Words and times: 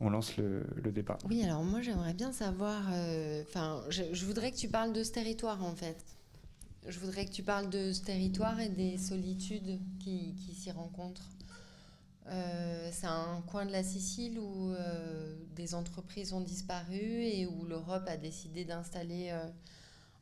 on 0.00 0.10
lance 0.10 0.36
le, 0.36 0.64
débat. 0.92 1.18
Oui, 1.28 1.42
alors 1.42 1.64
moi 1.64 1.82
j'aimerais 1.82 2.14
bien 2.14 2.32
savoir, 2.32 2.82
enfin, 3.42 3.82
je, 3.90 4.24
voudrais 4.24 4.52
que 4.52 4.56
tu 4.56 4.68
parles 4.68 4.92
de 4.92 5.02
ce 5.02 5.12
territoire 5.12 5.64
en 5.64 5.74
fait. 5.74 6.04
Je 6.86 6.98
voudrais 7.00 7.26
que 7.26 7.32
tu 7.32 7.42
parles 7.42 7.68
de 7.68 7.92
ce 7.92 8.02
territoire 8.02 8.60
et 8.60 8.68
des 8.68 8.96
solitudes 8.96 9.80
qui, 9.98 10.34
qui 10.36 10.54
s'y 10.54 10.70
rencontrent. 10.70 11.28
Euh, 12.30 12.90
c'est 12.92 13.06
un 13.06 13.42
coin 13.46 13.64
de 13.64 13.72
la 13.72 13.82
Sicile 13.82 14.38
où 14.38 14.70
euh, 14.72 15.34
des 15.56 15.74
entreprises 15.74 16.32
ont 16.32 16.40
disparu 16.40 17.00
et 17.00 17.46
où 17.46 17.64
l'Europe 17.64 18.04
a 18.06 18.16
décidé 18.16 18.64
d'installer 18.64 19.30
euh, 19.30 19.46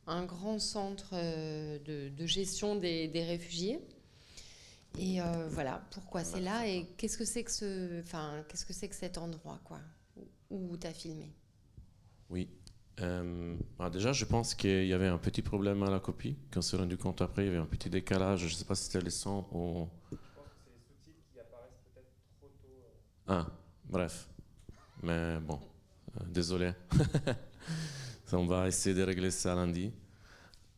un 0.07 0.23
grand 0.23 0.59
centre 0.59 1.15
de, 1.15 2.25
gestion 2.25 2.75
des, 2.75 3.11
réfugiés. 3.13 3.79
Et 4.99 5.19
voilà, 5.49 5.81
pourquoi 5.91 6.23
c'est 6.23 6.41
là 6.41 6.67
et 6.67 6.85
qu'est-ce 6.97 7.17
que 7.17 7.25
c'est 7.25 7.43
que 7.43 7.51
ce, 7.51 8.01
enfin, 8.01 8.43
qu'est-ce 8.47 8.65
que 8.65 8.73
c'est 8.73 8.89
que 8.89 8.95
cet 8.95 9.17
endroit, 9.17 9.59
quoi, 9.63 9.79
où, 10.49 10.75
tu 10.77 10.87
as 10.87 10.93
filmé? 10.93 11.31
Oui. 12.29 12.49
Bah, 12.97 13.89
déjà, 13.91 14.11
je 14.11 14.25
pense 14.25 14.55
qu'il 14.55 14.87
y 14.87 14.93
avait 14.93 15.07
un 15.07 15.19
petit 15.19 15.41
problème 15.41 15.83
à 15.83 15.89
la 15.89 15.99
copie. 15.99 16.35
Quand 16.51 16.59
on 16.59 16.61
s'est 16.61 16.77
rendu 16.77 16.97
compte 16.97 17.21
après, 17.21 17.43
il 17.43 17.45
y 17.45 17.49
avait 17.49 17.59
un 17.59 17.65
petit 17.65 17.89
décalage. 17.89 18.39
Je 18.39 18.45
ne 18.45 18.57
sais 18.57 18.65
pas 18.65 18.75
si 18.75 18.85
c'était 18.85 19.01
les 19.01 19.11
sons 19.11 19.45
ou 19.51 19.87
Ah, 23.27 23.45
bref. 23.83 24.29
Mais 25.03 25.37
bon, 25.39 25.59
euh, 26.15 26.23
désolé. 26.27 26.71
on 28.31 28.45
va 28.45 28.67
essayer 28.67 28.95
de 28.95 29.03
régler 29.03 29.31
ça 29.31 29.53
lundi. 29.53 29.91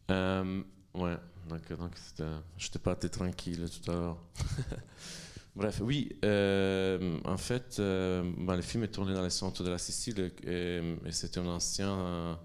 Euh, 0.09 0.63
ouais, 0.95 1.17
donc, 1.49 1.73
donc 1.77 1.91
je 2.57 2.69
t'ai 2.69 2.79
pas 2.79 2.93
été 2.93 3.09
tranquille 3.09 3.65
tout 3.69 3.91
à 3.91 3.95
l'heure. 3.95 4.17
Bref, 5.55 5.81
oui, 5.83 6.15
euh, 6.23 7.17
en 7.25 7.37
fait, 7.37 7.81
bah, 8.37 8.55
le 8.55 8.61
film 8.61 8.83
est 8.83 8.89
tourné 8.89 9.13
dans 9.13 9.23
le 9.23 9.29
centre 9.29 9.63
de 9.63 9.69
la 9.69 9.77
Sicile 9.77 10.31
et, 10.45 10.81
c'était 11.11 11.41
une 11.41 11.47
ancienne 11.47 12.37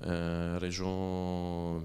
région 0.00 1.82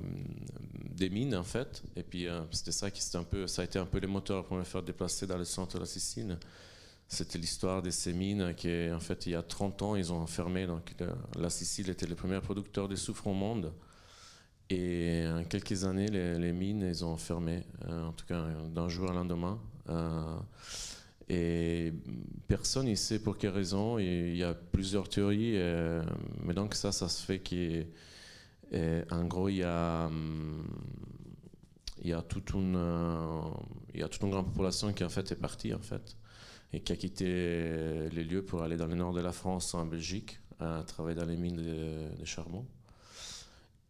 des 0.95 1.09
mines, 1.09 1.35
en 1.35 1.43
fait. 1.43 1.81
Et 1.95 2.03
puis, 2.03 2.27
c'était 2.51 2.71
ça 2.71 2.91
qui 2.91 3.01
un 3.17 3.23
peu, 3.23 3.47
ça 3.47 3.63
a 3.63 3.65
été 3.65 3.79
un 3.79 3.85
peu 3.85 3.99
le 3.99 4.07
moteur 4.07 4.45
pour 4.45 4.57
me 4.57 4.63
faire 4.63 4.83
déplacer 4.83 5.25
dans 5.25 5.37
le 5.37 5.45
centre 5.45 5.75
de 5.75 5.79
la 5.79 5.87
Sicile. 5.87 6.37
C'était 7.07 7.39
l'histoire 7.39 7.81
de 7.81 7.89
ces 7.89 8.13
mines 8.13 8.53
qui, 8.55 8.91
en 8.91 8.99
fait, 8.99 9.25
il 9.25 9.31
y 9.31 9.35
a 9.35 9.41
30 9.41 9.81
ans, 9.81 9.95
ils 9.95 10.13
ont 10.13 10.27
fermé. 10.27 10.67
Donc, 10.67 10.93
la 11.35 11.49
Sicile 11.49 11.89
était 11.89 12.05
le 12.05 12.13
premier 12.13 12.39
producteur 12.39 12.87
de 12.87 12.95
soufre 12.95 13.25
au 13.25 13.33
monde. 13.33 13.73
Et 14.69 15.25
en 15.27 15.43
quelques 15.45 15.83
années, 15.83 16.07
les, 16.07 16.53
mines, 16.53 16.83
ils 16.87 17.03
ont 17.03 17.17
fermé, 17.17 17.63
euh, 17.87 18.07
en 18.07 18.11
tout 18.11 18.25
cas 18.25 18.45
d'un 18.73 18.87
jour 18.87 19.09
à 19.09 19.13
lendemain. 19.13 19.59
Euh, 19.89 20.37
et 21.27 21.93
personne 22.47 22.87
ne 22.87 22.95
sait 22.95 23.19
pour 23.19 23.37
quelle 23.37 23.51
raison. 23.51 23.97
Il 23.97 24.35
y 24.35 24.43
a 24.43 24.53
plusieurs 24.53 25.09
théories. 25.09 25.57
Euh, 25.57 26.03
mais 26.43 26.53
donc, 26.53 26.75
ça, 26.75 26.91
ça 26.91 27.09
se 27.09 27.23
fait 27.23 27.39
qu'en 27.39 29.25
gros, 29.25 29.49
y 29.49 29.63
a. 29.63 30.05
Hum, 30.05 30.63
il 32.01 32.11
y, 32.11 32.13
a 32.13 32.21
toute 32.21 32.51
une, 32.51 32.79
il 33.93 33.99
y 33.99 34.03
a 34.03 34.07
toute 34.07 34.21
une 34.21 34.29
grande 34.29 34.45
population 34.45 34.93
qui 34.93 35.03
en 35.03 35.09
fait 35.09 35.33
est 35.33 35.35
partie 35.35 35.73
en 35.73 35.81
fait 35.81 36.15
et 36.71 36.79
qui 36.79 36.93
a 36.93 36.95
quitté 36.95 37.25
les 37.25 38.23
lieux 38.23 38.43
pour 38.43 38.61
aller 38.61 38.77
dans 38.77 38.87
le 38.87 38.95
nord 38.95 39.13
de 39.13 39.21
la 39.21 39.31
France, 39.31 39.73
en 39.73 39.85
Belgique, 39.85 40.39
à 40.59 40.83
travailler 40.85 41.17
dans 41.19 41.25
les 41.25 41.37
mines 41.37 41.57
de, 41.57 42.25
charbon. 42.25 42.65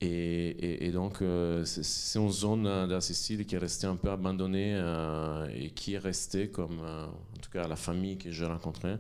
Et, 0.02 0.92
donc, 0.94 1.22
euh, 1.22 1.66
c'est 1.66 2.20
une 2.20 2.32
zone 2.32 2.64
de 2.64 2.94
la 2.94 3.02
Sicile 3.02 3.46
qui 3.46 3.56
est 3.56 3.60
restée 3.60 3.88
un 3.88 3.98
peu 3.98 4.10
abandonnée 4.10 4.74
euh, 4.76 5.48
et 5.54 5.72
qui 5.72 5.96
est 5.96 6.00
restée, 6.00 6.50
comme 6.50 6.80
euh, 6.82 7.06
en 7.06 7.40
tout 7.42 7.50
cas 7.52 7.68
la 7.68 7.76
famille 7.76 8.18
que 8.18 8.32
j'ai 8.32 8.46
rencontrée. 8.46 8.96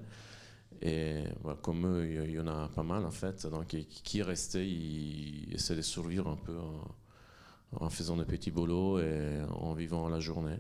Et 0.82 1.24
comme 1.62 1.86
eux, 1.86 2.26
il 2.26 2.32
y 2.32 2.40
en 2.40 2.48
a 2.48 2.70
pas 2.70 2.84
mal 2.84 3.06
en 3.06 3.12
fait. 3.12 3.46
Donc, 3.48 3.68
qui 3.68 4.20
est 4.20 4.24
resté, 4.24 4.68
il 4.68 5.54
essaie 5.54 5.76
de 5.76 5.82
survivre 5.82 6.30
un 6.30 6.38
peu 6.38 6.58
en, 6.58 7.86
en 7.86 7.90
faisant 7.90 8.18
des 8.18 8.26
petits 8.26 8.52
boulots 8.52 9.00
et 9.00 9.42
en 9.50 9.74
vivant 9.74 10.10
la 10.10 10.20
journée. 10.20 10.58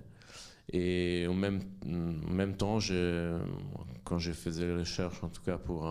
Et 0.72 1.26
au 1.28 1.34
même, 1.34 1.62
même 1.86 2.56
temps, 2.56 2.80
quand 4.04 4.20
j'ai 4.20 4.34
fait 4.34 4.52
les 4.52 4.76
recherches, 4.76 5.22
en 5.24 5.30
tout 5.30 5.42
cas 5.42 5.58
pour. 5.58 5.86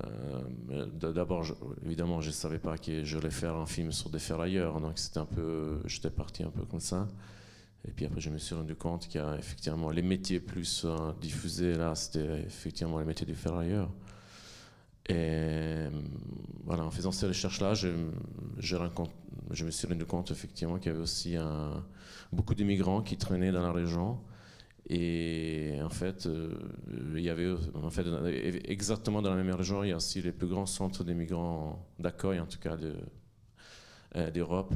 Euh, 0.00 0.86
d'abord, 1.12 1.44
évidemment, 1.84 2.20
je 2.20 2.28
ne 2.28 2.32
savais 2.32 2.58
pas 2.58 2.78
que 2.78 3.04
j'allais 3.04 3.30
faire 3.30 3.56
un 3.56 3.66
film 3.66 3.92
sur 3.92 4.08
des 4.08 4.18
ferrailleurs, 4.18 4.80
donc 4.80 4.98
c'était 4.98 5.18
un 5.18 5.26
peu, 5.26 5.80
j'étais 5.84 6.10
parti 6.10 6.42
un 6.42 6.50
peu 6.50 6.64
comme 6.64 6.80
ça. 6.80 7.08
Et 7.86 7.90
puis 7.90 8.06
après, 8.06 8.20
je 8.20 8.30
me 8.30 8.38
suis 8.38 8.54
rendu 8.54 8.74
compte 8.74 9.08
qu'il 9.08 9.20
y 9.20 9.24
a 9.24 9.36
effectivement 9.36 9.90
les 9.90 10.02
métiers 10.02 10.40
plus 10.40 10.84
euh, 10.84 11.12
diffusés 11.20 11.74
là, 11.74 11.94
c'était 11.94 12.40
effectivement 12.42 12.98
les 12.98 13.04
métiers 13.04 13.26
des 13.26 13.34
ferrailleurs. 13.34 13.90
Et 15.08 15.88
voilà, 16.64 16.84
en 16.84 16.90
faisant 16.90 17.10
ces 17.10 17.26
recherches-là, 17.26 17.74
je, 17.74 17.88
je, 18.58 18.76
je, 19.50 19.64
me 19.64 19.70
suis 19.70 19.88
rendu 19.88 20.04
compte 20.06 20.30
effectivement 20.30 20.78
qu'il 20.78 20.92
y 20.92 20.94
avait 20.94 21.02
aussi 21.02 21.34
beaucoup 22.32 22.54
d'immigrants 22.54 23.02
qui 23.02 23.16
traînaient 23.16 23.50
dans 23.50 23.62
la 23.62 23.72
région. 23.72 24.20
Et 24.94 25.78
en 25.82 25.88
fait, 25.88 26.26
euh, 26.26 26.52
il 27.14 27.22
y 27.22 27.30
avait 27.30 27.50
en 27.82 27.88
fait, 27.88 28.04
exactement 28.66 29.22
dans 29.22 29.30
la 29.34 29.42
même 29.42 29.54
région, 29.54 29.82
il 29.82 29.88
y 29.88 29.92
a 29.92 29.96
aussi 29.96 30.20
les 30.20 30.32
plus 30.32 30.46
grands 30.46 30.66
centres 30.66 31.02
d'immigrants 31.02 31.88
d'accueil, 31.98 32.38
en 32.40 32.46
tout 32.46 32.58
cas 32.58 32.76
euh, 34.16 34.30
d'Europe. 34.30 34.74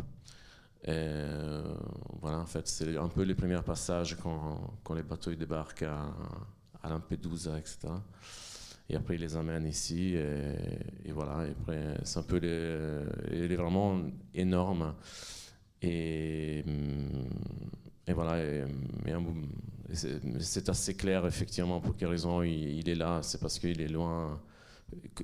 voilà, 0.86 2.38
en 2.38 2.46
fait, 2.46 2.66
c'est 2.66 2.96
un 2.96 3.08
peu 3.08 3.24
les 3.24 3.34
premiers 3.34 3.60
passages 3.60 4.16
quand, 4.16 4.78
quand 4.82 4.94
les 4.94 5.02
bateaux 5.02 5.34
débarquent 5.34 5.82
à, 5.82 6.06
à 6.82 6.88
Lampedusa, 6.88 7.58
etc. 7.58 7.88
Et 8.88 8.96
après, 8.96 9.16
ils 9.16 9.20
les 9.20 9.36
amènent 9.36 9.66
ici. 9.66 10.14
Et, 10.14 11.12
voilà, 11.12 11.46
et 11.46 11.54
c'est 12.04 12.20
un 12.20 12.22
peu. 12.22 12.38
il 12.38 13.52
est 13.52 13.56
vraiment 13.56 14.00
énorme. 14.32 14.94
Et, 15.82 16.64
et 18.06 18.12
voilà, 18.12 18.66
c'est 20.38 20.68
assez 20.68 20.94
clair 20.94 21.26
effectivement 21.26 21.80
pour 21.80 21.96
quelle 21.96 22.08
raison 22.08 22.42
il, 22.42 22.88
est 22.88 22.94
là. 22.94 23.20
C'est 23.22 23.40
parce 23.40 23.58
qu'il 23.58 23.80
est 23.80 23.88
loin, 23.88 24.40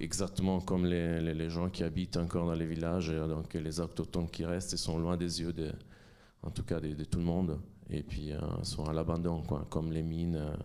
exactement 0.00 0.60
comme 0.60 0.86
les, 0.86 1.20
les, 1.34 1.50
gens 1.50 1.70
qui 1.70 1.84
habitent 1.84 2.16
encore 2.16 2.46
dans 2.46 2.54
les 2.54 2.66
villages. 2.66 3.10
Donc 3.10 3.54
les 3.54 3.78
autochtones 3.78 4.28
qui 4.28 4.44
restent, 4.44 4.72
ils 4.72 4.78
sont 4.78 4.98
loin 4.98 5.16
des 5.16 5.40
yeux, 5.40 5.52
de, 5.52 5.72
en 6.42 6.50
tout 6.50 6.64
cas 6.64 6.80
de, 6.80 7.04
tout 7.04 7.18
le 7.18 7.24
monde. 7.24 7.60
Et 7.88 8.02
puis 8.02 8.32
euh, 8.32 8.40
sont 8.62 8.84
à 8.86 8.92
l'abandon, 8.92 9.42
comme 9.42 9.92
les 9.92 10.02
mines. 10.02 10.36
Euh, 10.36 10.56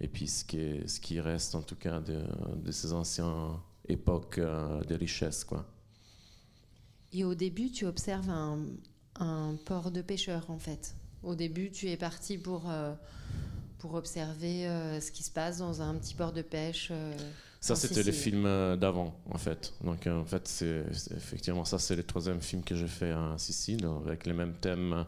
et 0.00 0.08
puis 0.08 0.26
ce 0.26 0.44
qui, 0.44 0.80
ce 0.86 1.00
qui 1.00 1.20
reste 1.20 1.54
en 1.54 1.62
tout 1.62 1.76
cas 1.76 2.00
de, 2.00 2.22
de 2.56 2.72
ces 2.72 2.92
anciennes 2.92 3.56
époques 3.88 4.38
euh, 4.38 4.82
de 4.82 4.94
richesse. 4.94 5.44
Quoi. 5.44 5.64
Et 7.12 7.24
au 7.24 7.34
début, 7.34 7.70
tu 7.70 7.86
observes 7.86 8.28
un, 8.28 8.66
un 9.20 9.56
port 9.64 9.90
de 9.90 10.02
pêcheurs 10.02 10.50
en 10.50 10.58
fait. 10.58 10.96
Au 11.22 11.36
début, 11.36 11.70
tu 11.70 11.88
es 11.88 11.96
parti 11.96 12.36
pour, 12.36 12.68
euh, 12.68 12.92
pour 13.78 13.94
observer 13.94 14.66
euh, 14.66 15.00
ce 15.00 15.12
qui 15.12 15.22
se 15.22 15.30
passe 15.30 15.58
dans 15.58 15.80
un 15.80 15.94
petit 15.94 16.14
port 16.14 16.32
de 16.32 16.42
pêche. 16.42 16.88
Euh, 16.90 17.12
ça, 17.60 17.76
c'était 17.76 18.02
le 18.02 18.10
film 18.10 18.42
d'avant, 18.76 19.14
en 19.30 19.38
fait. 19.38 19.72
Donc, 19.84 20.08
en 20.08 20.24
fait, 20.24 20.48
c'est 20.48 20.84
effectivement 21.16 21.64
ça, 21.64 21.78
c'est 21.78 21.94
le 21.94 22.02
troisième 22.02 22.40
film 22.40 22.64
que 22.64 22.74
j'ai 22.74 22.88
fait 22.88 23.12
en 23.12 23.38
Sicile, 23.38 23.86
avec 24.04 24.26
les 24.26 24.32
mêmes 24.32 24.54
thèmes, 24.54 25.06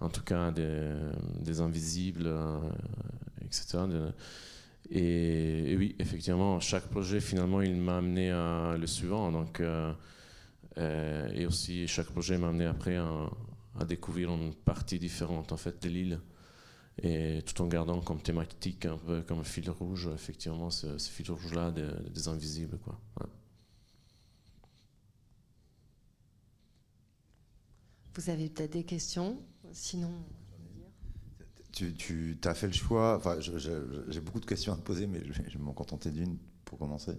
en 0.00 0.08
tout 0.08 0.22
cas 0.22 0.50
des, 0.50 0.94
des 1.40 1.60
invisibles, 1.60 2.32
etc. 3.44 3.80
Et, 4.90 5.74
oui, 5.76 5.94
effectivement, 5.98 6.58
chaque 6.58 6.84
projet, 6.84 7.20
finalement, 7.20 7.60
il 7.60 7.76
m'a 7.76 7.98
amené 7.98 8.30
à 8.30 8.76
le 8.78 8.86
suivant. 8.86 9.30
Donc, 9.30 9.60
et 10.78 11.44
aussi, 11.44 11.86
chaque 11.86 12.06
projet 12.06 12.38
m'a 12.38 12.48
amené 12.48 12.64
après 12.64 12.96
à, 12.96 13.28
découvrir 13.82 14.32
une 14.32 14.54
partie 14.54 14.98
différente 14.98 15.52
en 15.52 15.56
fait 15.56 15.82
de 15.82 15.88
l'île. 15.88 16.20
Et 17.02 17.42
tout 17.44 17.60
en 17.60 17.66
gardant 17.66 18.00
comme 18.00 18.22
thématique, 18.22 18.86
un 18.86 18.96
peu 18.96 19.22
comme 19.22 19.44
fil 19.44 19.68
rouge, 19.68 20.08
effectivement, 20.14 20.70
ce, 20.70 20.96
fil 20.98 21.28
rouge-là 21.28 21.72
des, 21.72 22.28
invisibles. 22.28 22.78
Quoi. 22.78 23.00
Vous 28.14 28.30
avez 28.30 28.48
peut-être 28.48 28.74
des 28.74 28.84
questions? 28.84 29.42
Sinon. 29.72 30.12
Tu, 31.72 31.92
tu 31.96 32.38
as 32.44 32.54
fait 32.54 32.68
le 32.68 32.72
choix? 32.72 33.16
Enfin, 33.16 33.40
j'ai 33.40 34.20
beaucoup 34.20 34.38
de 34.38 34.46
questions 34.46 34.72
à 34.72 34.76
te 34.76 34.82
poser, 34.82 35.08
mais 35.08 35.20
je 35.24 35.32
vais 35.32 35.58
m'en 35.58 35.72
contenter 35.72 36.12
d'une 36.12 36.38
pour 36.64 36.78
commencer. 36.78 37.18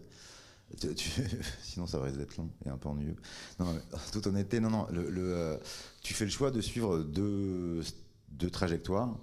sinon, 1.62 1.88
ça 1.88 2.02
risque 2.02 2.18
d'être 2.18 2.38
long 2.38 2.50
et 2.66 2.70
un 2.70 2.78
peu 2.78 2.90
ennuyeux. 2.90 3.16
Non, 3.60 3.80
toute 4.12 4.28
honnêteté, 4.28 4.60
non, 4.60 4.70
non. 4.70 4.88
Le, 4.92 5.08
euh, 5.18 5.58
tu 6.02 6.14
fais 6.14 6.26
le 6.26 6.32
choix 6.32 6.52
de 6.52 6.62
suivre 6.62 7.00
deux, 7.00 7.82
deux 8.30 8.50
trajectoires. 8.50 9.18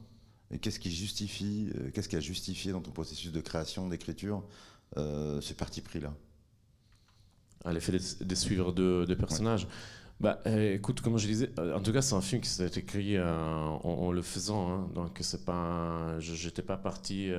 Et 0.50 0.58
qu'est-ce 0.58 0.78
qui 0.78 0.90
justifie, 0.90 1.70
euh, 1.76 1.90
qu'est-ce 1.92 2.08
qui 2.08 2.16
a 2.16 2.20
justifié 2.20 2.72
dans 2.72 2.80
ton 2.80 2.90
processus 2.90 3.32
de 3.32 3.40
création, 3.40 3.88
d'écriture, 3.88 4.44
euh, 4.96 5.40
ce 5.40 5.54
parti 5.54 5.80
pris-là? 5.80 6.14
À 7.64 7.72
l'effet 7.72 7.92
de, 7.92 8.34
suivre 8.34 8.72
deux, 8.72 9.06
personnages. 9.16 9.68
Bah, 10.20 10.40
écoute, 10.46 11.00
comme 11.00 11.16
je 11.16 11.26
disais, 11.26 11.50
en 11.58 11.80
tout 11.80 11.92
cas, 11.92 12.02
c'est 12.02 12.14
un 12.14 12.20
film 12.20 12.40
qui 12.40 12.48
s'est 12.48 12.66
écrit 12.66 13.18
en, 13.20 14.10
le 14.12 14.22
faisant. 14.22 14.70
Hein. 14.70 14.90
donc, 14.94 15.16
c'est 15.20 15.44
pas, 15.44 16.18
j'étais 16.18 16.62
pas 16.62 16.76
parti 16.76 17.30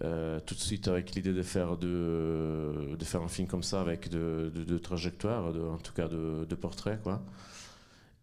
tout 0.00 0.54
de 0.54 0.60
suite 0.60 0.88
avec 0.88 1.14
l'idée 1.14 1.32
de 1.32 1.42
faire 1.42 1.76
de, 1.76 2.96
faire 3.02 3.22
un 3.22 3.28
film 3.28 3.48
comme 3.48 3.62
ça 3.62 3.80
avec 3.80 4.08
de, 4.08 4.52
de, 4.54 4.78
trajectoires, 4.78 5.52
de, 5.52 5.60
en 5.60 5.78
tout 5.78 5.92
cas 5.92 6.08
de, 6.08 6.54
portraits 6.54 7.02
quoi. 7.02 7.22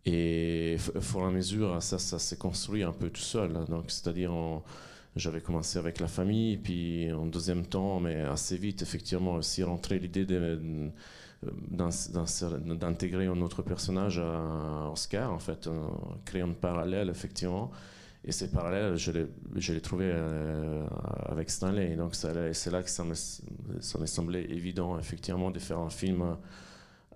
Et 0.05 0.77
au 0.95 1.01
fur 1.01 1.21
et 1.21 1.25
à 1.25 1.31
mesure, 1.31 1.81
ça, 1.81 1.97
ça 1.97 2.19
s'est 2.19 2.37
construit 2.37 2.83
un 2.83 2.91
peu 2.91 3.09
tout 3.09 3.21
seul. 3.21 3.53
Donc, 3.67 3.85
c'est-à-dire, 3.87 4.31
j'avais 5.15 5.41
commencé 5.41 5.79
avec 5.79 5.99
la 5.99 6.07
famille, 6.07 6.57
puis 6.57 7.11
en 7.11 7.25
deuxième 7.25 7.65
temps, 7.65 7.99
mais 7.99 8.21
assez 8.21 8.57
vite, 8.57 8.81
effectivement, 8.81 9.33
aussi 9.33 9.63
rentré 9.63 9.97
l'idée 9.97 10.25
de, 10.25 10.91
d'intégrer 11.41 13.27
un 13.27 13.41
autre 13.41 13.61
personnage 13.61 14.19
à 14.19 14.89
Oscar, 14.91 15.31
en 15.31 15.39
fait, 15.39 15.69
créer 16.25 16.41
un 16.41 16.49
parallèle, 16.49 17.09
effectivement. 17.09 17.71
Et 18.27 18.31
ces 18.31 18.49
parallèles, 18.49 18.95
je 18.95 19.11
les, 19.11 19.81
trouvés 19.81 20.11
euh, 20.11 20.83
avec 21.27 21.51
Stanley. 21.51 21.95
Donc, 21.95 22.15
c'est 22.15 22.71
là 22.71 22.81
que 22.81 22.89
ça 22.89 23.03
m'est 23.03 24.07
semblé 24.07 24.39
évident, 24.49 24.97
effectivement, 24.97 25.51
de 25.51 25.59
faire 25.59 25.77
un 25.77 25.91
film 25.91 26.35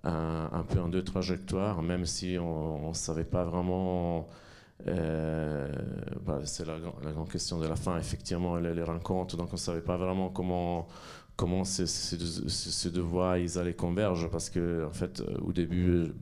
un, 0.04 0.64
peu 0.68 0.80
en 0.80 0.88
deux 0.88 1.02
trajectoires, 1.02 1.82
même 1.82 2.06
si 2.06 2.38
on 2.38 2.90
ne 2.90 2.94
savait 2.94 3.24
pas 3.24 3.44
vraiment. 3.44 4.28
Euh, 4.86 5.68
bah, 6.24 6.40
c'est 6.44 6.64
la, 6.64 6.78
grande 6.78 7.28
question 7.28 7.58
de 7.58 7.66
la 7.66 7.76
fin, 7.76 7.98
effectivement, 7.98 8.56
les, 8.56 8.82
rencontres. 8.82 9.36
Donc, 9.36 9.48
on 9.50 9.54
ne 9.54 9.58
savait 9.58 9.80
pas 9.80 9.96
vraiment 9.96 10.28
comment, 10.28 10.86
comment 11.34 11.64
ces, 11.64 11.86
ces, 11.86 12.90
deux, 12.90 13.00
voies 13.00 13.40
ils 13.40 13.58
allaient 13.58 13.74
converger, 13.74 14.28
parce 14.28 14.48
que, 14.48 14.86
en 14.86 14.92
fait, 14.92 15.24
au 15.42 15.52
début, 15.52 16.12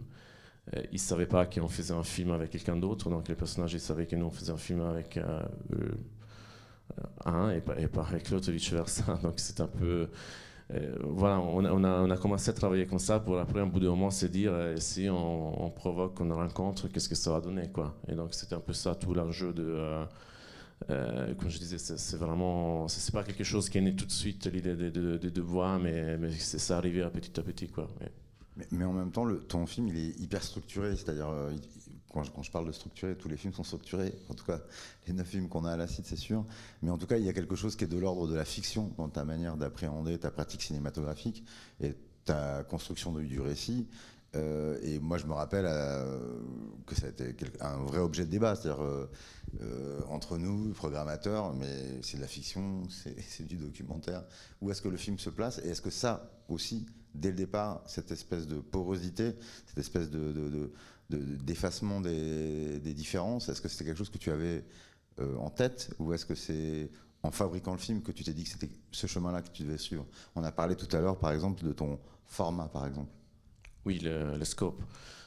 euh, 0.76 0.82
ils 0.91 0.94
ne 0.94 0.99
savaient 0.99 1.26
pas 1.26 1.47
qu'on 1.47 1.69
faisait 1.69 1.94
un 1.94 2.03
film 2.03 2.31
avec 2.32 2.50
quelqu'un 2.50 2.76
d'autre. 2.76 3.11
Donc, 3.11 3.29
les 3.29 3.35
personnages, 3.35 3.75
ils 3.75 3.81
savaient 3.81 4.06
que 4.06 4.17
nous, 4.17 4.26
on 4.26 4.31
faisait 4.31 4.53
un 4.53 4.59
film 4.59 4.81
avec 4.82 5.19
un 7.25 7.50
et 7.50 7.61
pas, 7.61 7.79
et 7.79 7.87
pas 7.87 8.03
avec 8.03 8.31
l'autre, 8.31 8.50
vice-versa. 8.50 9.19
Donc, 9.23 9.35
c'est 9.37 9.61
un 9.61 9.67
peu. 9.67 10.09
Euh, 10.75 10.97
voilà, 11.03 11.41
on 11.41 11.65
a, 11.65 12.03
on, 12.03 12.17
commencé 12.17 12.50
à 12.50 12.53
travailler 12.53 12.87
comme 12.87 12.99
ça 12.99 13.20
pour 13.20 13.38
après, 13.38 13.61
un 13.61 13.67
bout 13.67 13.81
de 13.81 13.88
moment, 13.88 14.11
se 14.11 14.26
dire 14.26 14.53
euh, 14.53 14.76
si 14.76 15.09
on, 15.11 15.70
provoque 15.70 16.20
une 16.20 16.32
rencontre, 16.32 16.88
qu'est-ce 16.88 17.09
que 17.09 17.14
ça 17.14 17.31
va 17.31 17.41
donner 17.41 17.71
quoi. 17.71 17.97
Et 18.06 18.14
donc, 18.14 18.35
c'était 18.35 18.55
un 18.55 18.61
peu 18.61 18.75
ça 18.75 18.94
tout 18.94 19.14
l'enjeu 19.14 19.53
de. 19.53 20.05
Euh, 20.91 21.35
comme 21.35 21.49
je 21.50 21.59
disais, 21.59 21.79
c'est 21.79 22.17
vraiment, 22.17 22.87
c'est 22.87 23.12
pas 23.12 23.25
quelque 23.25 23.44
chose 23.44 23.69
qui 23.69 23.79
est 23.79 23.81
né 23.81 23.97
tout 23.97 24.06
de 24.06 24.12
suite, 24.12 24.47
l'idée 24.47 24.76
de, 24.76 24.91
de, 24.91 25.17
de, 25.17 25.79
mais, 25.82 26.17
mais 26.19 26.31
c'est 26.32 26.59
ça 26.59 26.76
arrivé 26.76 27.03
à 27.03 27.11
petit 27.11 27.38
à 27.41 27.43
petit. 27.43 27.69
Quoi. 27.69 27.88
Mais, 28.70 28.84
en 28.84 28.93
même 28.93 29.12
temps, 29.12 29.26
ton 29.49 29.66
film, 29.66 29.88
il 29.88 29.99
est 29.99 30.20
hyper 30.20 30.43
structuré, 30.43 30.96
c'est-à-dire, 30.96 31.32
quand 32.12 32.43
je, 32.43 32.50
parle 32.50 32.66
de 32.66 32.72
structuré, 32.72 33.16
tous 33.16 33.28
les 33.28 33.37
films 33.37 33.52
sont 33.52 33.64
structurés. 33.64 34.12
En 34.28 34.34
tout 34.34 34.44
cas, 34.44 34.60
les 35.06 35.12
neuf 35.12 35.28
films 35.28 35.49
qu'on 35.49 35.64
a 35.64 35.72
à 35.72 35.76
la 35.76 35.87
cite, 35.87 36.06
c'est 36.06 36.16
sûr. 36.16 36.44
Mais 36.82 36.90
en 36.90 36.99
tout 36.99 37.06
cas, 37.06 37.19
il 37.19 37.25
y 37.25 37.28
a 37.28 37.32
quelque 37.32 37.55
chose 37.55 37.76
qui 37.76 37.84
est 37.84 37.88
de 37.88 37.99
l'ordre 37.99 38.26
de 38.26 38.34
la 38.34 38.44
fiction 38.44 38.93
dans 38.96 39.08
ta 39.08 39.25
manière 39.25 39.56
d'appréhender 39.56 40.19
ta 40.19 40.31
pratique 40.31 40.62
cinématographique 40.62 41.44
et 41.81 41.94
ta 42.25 42.64
construction 42.64 43.12
du 43.12 43.40
récit. 43.40 43.87
Euh, 44.37 44.78
et 44.82 44.99
moi, 44.99 45.19
je 45.19 45.26
me 45.26 45.32
rappelle 45.32 45.66
euh, 45.66 46.40
que 46.87 46.94
ça 46.94 47.06
a 47.06 47.11
été 47.11 47.34
un 47.61 47.78
vrai 47.78 47.99
objet 47.99 48.26
de 48.26 48.31
débat, 48.31 48.54
c'est-à-dire 48.54 48.82
euh, 48.82 50.00
entre 50.08 50.37
nous, 50.37 50.70
programmateurs, 50.72 51.54
mais 51.54 52.02
c'est 52.02 52.19
de 52.19 52.22
la 52.22 52.28
fiction, 52.28 52.82
c'est 53.28 53.46
du 53.46 53.56
documentaire. 53.56 54.25
Où 54.61 54.70
est-ce 54.70 54.82
que 54.82 54.88
le 54.88 54.99
film 54.99 55.19
se 55.19 55.31
place? 55.31 55.61
Et 55.64 55.69
est-ce 55.69 55.82
que 55.82 55.90
ça 55.90 56.31
aussi, 56.49 56.87
dès 57.19 57.31
le 57.31 57.37
départ, 57.37 57.82
cette 57.87 58.11
espèce 58.11 58.47
de 58.47 58.61
porosité, 58.61 59.35
cette 59.67 59.79
espèce 59.79 60.11
de 60.11 60.70
d'effacement 61.11 62.00
des, 62.00 62.81
différences 62.94 63.49
Est-ce 63.49 63.61
que 63.61 63.69
c'était 63.69 63.85
quelque 63.85 63.99
chose 63.99 64.11
que 64.11 64.19
tu 64.19 64.31
avais 64.31 64.65
euh, 65.20 65.37
en 65.37 65.50
tête 65.50 65.91
ou 65.99 66.12
est-ce 66.12 66.26
que 66.26 66.35
c'est 66.35 66.91
en 67.23 67.31
fabriquant 67.31 67.73
le 67.73 67.79
film 67.79 68.03
que 68.03 68.12
tu 68.12 68.25
t'es 68.25 68.32
dit 68.32 68.44
que 68.44 68.50
c'était 68.50 68.69
ce 68.93 69.06
chemin-là 69.06 69.43
que 69.43 69.49
tu 69.49 69.62
devais 69.62 69.79
suivre? 69.79 70.06
On 70.35 70.44
a 70.44 70.53
parlé 70.53 70.76
tout 70.76 70.88
à 70.94 71.00
l'heure, 71.00 71.19
par 71.19 71.32
exemple, 71.32 71.65
de 71.65 71.73
ton 71.73 71.99
format, 72.26 72.69
par 72.69 72.87
exemple. 72.87 73.11
Oui, 73.85 73.99
le, 74.00 74.44
scope. 74.44 74.82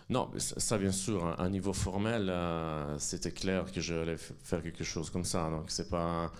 Non, 0.09 0.29
ça, 0.37 0.77
bien 0.77 0.91
sûr, 0.91 1.25
à 1.25 1.41
un 1.41 1.49
niveau 1.49 1.73
formel, 1.73 2.29
euh, 2.29 2.97
c'était 2.99 3.31
clair 3.31 3.71
que 3.71 3.81
j'allais 3.81 4.17
faire 4.17 4.61
quelque 4.61 4.83
chose 4.83 5.09
comme 5.09 5.25
ça. 5.25 5.49
Donc, 5.49 5.71
c'est 5.71 5.89
pas. 5.89 6.31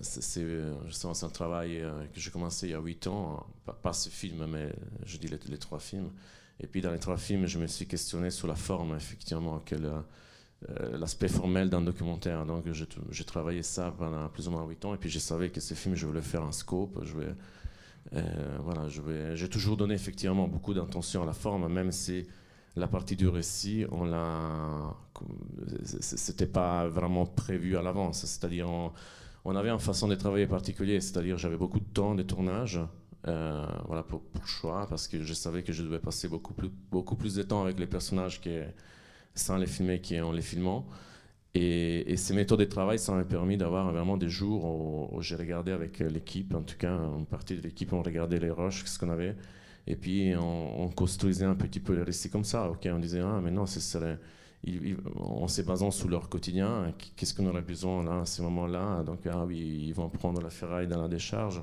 C'est 0.00 1.24
un 1.24 1.28
travail 1.28 1.80
euh, 1.80 2.04
que 2.12 2.20
j'ai 2.20 2.30
commencé 2.30 2.68
il 2.68 2.70
y 2.70 2.74
a 2.74 2.80
8 2.80 3.06
ans, 3.08 3.46
pas, 3.82 3.92
ce 3.92 4.08
film, 4.08 4.46
mais 4.46 4.72
je 5.04 5.18
dis 5.18 5.28
les 5.28 5.58
trois 5.58 5.78
films. 5.78 6.10
Et 6.60 6.66
puis 6.66 6.82
dans 6.82 6.90
les 6.90 6.98
trois 6.98 7.16
films, 7.16 7.46
je 7.46 7.58
me 7.58 7.66
suis 7.66 7.86
questionné 7.86 8.30
sur 8.30 8.46
la 8.46 8.54
forme, 8.54 8.94
effectivement, 8.94 9.62
euh, 9.72 10.98
l'aspect 10.98 11.28
formel 11.28 11.70
d'un 11.70 11.80
documentaire. 11.80 12.44
Donc 12.44 12.64
j'ai 13.10 13.24
travaillé 13.24 13.62
ça 13.62 13.94
pendant 13.96 14.28
plus 14.28 14.46
ou 14.46 14.50
moins 14.50 14.66
huit 14.66 14.84
ans, 14.84 14.94
et 14.94 14.98
puis 14.98 15.08
je 15.08 15.18
savais 15.18 15.48
que 15.48 15.60
ce 15.60 15.74
film, 15.74 15.94
je 15.94 16.06
voulais 16.06 16.20
faire 16.20 16.42
un 16.42 16.52
scope. 16.52 17.02
Je 17.02 17.16
vais, 17.16 17.34
euh, 18.14 18.58
voilà, 18.62 18.88
j'ai 18.88 19.48
toujours 19.48 19.76
donné 19.78 19.94
effectivement 19.94 20.48
beaucoup 20.48 20.74
d'intention 20.74 21.22
à 21.22 21.26
la 21.26 21.32
forme, 21.32 21.72
même 21.72 21.92
si 21.92 22.26
la 22.76 22.88
partie 22.88 23.16
du 23.16 23.26
récit, 23.26 23.86
on 23.90 24.04
l'a, 24.04 24.94
c'était 26.00 26.46
pas 26.46 26.88
vraiment 26.88 27.24
prévu 27.24 27.76
à 27.78 27.82
l'avance. 27.82 28.26
C'est-à-dire, 28.26 28.68
on, 29.44 29.56
avait 29.56 29.70
une 29.70 29.78
façon 29.78 30.08
de 30.08 30.14
travailler 30.14 30.46
particulière, 30.46 31.02
c'est-à-dire 31.02 31.38
j'avais 31.38 31.56
beaucoup 31.56 31.80
de 31.80 31.92
temps 31.92 32.14
de 32.14 32.22
tournage. 32.22 32.80
Euh, 33.28 33.66
voilà 33.86 34.02
pour, 34.02 34.22
pour, 34.22 34.46
choix 34.46 34.86
parce 34.88 35.06
que 35.06 35.22
je 35.22 35.34
savais 35.34 35.62
que 35.62 35.72
je 35.74 35.82
devais 35.82 35.98
passer 35.98 36.26
beaucoup 36.26 36.54
plus, 36.54 36.70
beaucoup 36.90 37.16
plus 37.16 37.34
de 37.34 37.42
temps 37.42 37.62
avec 37.62 37.78
les 37.78 37.86
personnages 37.86 38.40
que 38.40 38.64
sans 39.34 39.58
les 39.58 39.66
filmer 39.66 40.00
qu'en 40.00 40.32
les 40.32 40.42
filmant. 40.42 40.86
Et, 41.54 42.16
ces 42.16 42.34
méthodes 42.34 42.60
de 42.60 42.64
travail, 42.64 42.98
ça 42.98 43.12
m'a 43.12 43.24
permis 43.24 43.56
d'avoir 43.56 43.90
vraiment 43.92 44.16
des 44.16 44.28
jours 44.28 45.12
où, 45.12 45.20
j'ai 45.20 45.34
regardé 45.36 45.72
avec 45.72 45.98
l'équipe, 45.98 46.54
en 46.54 46.62
tout 46.62 46.76
cas 46.76 46.96
une 46.96 47.26
partie 47.26 47.56
de 47.56 47.62
l'équipe, 47.62 47.92
on 47.92 48.02
regardait 48.02 48.38
les 48.38 48.50
roches, 48.50 48.84
ce 48.84 48.98
qu'on 48.98 49.10
avait, 49.10 49.36
et 49.86 49.96
puis 49.96 50.32
on, 50.36 50.88
construisait 50.90 51.44
un 51.44 51.56
petit 51.56 51.80
peu 51.80 51.94
les 51.94 52.02
récits 52.02 52.30
comme 52.30 52.44
ça. 52.44 52.70
On 52.84 52.98
disait 52.98 53.20
ah 53.20 53.40
mais 53.42 53.50
non, 53.50 53.66
ce 53.66 53.80
serait 53.80 54.18
en 55.18 55.48
se 55.48 55.62
basant 55.62 55.90
sur 55.90 56.08
leur 56.08 56.28
quotidien, 56.28 56.92
qu'est-ce 57.16 57.34
qu'on 57.34 57.46
aurait 57.46 57.62
besoin 57.62 58.04
là, 58.04 58.20
à 58.20 58.26
ce 58.26 58.42
moment-là? 58.42 59.02
Donc, 59.04 59.20
ah 59.30 59.44
oui, 59.46 59.86
ils 59.88 59.94
vont 59.94 60.08
prendre 60.08 60.42
la 60.42 60.50
ferraille 60.50 60.86
dans 60.86 61.00
la 61.00 61.08
décharge. 61.08 61.62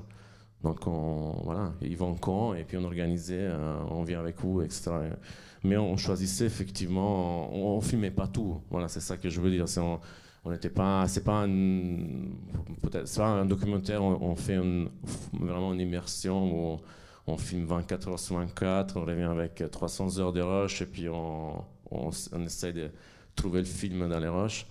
Donc, 0.64 0.86
on, 0.86 1.40
voilà, 1.44 1.72
ils 1.80 1.96
vont 1.96 2.14
quand? 2.14 2.54
Et 2.54 2.64
puis 2.64 2.76
on 2.76 2.84
organisait, 2.84 3.38
euh, 3.38 3.76
on 3.90 4.02
vient 4.02 4.18
avec 4.18 4.40
vous, 4.40 4.62
etc. 4.62 4.90
Mais 5.62 5.76
on 5.76 5.96
choisissait 5.96 6.46
effectivement, 6.46 7.52
on, 7.54 7.76
ne 7.76 7.80
filmait 7.80 8.10
pas 8.10 8.26
tout. 8.26 8.60
Voilà, 8.70 8.88
c'est 8.88 9.00
ça 9.00 9.16
que 9.16 9.28
je 9.28 9.40
veux 9.40 9.50
dire. 9.50 9.66
on 10.44 10.50
n'était 10.50 10.70
pas, 10.70 11.06
c'est 11.06 11.24
pas 11.24 11.44
un, 11.44 11.48
peut-être, 12.82 13.20
un 13.20 13.44
documentaire. 13.44 14.02
On, 14.02 14.34
fait 14.34 14.58
vraiment 15.32 15.72
une 15.72 15.80
immersion 15.80 16.74
où 16.74 16.80
on, 17.28 17.36
filme 17.36 17.64
24 17.64 18.08
heures 18.08 18.18
sur 18.18 18.36
24. 18.36 18.96
On 18.96 19.04
revient 19.04 19.22
avec 19.22 19.62
300 19.70 20.18
heures 20.18 20.32
de 20.32 20.40
rush 20.40 20.82
et 20.82 20.86
puis 20.86 21.08
on, 21.08 21.64
on, 21.90 22.10
on 22.32 22.44
essaie 22.44 22.72
de 22.72 22.90
trouver 23.34 23.60
le 23.60 23.66
film 23.66 24.08
dans 24.08 24.18
les 24.18 24.28
roches. 24.28 24.66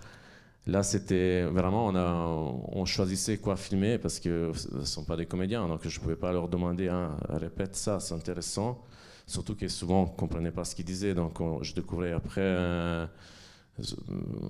Là, 0.68 0.84
c'était 0.84 1.44
vraiment, 1.44 1.88
on, 1.88 2.84
choisissait 2.84 3.38
quoi 3.38 3.56
filmer 3.56 3.98
parce 3.98 4.20
que 4.20 4.52
ce 4.54 4.76
ne 4.76 4.84
sont 4.84 5.06
pas 5.06 5.16
des 5.16 5.26
comédiens, 5.26 5.66
donc 5.66 5.88
je 5.88 5.98
ne 5.98 6.04
pouvais 6.04 6.18
pas 6.18 6.34
leur 6.34 6.50
demander, 6.50 6.90
hein, 6.90 7.16
répète 7.30 7.78
ça, 7.78 8.02
c'est 8.02 8.14
intéressant. 8.14 8.84
Surtout 9.26 9.56
que 9.56 9.70
souvent, 9.70 10.04
on 10.04 10.12
ne 10.12 10.18
comprenait 10.18 10.52
pas 10.52 10.66
ce 10.66 10.76
qu'ils 10.76 10.84
disaient, 10.84 11.14
donc 11.14 11.38
je 11.62 11.74
découvrais 11.74 12.12
après, 12.12 12.42
euh, 12.42 13.08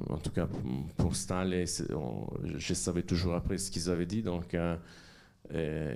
en 0.09 0.17
tout 0.17 0.31
cas 0.31 0.47
pour 0.97 1.15
Stanley, 1.15 1.65
je 1.65 2.73
savais 2.73 3.03
toujours 3.03 3.35
après 3.35 3.59
ce 3.59 3.69
qu'ils 3.69 3.89
avaient 3.89 4.07
dit, 4.07 4.23
donc. 4.23 4.55
Euh, 4.55 4.75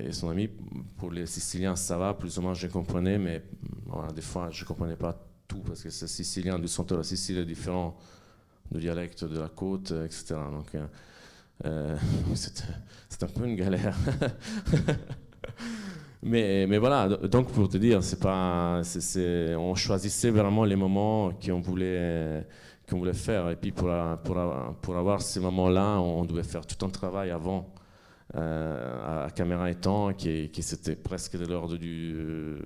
et, 0.07 0.11
son 0.13 0.29
ami, 0.29 0.49
pour 0.97 1.11
les 1.11 1.25
Siciliens, 1.25 1.75
ça 1.75 1.97
va, 1.97 2.13
plus 2.13 2.37
ou 2.37 2.41
moins 2.41 2.53
je 2.53 2.67
comprenais, 2.67 3.17
mais 3.17 3.43
des 4.15 4.21
fois, 4.21 4.49
je 4.49 4.63
ne 4.63 4.67
comprenais 4.67 4.95
pas 4.95 5.30
parce 5.59 5.83
que 5.83 5.89
c'est 5.89 6.07
sicilien 6.07 6.57
du 6.59 6.67
centre 6.67 6.93
de 6.93 6.97
la 6.97 7.03
Sicile 7.03 7.45
différent 7.45 7.97
de 8.71 8.79
dialecte 8.79 9.25
de 9.25 9.39
la 9.39 9.49
côte, 9.49 9.91
etc. 9.91 10.35
Donc, 10.51 10.75
euh, 10.75 10.85
euh 11.65 11.97
c'est 12.35 13.23
un 13.23 13.27
peu 13.27 13.45
une 13.45 13.55
galère. 13.55 13.95
mais, 16.23 16.65
mais 16.67 16.77
voilà, 16.77 17.09
donc 17.09 17.51
pour 17.51 17.67
te 17.67 17.77
dire, 17.77 17.99
pas, 18.21 18.81
on 19.57 19.75
choisissait 19.75 20.29
vraiment 20.29 20.63
les 20.63 20.77
moments 20.77 21.31
qu'on 21.33 21.59
voulait, 21.59 22.47
qu'on 22.89 22.99
voulait 22.99 23.13
faire. 23.13 23.49
Et 23.49 23.55
puis 23.57 23.71
pour, 23.71 23.89
pour, 24.23 24.37
pour 24.81 24.95
avoir 24.95 25.21
ces 25.21 25.39
moments-là, 25.41 25.99
on 25.99 26.23
devait 26.23 26.43
faire 26.43 26.65
tout 26.65 26.85
un 26.85 26.89
travail 26.89 27.31
avant. 27.31 27.73
Euh, 28.35 29.25
à 29.25 29.29
caméra 29.31 29.69
étant, 29.69 30.13
qui, 30.13 30.49
qui 30.51 30.63
c'était 30.63 30.95
presque 30.95 31.37
de 31.37 31.45
l'ordre 31.45 31.75
du. 31.75 32.13
Euh, 32.15 32.59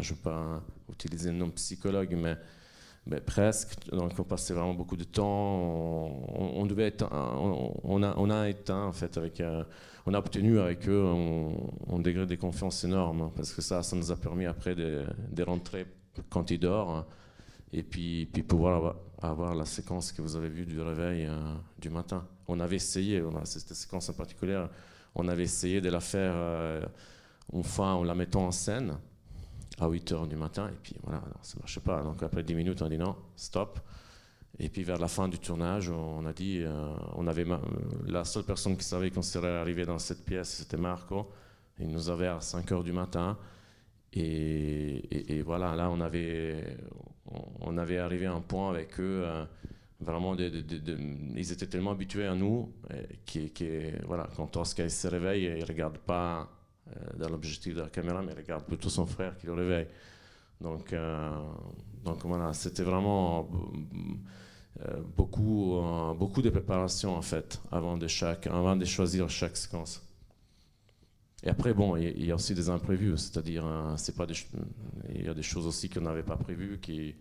je 0.00 0.12
ne 0.12 0.16
vais 0.16 0.22
pas 0.22 0.62
utiliser 0.96 1.30
le 1.30 1.38
nom 1.38 1.50
psychologue, 1.50 2.16
mais 2.16 3.20
presque. 3.20 3.88
Donc, 3.90 4.12
on 4.18 4.24
passait 4.24 4.54
vraiment 4.54 4.74
beaucoup 4.74 4.96
de 4.96 5.04
temps. 5.04 5.24
On, 5.24 6.66
devait 6.66 6.94
on, 7.02 8.02
a, 8.02 8.14
on 8.16 8.30
a 8.30 8.48
éteint, 8.48 8.84
en 8.84 8.92
fait, 8.92 9.16
avec, 9.16 9.40
euh, 9.40 9.62
on 10.06 10.14
a 10.14 10.18
obtenu 10.18 10.58
avec 10.58 10.88
eux 10.88 11.06
un, 11.88 11.98
degré 12.00 12.26
de 12.26 12.34
confiance 12.34 12.82
énorme, 12.84 13.22
hein, 13.22 13.32
parce 13.34 13.52
que 13.52 13.62
ça, 13.62 13.82
ça 13.82 13.96
nous 13.96 14.10
a 14.10 14.16
permis 14.16 14.46
après 14.46 14.74
de, 14.74 15.04
de 15.30 15.42
rentrer 15.42 15.86
quand 16.30 16.50
ils 16.50 16.58
dorment, 16.58 17.04
et 17.72 17.82
puis, 17.82 18.26
puis 18.32 18.42
pouvoir 18.42 18.96
avoir 19.22 19.54
la 19.54 19.64
séquence 19.64 20.12
que 20.12 20.22
vous 20.22 20.36
avez 20.36 20.48
vue 20.48 20.66
du 20.66 20.80
réveil 20.80 21.28
du 21.78 21.90
matin. 21.90 22.26
On 22.48 22.60
avait 22.60 22.76
essayé, 22.76 23.22
cette 23.44 23.74
séquence 23.74 24.08
en 24.08 24.14
particulier, 24.14 24.64
on 25.14 25.28
avait 25.28 25.42
essayé 25.42 25.80
de 25.80 25.90
la 25.90 26.00
faire 26.00 26.34
une 27.52 27.64
fois 27.64 27.88
en 27.88 28.04
la 28.04 28.14
mettant 28.14 28.46
en 28.46 28.52
scène 28.52 28.96
à 29.78 29.88
8 29.88 30.12
h 30.12 30.28
du 30.28 30.36
matin, 30.36 30.68
et 30.68 30.78
puis 30.82 30.96
voilà, 31.02 31.22
ça 31.42 31.56
ne 31.56 31.62
marchait 31.62 31.80
pas. 31.80 32.02
Donc 32.02 32.22
après 32.22 32.42
10 32.42 32.54
minutes, 32.54 32.82
on 32.82 32.86
a 32.86 32.88
dit 32.88 32.98
non, 32.98 33.16
stop. 33.36 33.80
Et 34.58 34.70
puis 34.70 34.84
vers 34.84 34.98
la 34.98 35.08
fin 35.08 35.28
du 35.28 35.38
tournage, 35.38 35.90
on 35.90 36.24
a 36.24 36.32
dit, 36.32 36.62
euh, 36.62 36.94
on 37.14 37.26
avait 37.26 37.44
la 38.06 38.24
seule 38.24 38.44
personne 38.44 38.76
qui 38.76 38.84
savait 38.84 39.10
qu'on 39.10 39.22
serait 39.22 39.56
arrivé 39.56 39.84
dans 39.84 39.98
cette 39.98 40.24
pièce, 40.24 40.48
c'était 40.48 40.78
Marco. 40.78 41.30
Il 41.78 41.88
nous 41.88 42.08
avait 42.08 42.28
à 42.28 42.40
5 42.40 42.72
heures 42.72 42.84
du 42.84 42.92
matin. 42.92 43.36
Et, 44.14 45.42
voilà, 45.44 45.76
là, 45.76 45.90
on 45.90 46.00
avait, 46.00 46.78
on 47.60 47.76
avait 47.76 47.98
arrivé 47.98 48.24
à 48.24 48.32
un 48.32 48.40
point 48.40 48.70
avec 48.70 48.98
eux. 48.98 49.24
Euh, 49.26 49.44
vraiment, 50.00 50.34
ils 50.34 51.52
étaient 51.52 51.66
tellement 51.66 51.90
habitués 51.90 52.24
à 52.24 52.34
nous 52.34 52.72
qui, 53.26 53.52
voilà, 54.06 54.26
quand 54.36 54.56
Oscar 54.56 54.90
se 54.90 55.08
réveille, 55.08 55.44
il 55.44 55.60
ne 55.60 55.66
regarde 55.66 55.98
pas 55.98 56.40
euh, 56.40 56.55
dans 57.16 57.28
l'objectif 57.28 57.74
de 57.74 57.80
la 57.80 57.88
caméra, 57.88 58.22
mais 58.22 58.32
regarde 58.32 58.64
plutôt 58.64 58.88
son 58.88 59.06
frère 59.06 59.36
qui 59.36 59.46
le 59.46 59.54
réveille. 59.54 59.88
Donc, 60.60 60.94
donc 62.04 62.24
voilà, 62.24 62.52
c'était 62.52 62.84
vraiment 62.84 63.48
euh, 64.84 65.00
beaucoup, 65.16 65.78
euh, 65.78 66.12
beaucoup 66.12 66.42
de 66.42 66.50
préparation 66.50 67.16
en 67.16 67.22
fait 67.22 67.62
avant 67.72 67.96
de, 67.96 68.06
chaque, 68.08 68.46
avant 68.46 68.76
de 68.76 68.84
choisir 68.84 69.30
chaque 69.30 69.56
séquence. 69.56 70.02
Et 71.42 71.48
après, 71.48 71.72
bon, 71.72 71.96
il 71.96 72.24
y, 72.24 72.30
a 72.30 72.34
aussi 72.34 72.54
des 72.54 72.68
imprévus, 72.68 73.16
c'est-à-dire, 73.16 73.64
euh, 73.64 73.94
c'est 73.96 74.16
pas 74.16 74.26
il 75.14 75.24
y 75.24 75.28
a 75.28 75.34
des 75.34 75.42
choses 75.42 75.66
aussi 75.66 75.88
qu'on 75.88 76.00
n'avait 76.02 76.22
pas 76.22 76.36
prévues 76.36 76.78
qui, 76.80 77.14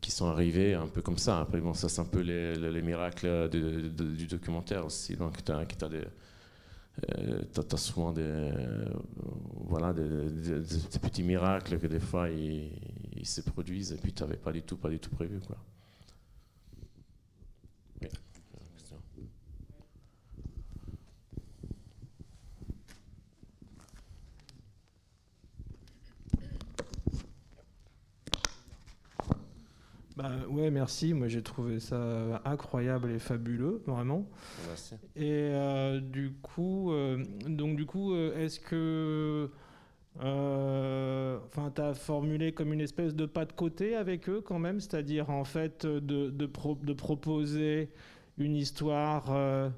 qui 0.00 0.10
sont 0.10 0.26
arrivées 0.26 0.74
un 0.74 0.86
peu 0.86 1.00
comme 1.02 1.18
ça. 1.18 1.40
Après, 1.40 1.60
bon, 1.60 1.72
ça, 1.74 1.88
c'est 1.88 2.00
un 2.00 2.04
peu 2.04 2.20
les, 2.20 2.54
les, 2.56 2.82
miracles 2.82 3.48
du 3.48 4.26
documentaire 4.26 4.84
aussi. 4.84 5.16
Donc, 5.16 5.44
tu 5.44 5.52
as, 5.52 5.58
as, 5.58 5.88
souvent 7.76 8.12
des, 8.12 8.52
voilà, 9.68 9.92
des, 9.92 10.00
petits 11.00 11.22
miracles 11.22 11.78
que 11.78 11.86
des 11.86 12.00
fois 12.00 12.30
ils, 12.30 12.70
ils 13.16 13.26
se 13.26 13.40
produisent 13.40 13.92
et 13.92 13.96
puis 13.96 14.12
tu 14.12 14.22
n'avais 14.22 14.36
pas 14.36 14.52
du 14.52 14.62
tout, 14.62 14.76
pas 14.76 14.88
du 14.88 14.98
tout 14.98 15.10
prévu. 15.10 15.40
Quoi. 15.40 15.56
Bah, 30.16 30.30
ouais, 30.48 30.70
merci. 30.70 31.12
Moi, 31.12 31.28
j'ai 31.28 31.42
trouvé 31.42 31.78
ça 31.78 32.40
incroyable 32.46 33.10
et 33.10 33.18
fabuleux, 33.18 33.82
vraiment. 33.86 34.26
Merci. 34.66 34.94
Et 35.14 35.50
euh, 35.52 36.00
du 36.00 36.32
coup, 36.42 36.90
euh, 36.92 37.22
donc 37.46 37.76
du 37.76 37.84
coup, 37.84 38.14
euh, 38.14 38.42
est-ce 38.42 38.58
que, 38.58 39.50
enfin, 40.18 41.70
tu 41.74 41.82
as 41.82 41.92
formulé 41.92 42.52
comme 42.52 42.72
une 42.72 42.80
espèce 42.80 43.14
de 43.14 43.26
pas 43.26 43.44
de 43.44 43.52
côté 43.52 43.94
avec 43.94 44.30
eux 44.30 44.40
quand 44.40 44.58
même, 44.58 44.80
c'est-à-dire 44.80 45.28
en 45.28 45.44
fait 45.44 45.84
de, 45.84 46.00
de, 46.00 46.30
de, 46.30 46.92
proposer 46.94 47.90
une 48.38 48.56
histoire 48.56 49.70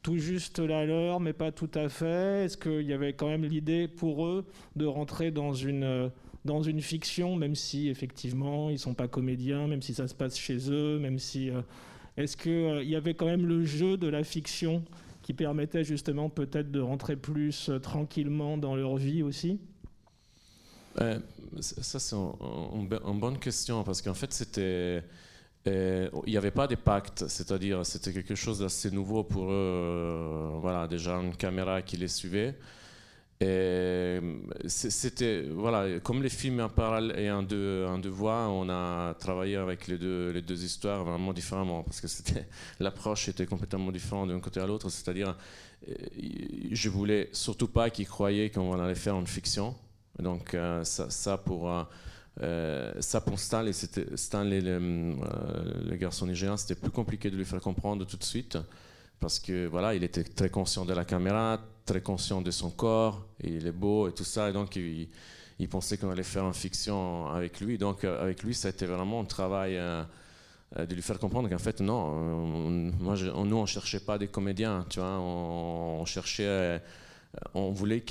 tout 0.00 0.16
juste 0.16 0.58
la 0.58 0.86
leur, 0.86 1.20
mais 1.20 1.34
pas 1.34 1.52
tout 1.52 1.70
à 1.74 1.90
fait. 1.90 2.46
Est-ce 2.46 2.56
qu'il 2.56 2.86
y 2.86 2.94
avait 2.94 3.12
quand 3.12 3.28
même 3.28 3.44
l'idée 3.44 3.88
pour 3.88 4.24
eux 4.24 4.46
de 4.74 4.86
rentrer 4.86 5.30
dans 5.30 5.52
une 5.52 6.10
dans 6.46 6.62
une 6.62 6.80
fiction, 6.80 7.36
même 7.36 7.54
si 7.54 7.88
effectivement 7.88 8.70
ils 8.70 8.78
sont 8.78 8.94
pas 8.94 9.08
comédiens, 9.08 9.66
même 9.66 9.82
si 9.82 9.92
ça 9.92 10.08
se 10.08 10.14
passe 10.14 10.38
chez 10.38 10.70
eux, 10.70 10.98
même 10.98 11.18
si 11.18 11.50
euh, 11.50 11.60
est-ce 12.16 12.36
qu'il 12.36 12.52
euh, 12.52 12.82
y 12.82 12.96
avait 12.96 13.14
quand 13.14 13.26
même 13.26 13.46
le 13.46 13.64
jeu 13.64 13.98
de 13.98 14.06
la 14.06 14.24
fiction 14.24 14.82
qui 15.22 15.34
permettait 15.34 15.84
justement 15.84 16.30
peut-être 16.30 16.70
de 16.70 16.80
rentrer 16.80 17.16
plus 17.16 17.68
euh, 17.68 17.78
tranquillement 17.78 18.56
dans 18.56 18.74
leur 18.76 18.96
vie 18.96 19.22
aussi? 19.22 19.60
Ça 21.60 21.98
c'est 21.98 22.16
une, 22.16 22.88
bonne 23.20 23.38
question 23.38 23.84
parce 23.84 24.00
qu'en 24.00 24.14
fait 24.14 24.32
c'était 24.32 25.02
il 25.66 26.10
n'y 26.30 26.38
avait 26.38 26.52
pas 26.52 26.66
de 26.66 26.76
pacte, 26.76 27.26
c'est-à-dire 27.28 27.84
c'était 27.84 28.12
quelque 28.14 28.34
chose 28.34 28.60
d'assez 28.60 28.90
nouveau 28.90 29.22
pour 29.24 29.50
eux. 29.50 30.58
voilà, 30.62 30.86
déjà 30.86 31.16
une 31.16 31.36
caméra 31.36 31.82
qui 31.82 31.98
les 31.98 32.08
suivait. 32.08 32.56
Et 33.38 34.18
c'était, 34.66 35.42
voilà, 35.42 36.00
comme 36.00 36.22
les 36.22 36.30
films 36.30 36.60
en 36.60 36.70
parallèle 36.70 37.18
et 37.18 37.30
en 37.30 37.42
deux, 37.42 38.08
voix, 38.08 38.48
on 38.48 38.68
a 38.70 39.14
travaillé 39.14 39.56
avec 39.56 39.88
les 39.88 39.98
deux, 39.98 40.30
les 40.30 40.40
deux 40.40 40.64
histoires 40.64 41.04
vraiment 41.04 41.34
différemment 41.34 41.82
parce 41.82 42.00
que 42.00 42.08
c'était, 42.08 42.46
l'approche 42.80 43.28
était 43.28 43.44
complètement 43.44 43.92
différente 43.92 44.30
d'un 44.30 44.40
côté 44.40 44.60
à 44.60 44.66
l'autre. 44.66 44.88
C'est-à-dire, 44.88 45.36
euh, 45.88 45.94
je 46.72 46.88
voulais 46.88 47.28
surtout 47.32 47.68
pas 47.68 47.90
qu'ils 47.90 48.08
croyaient 48.08 48.48
qu'on 48.48 48.80
allait 48.80 48.94
faire 48.94 49.18
une 49.18 49.26
fiction. 49.26 49.74
Donc, 50.18 50.54
euh, 50.54 50.82
ça, 50.84 51.10
ça, 51.10 51.36
pour. 51.36 51.70
Euh, 52.42 52.92
ça 53.00 53.22
pour 53.22 53.38
Stanley 53.38 53.72
le, 54.60 55.14
le 55.88 55.96
garçon 55.96 56.26
nigérian, 56.26 56.58
c'était 56.58 56.74
plus 56.74 56.90
compliqué 56.90 57.30
de 57.30 57.36
lui 57.36 57.46
faire 57.46 57.62
comprendre 57.62 58.04
tout 58.06 58.18
de 58.18 58.24
suite 58.24 58.58
parce 59.20 59.38
que 59.38 59.66
voilà, 59.66 59.94
il 59.94 60.04
était 60.04 60.24
très 60.24 60.50
conscient 60.50 60.84
de 60.84 60.92
la 60.92 61.04
caméra, 61.04 61.60
très 61.86 62.02
conscient 62.02 62.42
de 62.42 62.50
son 62.50 62.70
corps, 62.70 63.24
il 63.42 63.66
est 63.66 63.72
beau 63.72 64.08
et 64.08 64.12
tout 64.12 64.24
ça, 64.24 64.50
et 64.50 64.52
donc 64.52 64.76
il, 64.76 65.08
pensait 65.70 65.96
qu'on 65.96 66.10
allait 66.10 66.22
faire 66.22 66.44
une 66.44 66.52
fiction 66.52 67.28
avec 67.28 67.60
lui. 67.60 67.78
Donc 67.78 68.04
euh, 68.04 68.22
avec 68.22 68.42
lui, 68.42 68.54
ça 68.54 68.68
a 68.68 68.70
été 68.72 68.84
vraiment 68.84 69.20
un 69.20 69.24
travail 69.24 69.76
euh, 69.76 70.02
euh, 70.76 70.84
de 70.84 70.94
lui 70.94 71.02
faire 71.02 71.18
comprendre 71.18 71.48
qu'en 71.48 71.58
fait, 71.58 71.80
non, 71.80 72.12
moi, 72.98 73.14
nous, 73.16 73.56
on 73.56 73.66
cherchait 73.66 74.00
pas 74.00 74.18
des 74.18 74.28
comédiens, 74.28 74.84
tu 74.90 74.98
vois, 74.98 75.18
on, 75.18 76.04
cherchait, 76.04 76.82
on 77.54 77.70
voulait 77.70 78.04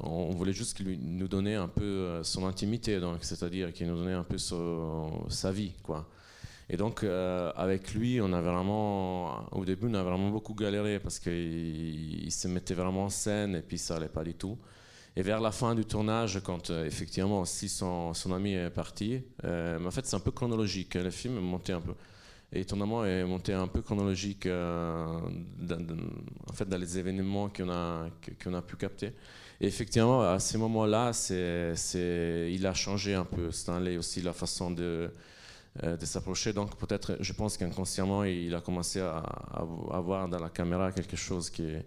on 0.00 0.30
voulait 0.30 0.52
juste 0.52 0.76
qu'il 0.76 0.98
nous 1.02 1.28
donnait 1.28 1.56
un 1.56 1.68
peu 1.68 2.22
son 2.22 2.46
intimité, 2.46 3.00
c'est-à-dire 3.20 3.72
qu'il 3.72 3.88
nous 3.88 3.96
donnait 3.96 4.12
un 4.12 4.24
peu 4.24 4.38
sa 4.38 5.52
vie, 5.52 5.72
quoi. 5.82 6.08
Et 6.68 6.76
donc, 6.76 7.02
euh, 7.02 7.52
avec 7.56 7.94
lui, 7.94 8.20
on 8.20 8.32
a 8.32 8.40
vraiment, 8.40 9.46
au 9.52 9.64
début, 9.64 9.88
on 9.90 9.94
a 9.94 10.02
vraiment 10.02 10.30
beaucoup 10.30 10.54
galéré 10.54 10.98
parce 11.00 11.18
qu'il 11.18 12.30
se 12.30 12.48
mettait 12.48 12.74
vraiment 12.74 13.04
en 13.04 13.08
scène 13.08 13.56
et 13.56 13.62
puis 13.62 13.78
ça 13.78 13.96
allait 13.96 14.08
pas 14.08 14.24
du 14.24 14.34
tout. 14.34 14.58
Et 15.14 15.22
vers 15.22 15.40
la 15.40 15.52
fin 15.52 15.74
du 15.74 15.84
tournage, 15.84 16.40
quand 16.42 16.70
euh, 16.70 16.86
effectivement 16.86 17.40
aussi 17.40 17.68
son, 17.68 18.14
son, 18.14 18.32
ami 18.32 18.54
est 18.54 18.70
parti, 18.70 19.22
euh, 19.44 19.78
mais 19.78 19.86
en 19.86 19.90
fait 19.90 20.06
c'est 20.06 20.16
un 20.16 20.20
peu 20.20 20.30
chronologique. 20.30 20.94
Le 20.94 21.10
film 21.10 21.36
est 21.36 21.42
monté 21.42 21.74
un 21.74 21.82
peu, 21.82 21.92
et 22.50 22.60
étonnamment 22.60 23.04
est 23.04 23.24
monté 23.24 23.52
un 23.52 23.66
peu 23.66 23.82
chronologique 23.82 24.48
dans, 24.48 25.22
en 26.48 26.52
fait 26.54 26.66
dans 26.66 26.78
les 26.78 26.98
événements 26.98 27.50
qu'on 27.50 27.68
a 27.70 28.06
qu'on 28.42 28.54
a 28.54 28.62
pu 28.62 28.76
capter. 28.76 29.12
Et 29.60 29.66
effectivement, 29.66 30.22
à 30.22 30.38
ces 30.38 30.56
moments-là, 30.56 31.12
il 31.94 32.66
a 32.66 32.74
changé 32.74 33.14
un 33.14 33.24
peu 33.26 33.50
Stanley 33.50 33.98
aussi 33.98 34.22
la 34.22 34.32
façon 34.32 34.70
de 34.70 35.10
de 35.80 36.04
s'approcher. 36.04 36.52
Donc 36.52 36.76
peut-être, 36.76 37.16
je 37.20 37.32
pense 37.32 37.56
qu'inconsciemment, 37.56 38.24
il 38.24 38.54
a 38.54 38.60
commencé 38.60 39.00
à, 39.00 39.18
à, 39.18 40.00
voir 40.00 40.28
dans 40.28 40.38
la 40.38 40.50
caméra 40.50 40.92
quelque 40.92 41.16
chose 41.16 41.48
qui 41.48 41.64
est, 41.64 41.86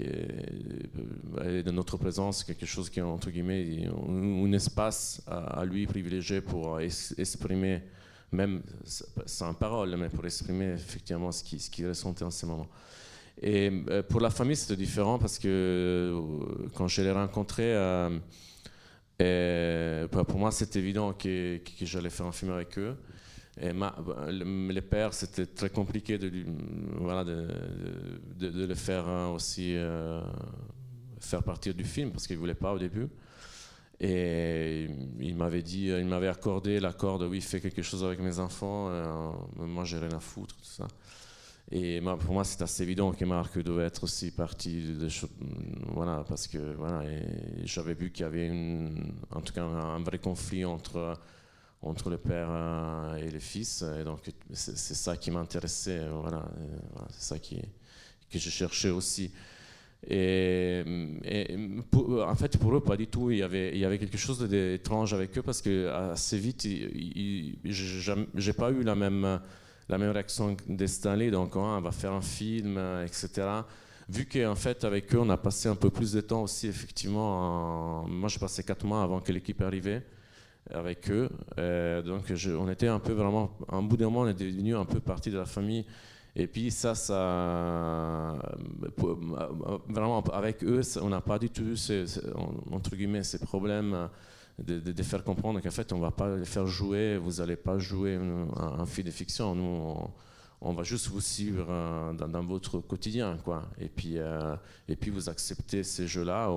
est, 0.00 1.62
de 1.62 1.70
notre 1.70 1.96
présence, 1.96 2.44
quelque 2.44 2.66
chose 2.66 2.88
qui 2.88 3.00
est 3.00 3.02
entre 3.02 3.30
guillemets 3.30 3.88
un, 3.88 4.52
espace 4.52 5.22
à, 5.26 5.64
lui 5.64 5.86
privilégié 5.86 6.40
pour 6.40 6.80
exprimer, 6.80 7.82
même 8.32 8.62
sans 9.26 9.54
parole, 9.54 9.96
mais 9.96 10.08
pour 10.08 10.24
exprimer 10.24 10.72
effectivement 10.72 11.32
ce 11.32 11.42
qu'il 11.42 11.60
ce 11.60 11.70
qui 11.70 11.86
ressentait 11.86 12.24
en 12.24 12.30
ce 12.30 12.46
moment. 12.46 12.68
Et 13.40 13.70
euh, 13.88 14.02
pour 14.02 14.20
la 14.20 14.30
famille, 14.30 14.56
c'était 14.56 14.76
différent 14.76 15.18
parce 15.18 15.38
que 15.38 15.48
euh, 15.48 16.68
quand 16.74 16.88
je 16.88 17.02
l'ai 17.02 17.12
rencontré, 17.12 17.72
et 19.20 20.04
bah, 20.12 20.24
pour 20.24 20.38
moi, 20.38 20.50
c'était 20.52 20.78
évident 20.78 21.12
que, 21.12 21.58
que 21.58 21.86
j'allais 21.86 22.10
faire 22.10 22.26
un 22.26 22.32
film 22.32 22.52
avec 22.52 22.78
eux. 22.78 22.96
Et 23.60 23.72
les 23.72 24.82
pères, 24.82 25.12
c'était 25.12 25.46
très 25.46 25.70
compliqué 25.70 26.16
de, 26.16 26.30
voilà, 27.00 27.24
de, 27.24 27.48
de, 28.38 28.66
le 28.66 28.74
faire 28.74 29.08
hein, 29.08 29.30
aussi 29.30 29.74
euh, 29.74 30.20
faire 31.18 31.42
partir 31.42 31.74
du 31.74 31.82
film 31.82 32.12
parce 32.12 32.28
qu'ils 32.28 32.36
ne 32.36 32.40
voulaient 32.40 32.54
pas 32.54 32.72
au 32.72 32.78
début. 32.78 33.08
Et 34.00 34.86
il 35.18 35.34
m'avait 35.34 35.62
dit, 35.62 35.86
il 35.88 36.06
m'avait 36.06 36.28
accordé 36.28 36.78
l'accord 36.78 37.18
de 37.18 37.26
oui, 37.26 37.40
fais 37.40 37.60
quelque 37.60 37.82
chose 37.82 38.04
avec 38.04 38.20
mes 38.20 38.38
enfants, 38.38 38.90
euh, 38.90 39.32
moi 39.56 39.82
j'ai 39.82 39.98
rien 39.98 40.12
à 40.12 40.20
foutre, 40.20 40.54
tout 40.54 40.64
ça. 40.64 40.86
Et 41.70 42.00
pour 42.00 42.32
moi, 42.32 42.44
c'est 42.44 42.62
assez 42.62 42.82
évident 42.82 43.12
que 43.12 43.24
Marc 43.26 43.58
devait 43.58 43.84
être 43.84 44.04
aussi 44.04 44.30
parti 44.30 44.94
de, 44.94 45.08
voilà, 45.92 46.24
parce 46.26 46.46
que 46.46 46.74
voilà, 46.76 47.02
j'avais 47.64 47.92
vu 47.92 48.10
qu'il 48.10 48.22
y 48.22 48.26
avait 48.26 48.46
une, 48.46 49.12
en 49.30 49.42
tout 49.42 49.52
cas 49.52 49.64
un, 49.64 50.02
vrai 50.02 50.18
conflit 50.18 50.64
entre 50.64 51.18
entre 51.80 52.10
le 52.10 52.16
père 52.16 52.48
euh, 52.50 53.16
et 53.18 53.30
le 53.30 53.38
fils, 53.38 53.84
et 54.00 54.02
donc 54.02 54.18
c'est 54.52 54.76
ça 54.76 55.16
qui 55.16 55.30
m'intéressait, 55.30 56.08
voilà, 56.08 56.44
c'est 57.10 57.22
ça 57.22 57.38
qui, 57.38 57.62
que 58.30 58.38
je 58.38 58.50
cherchais 58.50 58.90
aussi. 58.90 59.30
Et, 60.06 60.84
en 62.02 62.34
fait, 62.34 62.56
pour 62.56 62.76
eux, 62.76 62.80
pas 62.80 62.96
du 62.96 63.06
tout. 63.08 63.30
Il 63.30 63.38
y 63.38 63.42
avait, 63.42 63.72
il 63.72 63.78
y 63.78 63.84
avait 63.84 63.98
quelque 63.98 64.16
chose 64.16 64.38
d'étrange 64.48 65.12
avec 65.12 65.36
eux 65.36 65.42
parce 65.42 65.60
que 65.60 65.88
assez 65.88 66.38
vite, 66.38 66.66
j'ai 67.64 68.52
pas 68.52 68.70
eu 68.70 68.82
la 68.82 68.94
même, 68.94 69.40
la 69.88 69.98
même 69.98 70.10
réaction 70.10 70.56
des 70.66 70.86
Stanley. 70.86 71.30
Donc, 71.30 71.56
hein, 71.56 71.76
on 71.78 71.80
va 71.80 71.92
faire 71.92 72.12
un 72.12 72.20
film, 72.20 72.78
etc. 73.04 73.46
Vu 74.08 74.26
qu'en 74.26 74.54
fait, 74.54 74.84
avec 74.84 75.14
eux, 75.14 75.18
on 75.20 75.28
a 75.30 75.36
passé 75.36 75.68
un 75.68 75.74
peu 75.74 75.90
plus 75.90 76.12
de 76.12 76.20
temps 76.20 76.42
aussi, 76.42 76.66
effectivement. 76.66 78.06
Moi, 78.08 78.28
j'ai 78.28 78.38
passé 78.38 78.62
quatre 78.62 78.86
mois 78.86 79.02
avant 79.02 79.20
que 79.20 79.32
l'équipe 79.32 79.60
arrivait 79.60 80.02
avec 80.70 81.10
eux. 81.10 81.28
Euh, 81.58 82.02
donc, 82.02 82.24
on 82.58 82.68
était 82.70 82.88
un 82.88 83.00
peu 83.00 83.12
vraiment, 83.12 83.50
un 83.68 83.82
bout 83.82 83.96
d'un 83.96 84.06
moment, 84.06 84.20
on 84.20 84.28
est 84.28 84.38
devenu 84.38 84.76
un 84.76 84.84
peu 84.84 85.00
partie 85.00 85.30
de 85.30 85.38
la 85.38 85.46
famille. 85.46 85.84
Et 86.36 86.46
puis 86.46 86.70
ça, 86.70 86.94
ça, 86.94 88.38
vraiment 89.88 90.22
avec 90.32 90.62
eux, 90.62 90.80
on 91.02 91.08
n'a 91.08 91.20
pas 91.20 91.38
du 91.38 91.50
tout, 91.50 91.74
ces, 91.74 92.04
entre 92.70 92.94
guillemets, 92.94 93.24
ces 93.24 93.38
problèmes 93.38 94.08
de, 94.58 95.02
faire 95.02 95.22
comprendre 95.24 95.60
qu'en 95.60 95.70
fait, 95.70 95.92
on 95.92 95.96
ne 95.96 96.02
va 96.02 96.10
pas 96.10 96.36
les 96.36 96.44
faire 96.44 96.66
jouer, 96.66 97.16
vous 97.16 97.34
n'allez 97.34 97.56
pas 97.56 97.78
jouer 97.78 98.18
un, 98.56 98.86
film 98.86 99.06
de 99.06 99.12
fiction. 99.12 99.54
Nous, 99.54 99.96
on, 100.60 100.72
va 100.72 100.82
juste 100.82 101.08
vous 101.08 101.20
suivre 101.20 101.66
euh, 101.68 102.12
dans, 102.12 102.44
votre 102.44 102.80
quotidien, 102.80 103.36
quoi. 103.44 103.68
Et 103.78 103.88
puis, 103.88 104.18
euh, 104.18 104.56
et 104.88 104.96
puis 104.96 105.10
vous 105.10 105.28
acceptez 105.28 105.84
ces 105.84 106.06
jeux-là, 106.06 106.50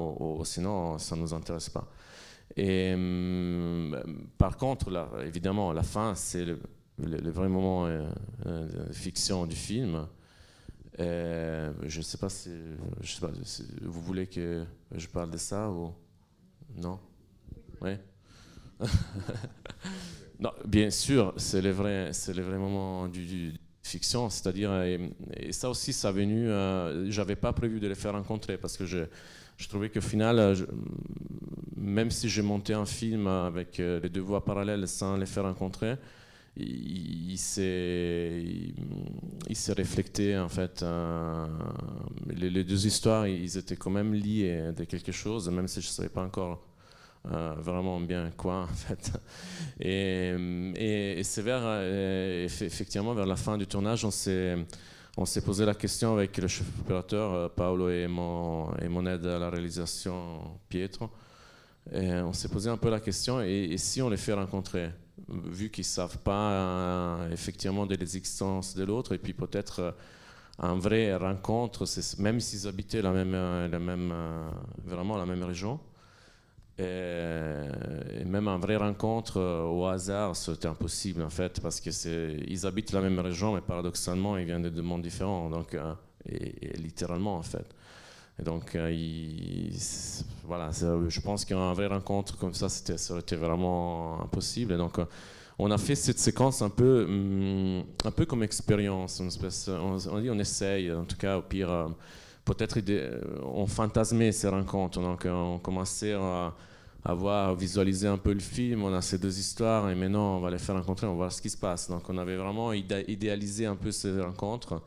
sinon, 0.44 0.98
ça 0.98 1.16
ne 1.16 1.22
nous 1.22 1.34
intéresse 1.34 1.70
pas. 1.70 1.88
Et 2.58 2.96
par 4.38 4.58
contre, 4.58 4.90
là, 4.90 5.10
évidemment, 5.26 5.74
la 5.74 5.84
fin, 5.84 6.16
c'est 6.16 6.46
le, 6.46 7.32
vrai 7.32 7.50
moment 7.50 7.86
euh, 7.86 8.10
euh, 8.46 8.88
de 8.88 8.94
fiction 8.94 9.46
du 9.46 9.56
film. 9.56 10.08
Euh, 11.00 11.72
je 11.84 12.00
ne 12.00 12.04
sais 12.04 12.18
pas 12.18 12.30
si, 12.30 12.52
je 13.02 13.12
sais 13.12 13.22
pas, 13.22 13.32
si 13.44 13.66
vous 13.82 14.02
voulez 14.02 14.28
que 14.28 14.66
je 14.94 15.08
parle 15.08 15.32
de 15.32 15.38
ça 15.38 15.70
ou 15.70 15.94
non? 16.76 17.00
Oui. 17.82 17.92
non, 20.40 20.52
bien 20.66 20.90
sûr, 20.90 21.34
c'est 21.38 21.62
le 21.62 21.72
vrai, 21.72 22.10
c'est 22.14 22.34
le 22.34 22.44
vrai 22.44 22.58
moment 22.58 23.08
du, 23.08 23.54
fiction, 23.84 24.30
c'est-à-dire 24.30 24.72
et, 24.84 25.52
ça 25.52 25.70
aussi, 25.70 25.92
ça 25.92 26.10
a 26.10 26.12
venu. 26.12 26.48
J'avais 27.12 27.36
pas 27.36 27.52
prévu 27.54 27.80
de 27.80 27.88
les 27.88 27.96
faire 27.96 28.14
rencontrer 28.14 28.58
parce 28.58 28.78
que 28.78 28.86
je, 28.86 29.00
je 29.58 29.68
trouvais 29.68 29.90
qu'au 29.90 30.02
final, 30.02 30.56
même 31.76 32.12
si 32.12 32.30
j'ai 32.30 32.42
monté 32.42 32.74
un 32.74 32.86
film 32.86 33.28
avec 33.28 33.78
les 33.80 34.10
deux 34.10 34.22
voix 34.22 34.46
parallèles 34.46 34.88
sans 34.88 35.18
les 35.18 35.26
faire 35.26 35.44
rencontrer, 35.44 35.98
il, 36.58 37.38
s'est 37.38 38.44
il, 39.50 39.56
s'est 39.56 39.74
reflété 39.74 40.38
en 40.38 40.50
fait 40.50 40.84
euh, 40.84 41.48
les, 42.28 42.64
deux 42.64 42.86
histoires 42.86 43.26
ils 43.26 43.58
étaient 43.58 43.78
quand 43.78 43.90
même 43.90 44.14
liés 44.14 44.72
de 44.76 44.84
quelque 44.84 45.14
chose 45.14 45.50
même 45.50 45.68
si 45.68 45.82
je 45.82 45.88
ne 45.88 45.92
savais 45.92 46.10
pas 46.10 46.24
encore 46.24 46.62
euh, 47.30 47.54
vraiment 47.58 48.00
bien 48.00 48.32
quoi 48.36 48.64
en 48.64 48.68
fait. 48.68 49.12
Et, 49.80 50.34
et, 50.76 51.24
c'est 51.24 51.42
vers 51.42 51.62
euh, 51.64 52.46
effectivement 52.46 53.14
vers 53.14 53.26
la 53.26 53.36
fin 53.36 53.58
du 53.58 53.68
tournage 53.68 54.06
on 54.06 54.12
s'est 54.12 54.58
on 55.18 55.26
s'est 55.26 55.42
posé 55.42 55.66
la 55.66 55.74
question 55.74 56.14
avec 56.14 56.38
le 56.38 56.48
chef 56.48 56.68
opérateur 56.80 57.52
Paolo 57.52 57.90
et 57.90 58.08
mon, 58.08 58.74
et 58.78 58.88
mon 58.88 59.06
aide 59.06 59.26
à 59.26 59.40
la 59.40 59.50
réalisation 59.50 60.40
Pietro. 60.70 61.10
Et 61.92 62.14
on 62.14 62.32
s'est 62.32 62.48
posé 62.48 62.70
un 62.70 62.78
peu 62.78 62.90
la 62.90 63.00
question 63.00 63.42
et 63.42 63.76
si 63.78 64.02
on 64.02 64.10
les 64.10 64.18
fait 64.18 64.34
rencontrer 64.34 64.92
vu 65.28 65.70
qu'ils 65.70 65.86
savent 65.86 66.18
pas 66.20 66.52
euh, 66.52 67.32
effectivement 67.32 67.86
de 67.86 67.96
l'existence 67.96 68.76
de 68.76 68.84
l'autre, 68.84 69.14
et 69.14 69.18
puis 69.18 69.34
peut-être 69.34 69.80
euh, 69.80 69.92
un 70.60 70.76
vrai 70.76 71.16
rencontre, 71.16 71.86
même 72.20 72.40
s'ils 72.40 72.68
habitaient 72.68 73.02
la 73.02 73.12
même, 73.12 73.34
euh, 73.34 73.68
la 73.68 73.80
même, 73.80 74.14
vraiment 74.86 75.18
la 75.18 75.26
même 75.26 75.44
région, 75.44 75.80
et, 76.78 78.26
même 78.26 78.48
un 78.48 78.58
vrai 78.58 78.76
rencontre 78.78 79.40
au 79.40 79.86
hasard, 79.86 80.36
c'était 80.36 80.68
impossible 80.68 81.22
en 81.22 81.30
fait, 81.30 81.60
parce 81.62 81.80
qu'ils 81.80 82.66
habitent 82.66 82.92
la 82.92 83.02
même 83.02 83.20
région, 83.20 83.54
mais 83.54 83.62
paradoxalement, 83.62 84.38
ils 84.38 84.46
viennent 84.46 84.64
de 84.64 84.70
deux 84.70 84.82
mondes 84.82 85.02
différents, 85.02 85.50
donc, 85.50 85.78
et, 86.28 86.78
littéralement 86.78 87.38
en 87.38 87.44
fait. 87.44 87.66
Et 88.40 88.44
donc, 88.44 88.76
voilà, 90.46 90.72
je 90.72 91.20
pense 91.22 91.46
qu'un 91.46 91.74
vrai 91.74 91.88
rencontre 91.88 92.38
comme 92.38 92.54
ça, 92.54 92.70
ça 92.70 93.14
aurait 93.14 93.22
été 93.22 93.36
vraiment 93.36 94.22
impossible. 94.24 94.74
Et 94.74 94.78
donc, 94.78 94.98
on 95.64 95.70
a 95.70 95.78
fait 95.78 95.96
cette 95.96 96.18
séquence 96.18 96.64
un 96.64 96.70
peu, 96.70 97.06
hum, 97.08 97.84
un 98.04 98.12
peu 98.12 98.26
comme 98.26 98.42
expérience. 98.42 99.22
On, 99.22 99.98
on, 100.12 100.20
dit 100.20 100.30
on 100.32 100.40
essaye, 100.40 100.92
en 100.92 101.06
tout 101.06 101.18
cas, 101.18 101.38
au 101.38 101.44
pire, 101.44 101.70
euh, 101.70 101.88
peut-être 102.46 102.80
on 103.44 103.68
fantasmait 103.68 104.32
ces 104.32 104.48
rencontres. 104.48 105.00
Donc, 105.00 105.26
on 105.26 105.60
commençait 105.60 106.14
à, 106.14 106.54
voir, 107.14 107.56
visualiser 107.56 108.08
un 108.08 108.18
peu 108.18 108.34
le 108.34 108.40
film. 108.40 108.84
On 108.84 108.94
a 108.94 109.02
ces 109.02 109.18
deux 109.18 109.38
histoires 109.40 109.90
et 109.90 109.96
maintenant, 109.96 110.38
on 110.38 110.40
va 110.40 110.52
les 110.52 110.60
faire 110.60 110.76
rencontrer, 110.76 111.08
on 111.08 111.12
va 111.12 111.16
voir 111.16 111.32
ce 111.32 111.42
qui 111.42 111.50
se 111.50 111.58
passe. 111.58 111.90
Donc, 111.90 112.10
on 112.10 112.18
avait 112.18 112.38
vraiment 112.38 112.74
idéalisé 112.74 113.66
un 113.66 113.76
peu 113.76 113.92
ces 113.92 114.20
rencontres. 114.20 114.82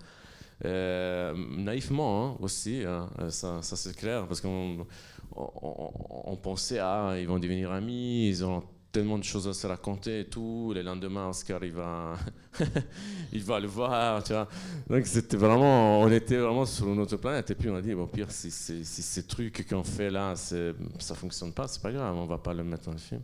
Euh, 0.65 1.35
naïvement 1.57 2.27
hein, 2.27 2.37
aussi, 2.41 2.85
hein, 2.87 3.09
ça, 3.29 3.61
c'est 3.63 3.95
clair, 3.97 4.27
parce 4.27 4.41
qu'on 4.41 4.87
on, 5.35 6.37
pensait, 6.37 6.79
ah, 6.79 7.17
ils 7.19 7.27
vont 7.27 7.39
devenir 7.39 7.73
amis, 7.73 8.29
ils 8.29 8.45
ont 8.45 8.63
tellement 8.95 9.19
de 9.19 9.25
choses 9.25 9.49
à 9.49 9.53
se 9.53 9.67
raconter 9.67 10.21
et 10.21 10.25
tout. 10.27 10.71
Le 10.73 10.83
lendemain, 10.83 11.29
Oscar, 11.29 11.65
il 13.33 13.43
va, 13.43 13.61
le 13.61 13.67
voir, 13.67 14.23
tu 14.23 14.33
vois. 14.33 14.49
Donc, 14.89 15.05
c'était 15.07 15.37
vraiment, 15.37 16.01
on 16.01 16.11
était 16.13 16.37
vraiment 16.37 16.65
sur 16.65 16.87
une 16.87 17.01
autre 17.01 17.17
planète. 17.17 17.51
Et 17.51 17.57
puis, 17.57 17.69
on 17.69 17.75
a 17.75 17.83
dit, 17.83 17.93
bon, 17.93 18.07
pire, 18.07 18.31
si, 18.31 18.53
ces 18.53 19.27
trucs 19.27 19.69
qu'on 19.69 19.83
fait 19.83 20.11
là, 20.11 20.35
ça 20.37 21.15
fonctionne 21.17 21.53
pas, 21.53 21.67
c'est 21.67 21.83
pas 21.83 21.91
grave, 21.91 22.15
on 22.17 22.27
va 22.27 22.39
pas 22.39 22.55
le 22.55 22.63
mettre 22.63 22.85
dans 22.85 22.93
le 22.93 22.99
film. 22.99 23.23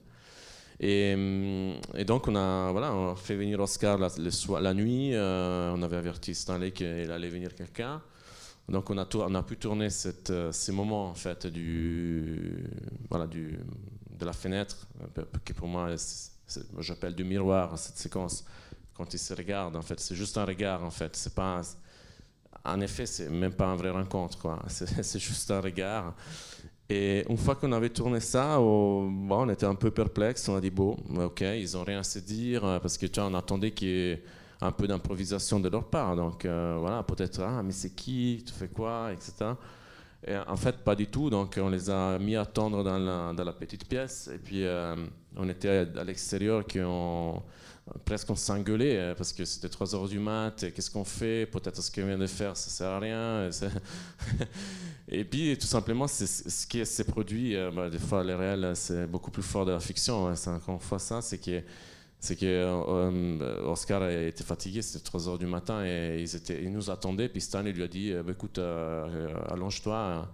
Et, 0.80 1.14
donc, 2.04 2.26
on 2.26 2.34
a, 2.34 2.72
voilà, 2.72 2.92
on 2.92 3.12
a 3.12 3.14
fait 3.14 3.36
venir 3.36 3.60
Oscar 3.60 3.96
la, 3.96 4.74
nuit. 4.74 5.14
Euh, 5.14 5.72
on 5.72 5.82
avait 5.82 5.98
averti 5.98 6.34
Stanley 6.34 6.72
qu'il 6.72 7.12
allait 7.12 7.28
venir 7.28 7.54
quelqu'un. 7.54 8.02
Donc, 8.68 8.90
on 8.90 8.98
a, 8.98 9.06
on 9.14 9.34
a 9.36 9.42
pu 9.44 9.56
tourner 9.56 9.88
euh, 10.30 10.52
ces 10.52 10.72
moments, 10.72 11.10
en 11.10 11.14
fait, 11.14 11.46
du, 11.46 12.64
voilà, 13.08 13.28
du, 13.28 13.58
de 14.20 14.26
la 14.26 14.32
fenêtre, 14.32 14.86
qui 15.44 15.52
pour 15.52 15.68
moi, 15.68 15.88
j'appelle 16.78 17.14
du 17.14 17.24
miroir, 17.24 17.78
cette 17.78 17.96
séquence. 17.96 18.44
Quand 18.94 19.12
ils 19.14 19.18
se 19.18 19.32
regardent, 19.34 19.76
en 19.76 19.82
fait, 19.82 19.98
c'est 19.98 20.14
juste 20.14 20.36
un 20.36 20.44
regard, 20.44 20.84
en 20.84 20.90
fait. 20.90 21.16
C'est 21.16 21.34
pas, 21.34 21.62
en 22.64 22.80
effet, 22.80 23.06
c'est 23.06 23.30
même 23.30 23.54
pas 23.54 23.66
un 23.66 23.76
vrai 23.76 23.90
rencontre, 23.90 24.38
quoi. 24.38 24.62
C'est 24.68 25.18
juste 25.18 25.50
un 25.50 25.60
regard. 25.60 26.14
Et 26.90 27.24
une 27.30 27.38
fois 27.38 27.54
qu'on 27.54 27.70
avait 27.72 27.88
tourné 27.88 28.18
ça, 28.18 28.58
bon, 28.58 29.30
on 29.30 29.48
était 29.48 29.64
un 29.64 29.76
peu 29.76 29.90
perplexe. 29.92 30.48
On 30.48 30.56
a 30.56 30.60
dit, 30.60 30.70
bon, 30.70 30.96
ok, 31.16 31.40
ils 31.40 31.72
n'ont 31.74 31.84
rien 31.84 32.00
à 32.00 32.02
se 32.02 32.18
dire, 32.18 32.64
euh, 32.64 32.78
parce 32.80 32.98
que 32.98 33.06
tu 33.06 33.20
vois, 33.20 33.28
on 33.30 33.34
attendait 33.34 33.70
qu'il 33.70 33.88
y 33.88 34.10
ait 34.10 34.24
un 34.60 34.72
peu 34.72 34.86
d'improvisation 34.86 35.60
de 35.60 35.68
leur 35.68 35.84
part. 35.84 36.16
Donc 36.16 36.44
euh, 36.44 36.76
voilà, 36.80 37.02
peut-être, 37.02 37.40
ah, 37.42 37.62
mais 37.62 37.72
c'est 37.72 37.94
qui, 37.94 38.44
tu 38.46 38.52
fais 38.52 38.68
quoi, 38.68 39.12
etc. 39.12 39.52
En 40.28 40.56
fait, 40.56 40.76
pas 40.78 40.94
du 40.94 41.06
tout. 41.06 41.30
Donc 41.30 41.58
on 41.60 41.68
les 41.68 41.88
a 41.88 42.18
mis 42.18 42.36
à 42.36 42.42
attendre 42.42 42.84
dans 42.84 43.44
la, 43.44 43.52
petite 43.52 43.88
pièce. 43.88 44.30
Et 44.32 44.38
puis 44.38 44.64
euh, 44.64 44.94
on 45.36 45.48
était 45.48 45.86
à 45.96 46.04
l'extérieur, 46.04 46.66
qui 46.66 46.80
ont 46.80 47.42
presque 48.04 48.28
on 48.30 48.36
s'engueulait 48.36 48.98
euh, 48.98 49.14
parce 49.14 49.32
que 49.32 49.44
c'était 49.44 49.68
3 49.68 49.94
heures 49.94 50.08
du 50.08 50.18
mat, 50.18 50.54
qu'est-ce 50.74 50.90
qu'on 50.90 51.04
fait? 51.04 51.46
Peut-être 51.46 51.82
ce 51.82 51.90
qu'on 51.90 52.06
vient 52.06 52.18
de 52.18 52.26
faire, 52.26 52.56
ça 52.56 52.70
sert 52.70 52.88
à 52.88 52.98
rien. 52.98 53.48
Et, 55.08 55.24
puis 55.24 55.56
tout 55.58 55.66
simplement, 55.66 56.06
ce 56.06 56.66
qui 56.66 56.84
s'est 56.84 57.04
produit. 57.04 57.56
Euh, 57.56 57.70
bah, 57.74 57.88
des 57.88 57.98
fois, 57.98 58.22
les 58.22 58.34
réels, 58.34 58.72
c'est 58.74 59.06
beaucoup 59.06 59.30
plus 59.30 59.42
fort 59.42 59.64
de 59.64 59.72
la 59.72 59.80
fiction. 59.80 60.28
Hein. 60.28 60.36
C'est 60.36 60.50
encore 60.50 60.80
ça, 61.00 61.22
c'est 61.22 61.38
que 61.38 61.62
c'est 62.20 62.36
que 62.36 62.44
euh, 62.46 63.64
Oscar 63.66 64.08
était 64.08 64.44
fatigué, 64.44 64.82
c'était 64.82 65.02
3 65.02 65.28
heures 65.28 65.38
du 65.38 65.46
matin 65.46 65.84
et 65.84 66.18
ils, 66.20 66.36
étaient, 66.36 66.62
ils 66.62 66.70
nous 66.70 66.90
attendaient. 66.90 67.28
Puis 67.28 67.40
Stan 67.40 67.62
lui 67.62 67.82
a 67.82 67.88
dit 67.88 68.12
bah, 68.12 68.32
écoute, 68.32 68.58
allonge-toi. 68.58 69.96
Hein. 69.96 70.28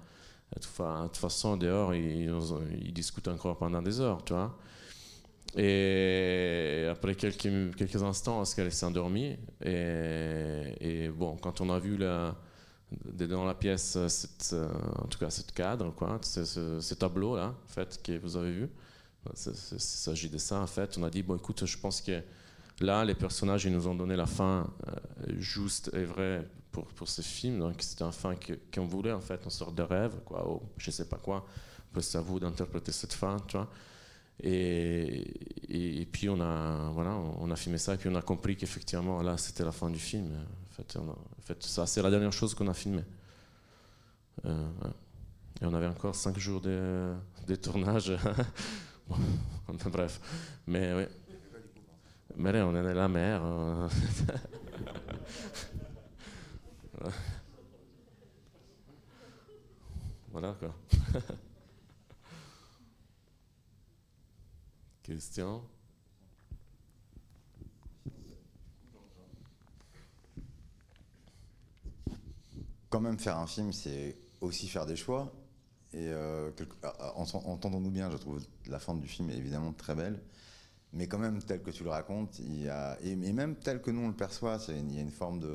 De 0.55 0.61
toute 0.61 1.16
façon, 1.16 1.57
dehors, 1.57 1.94
ils, 1.94 2.31
ils, 2.81 2.92
discutent 2.92 3.29
encore 3.29 3.57
pendant 3.59 3.83
des 3.83 4.01
heures, 4.01 4.25
tu 4.25 4.33
vois. 4.33 4.57
Et 5.57 6.87
après 6.90 7.14
quelques, 7.14 8.03
instants, 8.03 8.40
Oscar 8.40 8.70
s'est 8.70 8.87
endormi. 8.87 9.37
Et, 9.64 11.09
bon, 11.09 11.37
quand 11.37 11.61
on 11.61 11.70
a 11.70 11.79
vu 11.79 11.96
la, 11.96 12.35
dans 13.12 13.44
la 13.44 13.55
pièce, 13.55 13.99
cette, 14.09 14.55
en 14.99 15.07
tout 15.07 15.18
cas, 15.18 15.31
ce 15.31 15.42
cadre, 15.53 15.92
quoi, 15.94 16.18
ce, 16.22 16.94
tableau-là, 16.94 17.55
en 17.64 17.68
fait, 17.68 18.01
que 18.03 18.18
vous 18.18 18.37
avez 18.37 18.53
vu, 18.53 18.68
il 19.35 19.81
s'agit 19.81 20.29
de 20.29 20.39
ça, 20.39 20.61
en 20.61 20.67
fait. 20.67 20.97
On 20.99 21.03
a 21.05 21.11
dit, 21.11 21.23
bon, 21.23 21.37
écoute, 21.37 21.65
je 21.65 21.79
pense 21.79 22.01
que 22.01 22.23
là, 22.81 23.05
les 23.05 23.15
personnages, 23.15 23.65
ils 23.65 23.73
nous 23.73 23.87
ont 23.87 23.95
donné 23.95 24.17
la 24.17 24.27
fin 24.27 24.71
euh, 24.89 25.33
juste 25.39 25.91
et 25.95 26.05
vraie 26.05 26.47
pour, 26.73 26.87
pour 26.87 27.09
ce 27.09 27.23
film. 27.23 27.61
Donc, 27.61 27.75
c'était 27.81 28.05
un 28.05 28.12
fin 28.12 28.35
qu'on 28.75 28.87
voulait, 28.87 29.12
en 29.12 29.21
fait, 29.21 29.41
une 29.45 29.51
sorte 29.51 29.75
de 29.75 29.83
rêve, 29.83 30.15
quoi, 30.25 30.49
ou 30.51 30.62
je 30.77 30.91
sais 30.91 31.09
pas 31.09 31.19
quoi. 31.19 31.47
C'est 31.99 32.19
à 32.19 32.21
vous 32.21 32.39
d'interpréter 32.39 32.93
cette 32.93 33.15
fin, 33.15 33.39
tu 33.49 33.57
vois. 33.57 33.71
Et, 34.43 36.01
et, 36.03 36.05
puis 36.07 36.29
on 36.29 36.39
a, 36.41 36.91
voilà, 36.91 37.11
on 37.11 37.51
a 37.51 37.57
filmé 37.57 37.79
ça 37.79 37.95
et 37.95 37.97
puis 37.97 38.11
on 38.11 38.15
a 38.15 38.21
compris 38.21 38.55
qu'effectivement 38.55 39.23
là 39.23 39.39
c'était 39.39 39.65
la 39.65 39.73
fin 39.73 39.89
du 39.89 39.99
film. 39.99 40.31
En 40.79 41.43
fait, 41.43 41.62
ça 41.62 41.87
c'est 41.87 42.03
la 42.03 42.11
dernière 42.11 42.35
chose 42.35 42.55
qu'on 42.55 42.69
a 42.69 42.75
filmé. 42.75 43.03
Euh, 44.45 44.69
et 45.62 45.65
on 45.65 45.73
avait 45.73 45.87
encore 45.87 46.15
cinq 46.15 46.39
jours 46.39 46.61
de 46.61 47.17
tournage. 47.62 48.12
bref, 49.90 50.21
mais 50.66 50.92
oui. 50.95 51.05
Mais 52.37 52.53
là, 52.53 52.66
on 52.66 52.75
est 52.75 52.95
la 52.95 53.09
mer. 53.09 53.40
euh. 53.45 53.88
voilà 60.31 60.55
quoi. 60.59 60.75
Question? 65.03 65.62
Quand 72.90 73.01
même, 73.01 73.19
faire 73.19 73.38
un 73.38 73.47
film, 73.47 73.73
c'est 73.73 74.16
aussi 74.40 74.69
faire 74.69 74.85
des 74.87 74.97
choix. 74.97 75.33
Et 75.92 76.09
euh, 76.09 76.51
ah, 76.83 76.94
ah, 77.01 77.12
ent- 77.16 77.35
entendons-nous 77.35 77.90
bien, 77.90 78.11
je 78.11 78.16
trouve 78.16 78.40
la 78.66 78.79
fin 78.79 78.94
du 78.94 79.09
film 79.09 79.31
évidemment 79.31 79.72
très 79.72 79.94
belle. 79.94 80.20
Mais 80.92 81.07
quand 81.09 81.18
même, 81.18 81.42
tel 81.42 81.62
que 81.62 81.70
tu 81.70 81.85
le 81.85 81.90
racontes, 81.90 82.40
et, 83.03 83.16
même 83.16 83.57
tel 83.57 83.81
que 83.83 83.90
nous 83.90 84.03
on 84.03 84.09
le 84.09 84.14
perçoit, 84.14 84.59
il 84.68 84.94
y 84.94 84.99
a 84.99 85.03
une 85.03 85.11
forme 85.11 85.40
de. 85.40 85.46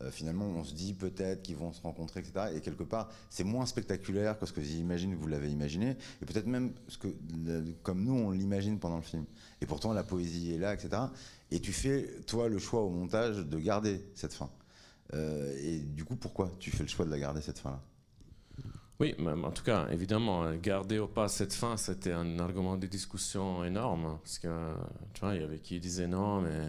euh, 0.00 0.10
finalement, 0.10 0.46
on 0.46 0.64
se 0.64 0.74
dit 0.74 0.94
peut-être 0.94 1.42
qu'ils 1.42 1.56
vont 1.56 1.72
se 1.72 1.80
rencontrer, 1.82 2.20
etc. 2.20 2.46
Et 2.54 2.60
quelque 2.60 2.82
part, 2.84 3.08
c'est 3.30 3.44
moins 3.44 3.66
spectaculaire 3.66 4.38
que 4.38 4.46
ce 4.46 4.52
que 4.52 4.60
j'imagine 4.62 5.14
vous 5.14 5.26
l'avez 5.28 5.50
imaginé. 5.50 5.96
Et 6.20 6.26
peut-être 6.26 6.46
même 6.46 6.72
ce 6.88 6.98
que, 6.98 7.08
comme 7.82 8.04
nous, 8.04 8.14
on 8.14 8.30
l'imagine 8.30 8.78
pendant 8.78 8.96
le 8.96 9.02
film. 9.02 9.24
Et 9.60 9.66
pourtant, 9.66 9.92
la 9.92 10.02
poésie 10.04 10.52
est 10.54 10.58
là, 10.58 10.74
etc. 10.74 11.02
Et 11.50 11.60
tu 11.60 11.72
fais, 11.72 12.08
toi, 12.26 12.48
le 12.48 12.58
choix 12.58 12.82
au 12.82 12.90
montage 12.90 13.36
de 13.38 13.58
garder 13.58 14.04
cette 14.14 14.32
fin. 14.34 14.50
Euh, 15.14 15.54
et 15.62 15.78
du 15.80 16.04
coup, 16.04 16.16
pourquoi 16.16 16.50
tu 16.58 16.70
fais 16.70 16.82
le 16.84 16.88
choix 16.88 17.04
de 17.04 17.10
la 17.10 17.18
garder 17.18 17.40
cette 17.42 17.58
fin-là? 17.58 17.80
Oui, 19.00 19.14
mais 19.18 19.32
en 19.32 19.50
tout 19.50 19.64
cas, 19.64 19.88
évidemment, 19.90 20.44
euh, 20.44 20.56
garder 20.60 20.98
ou 21.00 21.08
pas 21.08 21.28
cette 21.28 21.52
fin, 21.54 21.76
c'était 21.76 22.12
un 22.12 22.38
argument 22.38 22.76
de 22.76 22.86
discussion 22.86 23.64
énorme. 23.64 24.04
hein, 24.06 24.20
Parce 24.22 24.38
que, 24.38 24.48
tu 25.12 25.20
vois, 25.20 25.34
il 25.34 25.40
y 25.40 25.44
avait 25.44 25.58
qui 25.58 25.80
disait 25.80 26.06
non, 26.06 26.40
mais 26.40 26.68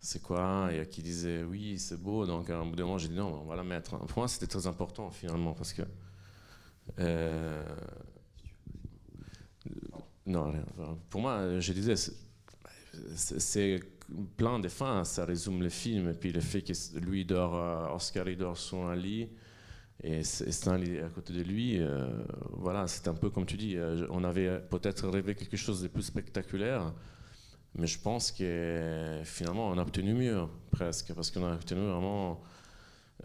c'est 0.00 0.20
quoi? 0.22 0.68
Il 0.70 0.76
y 0.78 0.80
a 0.80 0.84
qui 0.86 1.02
disait 1.02 1.42
oui, 1.44 1.78
c'est 1.78 1.96
beau. 2.00 2.26
Donc, 2.26 2.50
à 2.50 2.58
un 2.58 2.66
bout 2.66 2.76
de 2.76 2.82
moment, 2.82 2.98
j'ai 2.98 3.08
dit 3.08 3.14
non, 3.16 3.40
on 3.42 3.46
va 3.46 3.56
la 3.56 3.64
mettre. 3.64 3.96
Pour 3.98 4.18
moi, 4.18 4.28
c'était 4.28 4.46
très 4.46 4.66
important, 4.66 5.10
finalement, 5.10 5.54
parce 5.54 5.72
que. 5.72 5.82
euh, 6.98 7.62
non, 10.26 10.52
pour 11.10 11.20
moi, 11.20 11.58
je 11.60 11.72
disais, 11.72 11.94
c'est 13.16 13.80
plein 14.36 14.58
de 14.58 14.68
fins, 14.68 15.04
ça 15.04 15.24
résume 15.24 15.62
le 15.62 15.68
film. 15.68 16.08
Et 16.10 16.14
puis 16.14 16.32
le 16.32 16.40
fait 16.40 16.62
que 16.62 16.72
lui 16.98 17.24
dort, 17.24 17.54
euh, 17.56 17.94
Oscar, 17.94 18.28
il 18.28 18.36
dort 18.36 18.56
sur 18.56 18.84
un 18.86 18.96
lit 18.96 19.28
et 20.02 20.18
S- 20.20 20.44
Stanley 20.50 20.96
est 20.96 21.02
à 21.02 21.08
côté 21.08 21.32
de 21.32 21.42
lui, 21.42 21.78
euh, 21.80 22.06
voilà, 22.50 22.86
c'est 22.88 23.08
un 23.08 23.14
peu 23.14 23.30
comme 23.30 23.46
tu 23.46 23.56
dis, 23.56 23.76
euh, 23.76 24.06
on 24.10 24.24
avait 24.24 24.60
peut-être 24.70 25.08
rêvé 25.08 25.34
quelque 25.34 25.56
chose 25.56 25.82
de 25.82 25.88
plus 25.88 26.02
spectaculaire, 26.02 26.92
mais 27.74 27.86
je 27.86 27.98
pense 28.00 28.32
que 28.32 29.20
finalement 29.24 29.68
on 29.68 29.78
a 29.78 29.82
obtenu 29.82 30.14
mieux, 30.14 30.42
presque, 30.70 31.12
parce 31.14 31.30
qu'on 31.30 31.44
a 31.44 31.54
obtenu 31.54 31.80
vraiment 31.82 32.42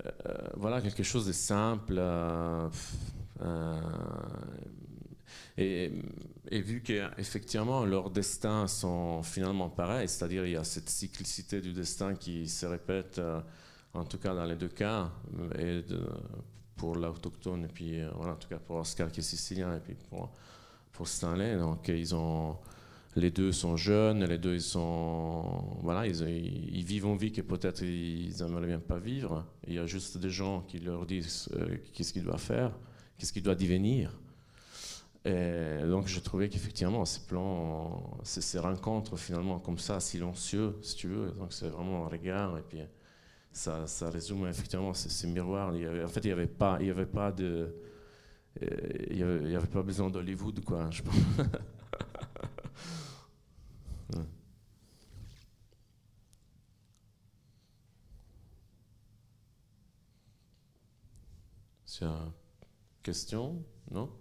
euh, 0.05 0.11
voilà, 0.55 0.81
quelque 0.81 1.03
chose 1.03 1.25
de 1.27 1.33
simple. 1.33 1.99
et, 5.57 5.91
et 6.49 6.61
vu 6.61 6.81
qu'effectivement 6.81 7.85
leurs 7.85 8.09
destins 8.09 8.67
sont 8.67 9.23
finalement 9.23 9.69
pareils, 9.69 10.07
c'est-à-dire 10.07 10.45
il 10.45 10.51
y 10.53 10.55
a 10.55 10.63
cette 10.63 10.89
cyclicité 10.89 11.61
du 11.61 11.73
destin 11.73 12.15
qui 12.15 12.47
se 12.47 12.65
répète, 12.65 13.21
en 13.93 14.03
tout 14.05 14.17
cas 14.17 14.33
dans 14.35 14.45
les 14.45 14.55
deux 14.55 14.69
cas, 14.69 15.11
pour 16.77 16.95
l'autochtone, 16.95 17.65
et 17.65 17.67
puis 17.67 17.99
euh, 17.99 18.09
voilà, 18.15 18.33
en 18.33 18.35
tout 18.35 18.47
cas 18.47 18.59
pour 18.59 18.77
Oscar 18.77 19.11
qui 19.11 19.19
est 19.19 19.23
sicilien, 19.23 19.75
et 19.75 19.79
puis 19.79 19.95
pour, 20.09 20.31
pour 20.93 21.07
Stanley. 21.07 21.57
Donc 21.57 21.87
ils 21.89 22.15
ont, 22.15 22.57
les 23.15 23.31
deux 23.31 23.51
sont 23.51 23.75
jeunes, 23.75 24.23
les 24.23 24.37
deux 24.37 24.55
ils 24.55 24.61
sont, 24.61 25.43
voilà, 25.81 26.07
ils, 26.07 26.83
vivent 26.83 27.05
une 27.05 27.17
vie 27.17 27.31
que 27.31 27.41
peut-être 27.41 27.81
ils 27.81 28.41
aimeraient 28.41 28.67
bien 28.67 28.79
pas 28.79 28.99
vivre. 28.99 29.45
Il 29.67 29.73
y 29.73 29.79
a 29.79 29.85
juste 29.85 30.17
des 30.17 30.29
gens 30.29 30.61
qui 30.61 30.79
leur 30.79 31.05
disent 31.05 31.49
euh, 31.53 31.77
qu'est-ce 31.93 32.13
qu'ils 32.13 32.23
doivent 32.23 32.39
faire, 32.39 32.71
qu'est-ce 33.17 33.33
qu'ils 33.33 33.43
doivent 33.43 33.57
devenir. 33.57 34.17
Et 35.25 35.81
donc 35.89 36.07
je 36.07 36.21
trouvais 36.21 36.47
qu'effectivement 36.47 37.03
ces 37.03 37.19
plans, 37.21 38.17
ces, 38.23 38.39
ces 38.39 38.59
rencontres 38.59 39.17
finalement 39.17 39.59
comme 39.59 39.77
ça, 39.77 39.99
silencieux, 39.99 40.77
si 40.81 40.95
tu 40.95 41.07
veux, 41.07 41.31
donc 41.31 41.51
c'est 41.51 41.67
vraiment 41.67 42.05
un 42.05 42.07
regard 42.07 42.57
et 42.57 42.61
puis 42.61 42.79
ça, 43.57 44.09
résume 44.09 44.47
effectivement 44.47 44.93
ces, 44.93 45.27
miroirs. 45.27 45.69
En 45.69 46.07
fait, 46.07 46.21
il 46.21 46.27
n'y 46.27 46.31
avait 46.31 46.47
pas, 46.47 46.75
avait 46.75 47.05
pas 47.05 47.31
de, 47.31 47.75
euh, 48.61 48.67
il 49.09 49.17
y 49.17 49.23
avait, 49.23 49.67
pas 49.67 49.83
besoin 49.83 50.09
d'Hollywood 50.09 50.63
quoi. 50.63 50.89
Je 50.91 51.01
pense. 51.01 51.15
C'est 61.85 62.05
une 62.05 62.31
question, 63.01 63.63
non? 63.89 64.11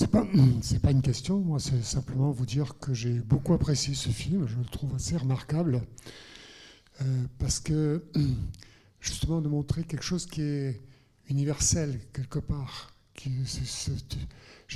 Non, 0.00 0.06
pas, 0.06 0.26
c'est 0.62 0.80
pas 0.80 0.90
une 0.90 1.02
question. 1.02 1.38
Moi, 1.38 1.58
c'est 1.60 1.82
simplement 1.82 2.30
vous 2.30 2.46
dire 2.46 2.78
que 2.78 2.94
j'ai 2.94 3.20
beaucoup 3.20 3.52
apprécié 3.52 3.94
ce 3.94 4.08
film. 4.08 4.46
Je 4.46 4.56
le 4.56 4.64
trouve 4.64 4.94
assez 4.94 5.16
remarquable 5.16 5.82
euh, 7.00 7.24
parce 7.38 7.60
que 7.60 8.02
justement 9.00 9.40
de 9.40 9.48
montrer 9.48 9.84
quelque 9.84 10.04
chose 10.04 10.26
qui 10.26 10.42
est 10.42 10.80
universel 11.28 12.00
quelque 12.12 12.38
part. 12.38 12.88
Je 13.24 13.28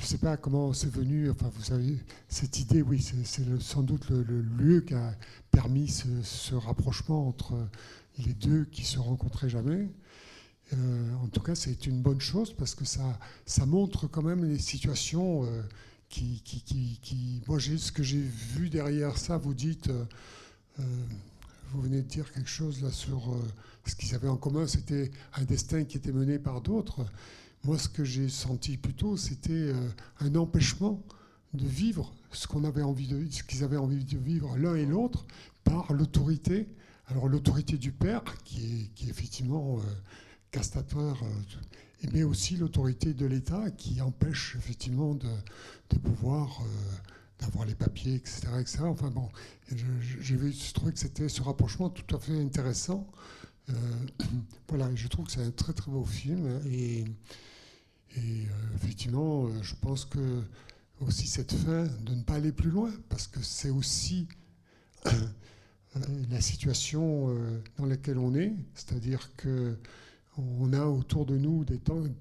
ne 0.00 0.04
sais 0.06 0.18
pas 0.18 0.36
comment 0.36 0.72
c'est 0.72 0.92
venu. 0.92 1.30
Enfin, 1.30 1.50
vous 1.52 1.62
savez, 1.62 1.98
cette 2.28 2.60
idée, 2.60 2.82
oui, 2.82 3.02
c'est, 3.02 3.44
sans 3.60 3.82
doute 3.82 4.08
le, 4.10 4.22
le 4.22 4.40
lieu 4.42 4.80
qui 4.82 4.94
a 4.94 5.14
permis 5.50 5.88
ce, 5.88 6.06
ce 6.22 6.54
rapprochement 6.54 7.26
entre 7.26 7.54
les 8.18 8.34
deux 8.34 8.66
qui 8.66 8.84
se 8.84 8.98
rencontraient 8.98 9.48
jamais. 9.48 9.88
Euh, 10.72 11.14
en 11.22 11.28
tout 11.28 11.40
cas, 11.40 11.54
c'est 11.54 11.86
une 11.86 12.00
bonne 12.00 12.20
chose 12.20 12.52
parce 12.52 12.74
que 12.74 12.84
ça, 12.84 13.18
ça 13.44 13.66
montre 13.66 14.06
quand 14.08 14.22
même 14.22 14.44
les 14.44 14.58
situations 14.58 15.44
euh, 15.44 15.62
qui, 16.08 17.42
Moi, 17.46 17.60
ce 17.60 17.92
que 17.92 18.02
j'ai 18.02 18.20
vu 18.20 18.68
derrière 18.68 19.16
ça, 19.16 19.36
vous 19.36 19.54
dites, 19.54 19.88
euh, 19.88 20.84
vous 21.72 21.82
venez 21.82 22.02
de 22.02 22.08
dire 22.08 22.32
quelque 22.32 22.50
chose 22.50 22.82
là 22.82 22.90
sur 22.90 23.36
ce 23.84 23.94
qu'ils 23.94 24.14
avaient 24.14 24.28
en 24.28 24.36
commun, 24.36 24.66
c'était 24.66 25.10
un 25.34 25.44
destin 25.44 25.84
qui 25.84 25.96
était 25.96 26.12
mené 26.12 26.38
par 26.38 26.60
d'autres. 26.60 27.06
Moi, 27.64 27.78
ce 27.78 27.88
que 27.88 28.04
j'ai 28.04 28.28
senti 28.28 28.76
plutôt, 28.76 29.16
c'était 29.16 29.72
un 30.20 30.34
empêchement 30.34 31.02
de 31.54 31.66
vivre 31.66 32.12
ce 32.32 32.46
qu'on 32.46 32.64
avait 32.64 32.82
envie 32.82 33.08
de, 33.08 33.24
ce 33.30 33.42
qu'ils 33.42 33.64
avaient 33.64 33.76
envie 33.76 34.04
de 34.04 34.18
vivre 34.18 34.56
l'un 34.58 34.74
et 34.74 34.84
l'autre 34.84 35.26
par 35.64 35.92
l'autorité. 35.92 36.68
Alors 37.08 37.28
l'autorité 37.28 37.78
du 37.78 37.92
père, 37.92 38.22
qui 38.44 38.90
qui 38.94 39.06
est 39.06 39.10
effectivement 39.10 39.80
castateur, 40.50 41.22
euh, 41.22 42.08
mais 42.12 42.22
aussi 42.22 42.56
l'autorité 42.56 43.14
de 43.14 43.26
l'État 43.26 43.70
qui 43.70 44.00
empêche 44.00 44.56
effectivement 44.56 45.14
de, 45.14 45.28
de 45.90 45.98
pouvoir 45.98 46.60
euh, 46.62 46.64
d'avoir 47.40 47.66
les 47.66 47.74
papiers, 47.74 48.14
etc., 48.14 48.48
etc. 48.60 48.78
Enfin 48.84 49.10
bon, 49.10 49.28
j'ai 49.68 50.36
vu, 50.36 50.52
je 50.52 50.90
que 50.90 50.98
c'était 50.98 51.28
ce 51.28 51.42
rapprochement 51.42 51.90
tout 51.90 52.16
à 52.16 52.18
fait 52.18 52.38
intéressant. 52.40 53.06
Euh, 53.68 53.72
voilà, 54.68 54.94
je 54.94 55.08
trouve 55.08 55.26
que 55.26 55.32
c'est 55.32 55.42
un 55.42 55.50
très 55.50 55.72
très 55.72 55.90
beau 55.90 56.04
film 56.04 56.60
et, 56.70 57.04
et 58.16 58.46
effectivement, 58.76 59.48
je 59.62 59.74
pense 59.74 60.04
que 60.04 60.42
aussi 61.00 61.26
cette 61.26 61.52
fin 61.52 61.84
de 61.84 62.14
ne 62.14 62.22
pas 62.22 62.34
aller 62.34 62.52
plus 62.52 62.70
loin 62.70 62.90
parce 63.10 63.26
que 63.26 63.42
c'est 63.42 63.68
aussi 63.68 64.28
la 66.30 66.40
situation 66.40 67.34
dans 67.76 67.84
laquelle 67.84 68.16
on 68.16 68.34
est, 68.34 68.54
c'est-à-dire 68.74 69.30
que 69.36 69.76
on 70.36 70.72
a 70.72 70.84
autour 70.84 71.26
de 71.26 71.36
nous 71.36 71.64
des 71.64 71.78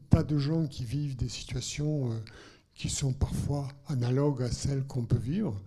tas, 0.09 0.23
de 0.23 0.37
gens 0.37 0.67
qui 0.67 0.85
vivent 0.85 1.15
des 1.15 1.29
situations 1.29 2.11
euh, 2.11 2.19
qui 2.73 2.89
sont 2.89 3.13
parfois 3.13 3.67
analogues 3.87 4.43
à 4.43 4.51
celles 4.51 4.83
qu'on 4.85 5.03
peut 5.03 5.17
vivre. 5.17 5.59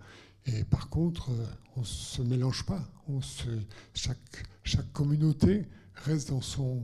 Et 0.45 0.63
par 0.63 0.89
contre, 0.89 1.29
euh, 1.31 1.45
on 1.75 1.81
ne 1.81 1.85
se 1.85 2.21
mélange 2.21 2.65
pas. 2.65 2.81
On 3.07 3.19
chaque, 3.93 4.45
chaque 4.63 4.91
communauté 4.93 5.67
reste 5.93 6.29
dans, 6.29 6.41
son, 6.41 6.81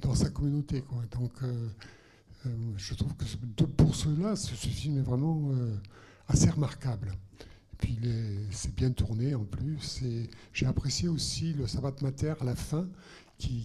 dans 0.00 0.14
sa 0.14 0.30
communauté. 0.30 0.84
Donc, 1.12 1.32
euh, 1.42 1.68
je 2.76 2.94
trouve 2.94 3.14
que 3.14 3.64
pour 3.64 3.94
cela, 3.94 4.36
ce, 4.36 4.54
ce 4.54 4.68
film 4.68 4.98
est 4.98 5.02
vraiment 5.02 5.50
assez 6.28 6.50
remarquable. 6.50 7.12
Et 7.72 7.76
puis 7.78 7.98
c'est 8.50 8.74
bien 8.74 8.90
tourné 8.90 9.34
en 9.34 9.44
plus. 9.44 10.02
J'ai 10.52 10.66
apprécié 10.66 11.08
aussi 11.08 11.54
le 11.54 11.66
Sabbat 11.66 11.94
Mater 12.02 12.34
à 12.40 12.44
la 12.44 12.54
fin, 12.54 12.86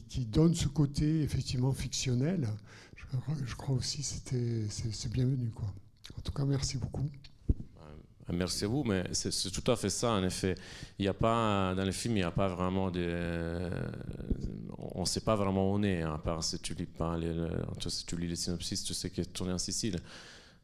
qui, 0.08 0.26
donne 0.26 0.56
ce 0.56 0.68
côté 0.68 1.22
effectivement 1.22 1.72
fictionnel. 1.72 2.48
Je, 3.46 3.56
crois 3.56 3.76
aussi 3.76 4.04
que 4.26 4.66
c'est 4.70 5.12
bienvenu. 5.12 5.50
Quoi. 5.50 5.74
En 6.18 6.22
tout 6.22 6.32
cas, 6.32 6.46
merci 6.46 6.78
beaucoup. 6.78 7.10
Merci 8.32 8.66
à 8.66 8.68
vous, 8.68 8.84
mais 8.84 9.06
c'est 9.12 9.52
tout 9.52 9.72
à 9.72 9.76
fait 9.76 9.90
ça, 9.90 10.12
en 10.12 10.24
effet. 10.24 10.54
Il 11.00 11.06
y 11.06 11.08
a 11.08 11.16
pas, 11.16 11.74
dans 11.76 11.84
le 11.84 11.92
film, 11.92 12.16
il 12.16 12.20
n'y 12.20 12.24
a 12.24 12.32
pas 12.32 12.48
vraiment 12.48 12.92
de. 12.92 13.70
On 14.78 15.02
ne 15.02 15.06
sait 15.06 15.22
pas 15.22 15.36
vraiment 15.36 15.72
où 15.72 15.76
on 15.76 15.84
est, 15.84 16.04
hein, 16.04 16.14
à 16.14 16.20
part 16.20 16.44
si 16.44 16.60
tu 16.60 16.76
lis, 16.76 16.86
pas 16.86 17.18
les, 17.18 17.34
si 17.88 18.06
tu 18.06 18.16
lis 18.18 18.28
les 18.28 18.36
synopsis, 18.36 18.84
tu 18.84 18.94
sais 18.94 19.10
qu'il 19.10 19.24
est 19.24 19.34
tourné 19.34 19.54
en 19.54 19.58
Sicile. 19.58 19.98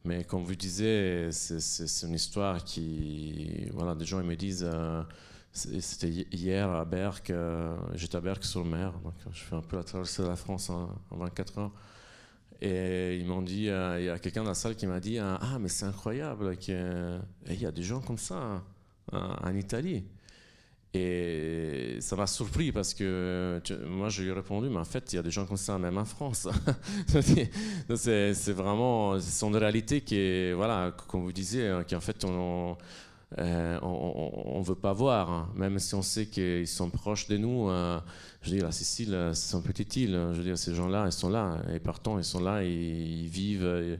Mais 0.04 0.24
comme 0.24 0.44
vous 0.44 0.56
disiez, 0.56 1.30
c'est 1.32 2.06
une 2.06 2.14
histoire 2.14 2.64
qui. 2.64 3.68
Voilà, 3.74 3.96
des 3.96 4.06
gens 4.06 4.20
ils 4.20 4.28
me 4.28 4.36
disent. 4.36 4.70
Euh, 4.72 5.02
c'était 5.56 6.10
hier 6.10 6.70
à 6.70 6.84
Berck, 6.84 7.30
euh, 7.30 7.78
j'étais 7.94 8.18
à 8.18 8.22
Berck 8.22 8.44
sur 8.44 8.66
mer, 8.66 8.92
donc 9.04 9.14
je 9.32 9.40
fais 9.40 9.56
un 9.56 9.62
peu 9.62 9.78
la 9.78 9.84
traversée 9.84 10.22
de 10.22 10.28
la 10.28 10.36
France 10.36 10.70
en, 10.70 10.90
en 11.10 11.18
24 11.18 11.60
heures. 11.60 11.72
Et 12.62 13.18
ils 13.18 13.26
m'ont 13.26 13.42
dit, 13.42 13.70
euh, 13.70 14.00
il 14.00 14.06
y 14.06 14.10
a 14.10 14.20
quelqu'un 14.20 14.44
dans 14.44 14.50
la 14.50 14.56
salle 14.56 14.76
qui 14.76 14.86
m'a 14.86 15.00
dit, 15.00 15.18
euh, 15.18 15.38
ah 15.40 15.58
mais 15.60 15.70
c'est 15.70 15.86
incroyable 15.86 16.58
qu'il 16.58 16.76
y 17.50 17.66
a 17.66 17.72
des 17.72 17.84
gens 17.84 18.02
comme 18.02 18.18
ça 18.18 18.64
hein, 19.14 19.38
en 19.42 19.56
Italie. 19.56 20.04
Et 20.94 21.98
ça 22.00 22.16
m'a 22.16 22.28
surpris 22.28 22.72
parce 22.72 22.94
que 22.94 23.62
moi 23.86 24.08
je 24.10 24.24
lui 24.24 24.30
ai 24.30 24.34
répondu, 24.34 24.70
mais 24.70 24.78
en 24.78 24.86
fait 24.86 25.12
il 25.12 25.18
y 25.18 25.20
a 25.20 25.24
des 25.24 25.32
gens 25.32 25.46
comme 25.46 25.58
ça 25.58 25.78
même 25.78 25.98
en 25.98 26.06
France. 26.06 26.48
c'est 27.96 28.54
vraiment, 28.54 29.20
c'est 29.20 29.46
une 29.46 29.58
réalité 29.58 30.02
qui 30.02 30.52
voilà, 30.54 30.94
comme 31.08 31.24
vous 31.24 31.34
disiez, 31.34 31.68
hein, 31.68 31.84
qui 31.84 31.96
en 31.96 32.02
fait 32.02 32.24
on, 32.24 32.78
euh, 33.38 33.80
on 33.82 34.60
ne 34.60 34.64
veut 34.64 34.76
pas 34.76 34.94
voir, 34.94 35.30
hein. 35.30 35.50
même 35.56 35.78
si 35.80 35.94
on 35.94 36.02
sait 36.02 36.28
qu'ils 36.28 36.68
sont 36.68 36.90
proches 36.90 37.28
de 37.28 37.38
nous. 37.38 37.70
Euh, 37.70 38.00
je 38.42 38.50
veux 38.50 38.58
dire, 38.58 38.66
la 38.66 38.72
Sicile, 38.72 39.14
euh, 39.14 39.34
c'est 39.34 39.58
une 39.58 39.64
petite 39.64 39.96
île. 39.98 40.14
Je 40.32 40.38
veux 40.38 40.44
dire, 40.44 40.58
ces 40.58 40.74
gens-là, 40.74 41.06
ils 41.06 41.12
sont 41.12 41.30
là. 41.30 41.60
Et 41.74 41.80
partant, 41.80 42.18
ils 42.18 42.24
sont 42.24 42.40
là, 42.40 42.64
ils, 42.64 43.28
vivent 43.28 44.00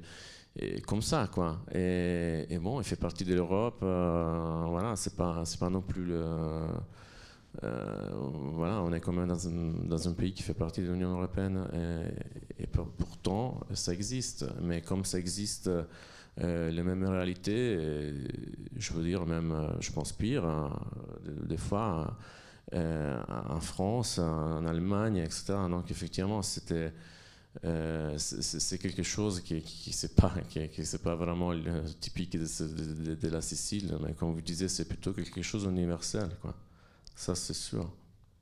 et, 0.58 0.82
comme 0.82 1.02
ça, 1.02 1.28
quoi. 1.32 1.60
Et, 1.74 2.58
bon, 2.62 2.80
il 2.80 2.86
fait 2.86 2.96
partie 2.96 3.26
de 3.26 3.34
l'Europe. 3.36 3.80
voilà, 3.82 4.96
c'est 4.96 5.16
pas, 5.16 5.44
pas 5.60 5.70
non 5.70 5.82
plus 5.82 6.06
le. 6.06 6.24
voilà, 7.62 8.82
on 8.82 8.94
est 8.94 9.02
quand 9.02 9.14
même 9.14 9.28
dans 9.28 10.08
un, 10.08 10.14
pays 10.14 10.34
qui 10.34 10.44
fait 10.44 10.54
partie 10.54 10.82
de 10.82 10.92
l'Union 10.92 11.12
européenne. 11.12 11.68
Et, 12.58 12.64
et, 12.64 12.68
pourtant, 12.68 13.60
ça 13.74 13.92
existe. 13.92 14.46
Mais 14.62 14.82
comme 14.82 15.04
ça 15.04 15.20
existe 15.20 15.70
les 16.38 16.84
mêmes 16.84 17.06
réalités, 17.06 18.14
je 18.78 18.94
veux 18.94 19.04
dire 19.04 19.26
même, 19.26 19.52
euh, 19.52 19.70
je 19.80 19.92
pense 19.92 20.12
pire, 20.12 20.46
hein, 20.46 20.70
des, 21.24 21.58
fois 21.58 22.18
euh, 22.74 23.22
en 23.28 23.60
France, 23.60 24.20
en 24.20 24.66
Allemagne, 24.66 25.18
etc. 25.18 25.54
Donc 25.70 25.92
effectivement, 25.92 26.42
c'était 26.42 26.94
c'est 28.18 28.78
quelque 28.78 29.04
chose 29.04 29.40
qui, 29.40 29.62
qui, 29.62 29.92
qui 29.92 30.08
pas 30.10 30.34
qui, 30.50 30.86
c'est 30.86 31.02
pas 31.02 31.16
vraiment 31.16 31.54
typique 32.02 32.38
de, 32.38 33.16
de, 33.16 33.28
la 33.30 33.42
Sicile, 33.42 33.98
mais 34.04 34.14
comme 34.14 34.34
vous 34.34 34.42
disiez, 34.42 34.68
c'est 34.68 34.86
plutôt 34.86 35.14
quelque 35.14 35.42
chose 35.42 35.64
d'universel, 35.64 36.30
quoi. 36.42 36.54
Ça, 37.16 37.34
c'est 37.34 37.54
sûr. 37.54 37.90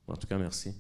En 0.08 0.16
tout 0.16 0.26
cas, 0.26 0.40
merci. 0.40 0.74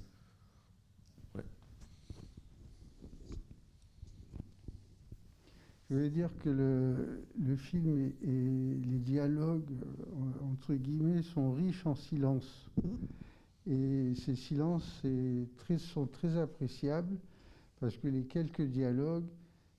Je 5.93 5.99
veux 5.99 6.09
dire 6.09 6.31
que 6.39 6.49
le, 6.49 7.55
film 7.55 7.99
et, 7.99 8.09
les 8.23 8.97
dialogues, 8.97 9.69
euh, 9.69 10.51
entre 10.51 10.73
guillemets, 10.73 11.21
sont 11.21 11.51
riches 11.51 11.85
en 11.85 11.93
silence. 11.93 12.67
Et 13.67 14.15
ces 14.15 14.35
silences 14.35 15.03
sont 15.77 16.07
très 16.07 16.35
appréciables 16.39 17.15
parce 17.79 17.95
que 17.97 18.07
les 18.07 18.23
quelques 18.23 18.63
dialogues 18.63 19.27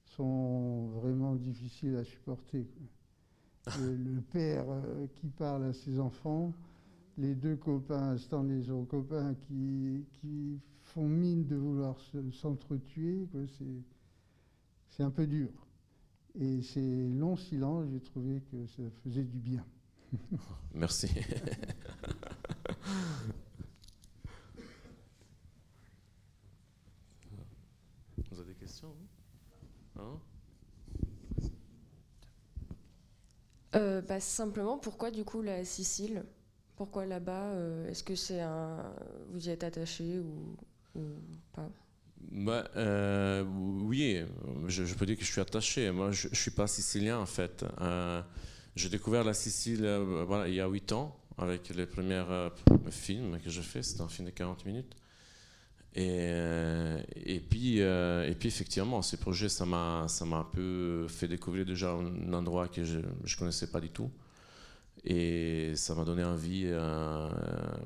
sont 0.04 0.86
vraiment 1.00 1.34
difficiles 1.34 1.96
à 1.96 2.04
supporter. 2.04 2.68
Le, 3.80 4.20
père 4.20 4.66
euh, 4.68 5.08
qui 5.16 5.26
parle 5.30 5.64
à 5.64 5.72
ses 5.72 5.98
enfants, 5.98 6.52
les 7.18 7.34
deux 7.34 7.56
copains, 7.56 8.16
Stanley 8.18 8.58
les 8.58 8.66
son 8.66 8.86
qui, 9.48 10.06
qui 10.12 10.60
font 10.80 11.08
mine 11.08 11.44
de 11.44 11.56
vouloir 11.56 11.96
s'entretuer, 12.30 13.26
c'est 14.90 15.02
un 15.02 15.10
peu 15.10 15.26
dur. 15.26 15.63
Et 16.36 16.62
ces 16.62 17.08
longs 17.08 17.36
silences, 17.36 17.86
j'ai 17.92 18.00
trouvé 18.00 18.42
que 18.50 18.66
ça 18.66 18.82
faisait 19.04 19.22
du 19.22 19.38
bien. 19.38 19.64
Merci. 20.74 21.08
Vous 28.30 28.40
avez 28.40 28.52
des 28.52 28.58
questions 28.58 28.94
hein 29.96 30.18
euh, 33.76 34.02
bah, 34.02 34.18
Simplement, 34.18 34.78
pourquoi 34.78 35.12
du 35.12 35.24
coup 35.24 35.40
la 35.40 35.64
Sicile? 35.64 36.24
Pourquoi 36.76 37.06
là-bas? 37.06 37.52
Euh, 37.52 37.88
Est-ce 37.88 38.02
que 38.02 38.16
c'est 38.16 38.40
un. 38.40 38.92
Vous 39.30 39.48
y 39.48 39.50
êtes 39.50 39.62
attaché 39.62 40.18
ou, 40.18 40.56
ou 40.96 41.02
pas? 41.52 41.70
Bah, 42.30 42.68
euh, 42.76 43.44
oui, 43.44 44.20
je, 44.66 44.94
peux 44.94 45.06
dire 45.06 45.16
que 45.16 45.24
je 45.24 45.30
suis 45.30 45.40
attaché. 45.40 45.90
Moi, 45.90 46.10
je 46.12 46.28
ne 46.28 46.34
suis 46.34 46.50
pas 46.50 46.66
sicilien 46.66 47.18
en 47.18 47.26
fait. 47.26 47.64
Euh, 47.80 48.22
j'ai 48.76 48.88
découvert 48.88 49.22
la 49.24 49.34
Sicile 49.34 49.84
euh, 49.84 50.24
voilà, 50.26 50.48
il 50.48 50.54
y 50.54 50.60
a 50.60 50.66
8 50.66 50.92
ans 50.92 51.16
avec 51.38 51.68
les 51.70 51.86
premiers 51.86 52.24
films 52.90 53.38
que 53.40 53.50
j'ai 53.50 53.62
fait. 53.62 53.82
C'était 53.82 54.02
un 54.02 54.08
film 54.08 54.26
de 54.26 54.32
40 54.32 54.66
minutes. 54.66 54.96
Et, 55.96 56.28
et, 57.24 57.38
puis, 57.38 57.78
et 57.78 58.36
puis, 58.36 58.48
effectivement, 58.48 59.00
ce 59.00 59.14
projet, 59.14 59.48
ça 59.48 59.64
m'a 59.64 60.06
un 60.20 60.48
peu 60.52 61.06
fait 61.08 61.28
découvrir 61.28 61.64
déjà 61.64 61.92
un 61.92 62.32
endroit 62.32 62.66
que 62.66 62.84
je 62.84 62.98
ne 62.98 63.38
connaissais 63.38 63.68
pas 63.68 63.80
du 63.80 63.90
tout. 63.90 64.10
Et 65.06 65.76
ça 65.76 65.94
m'a 65.94 66.04
donné 66.04 66.24
envie 66.24 66.64
euh, 66.64 67.28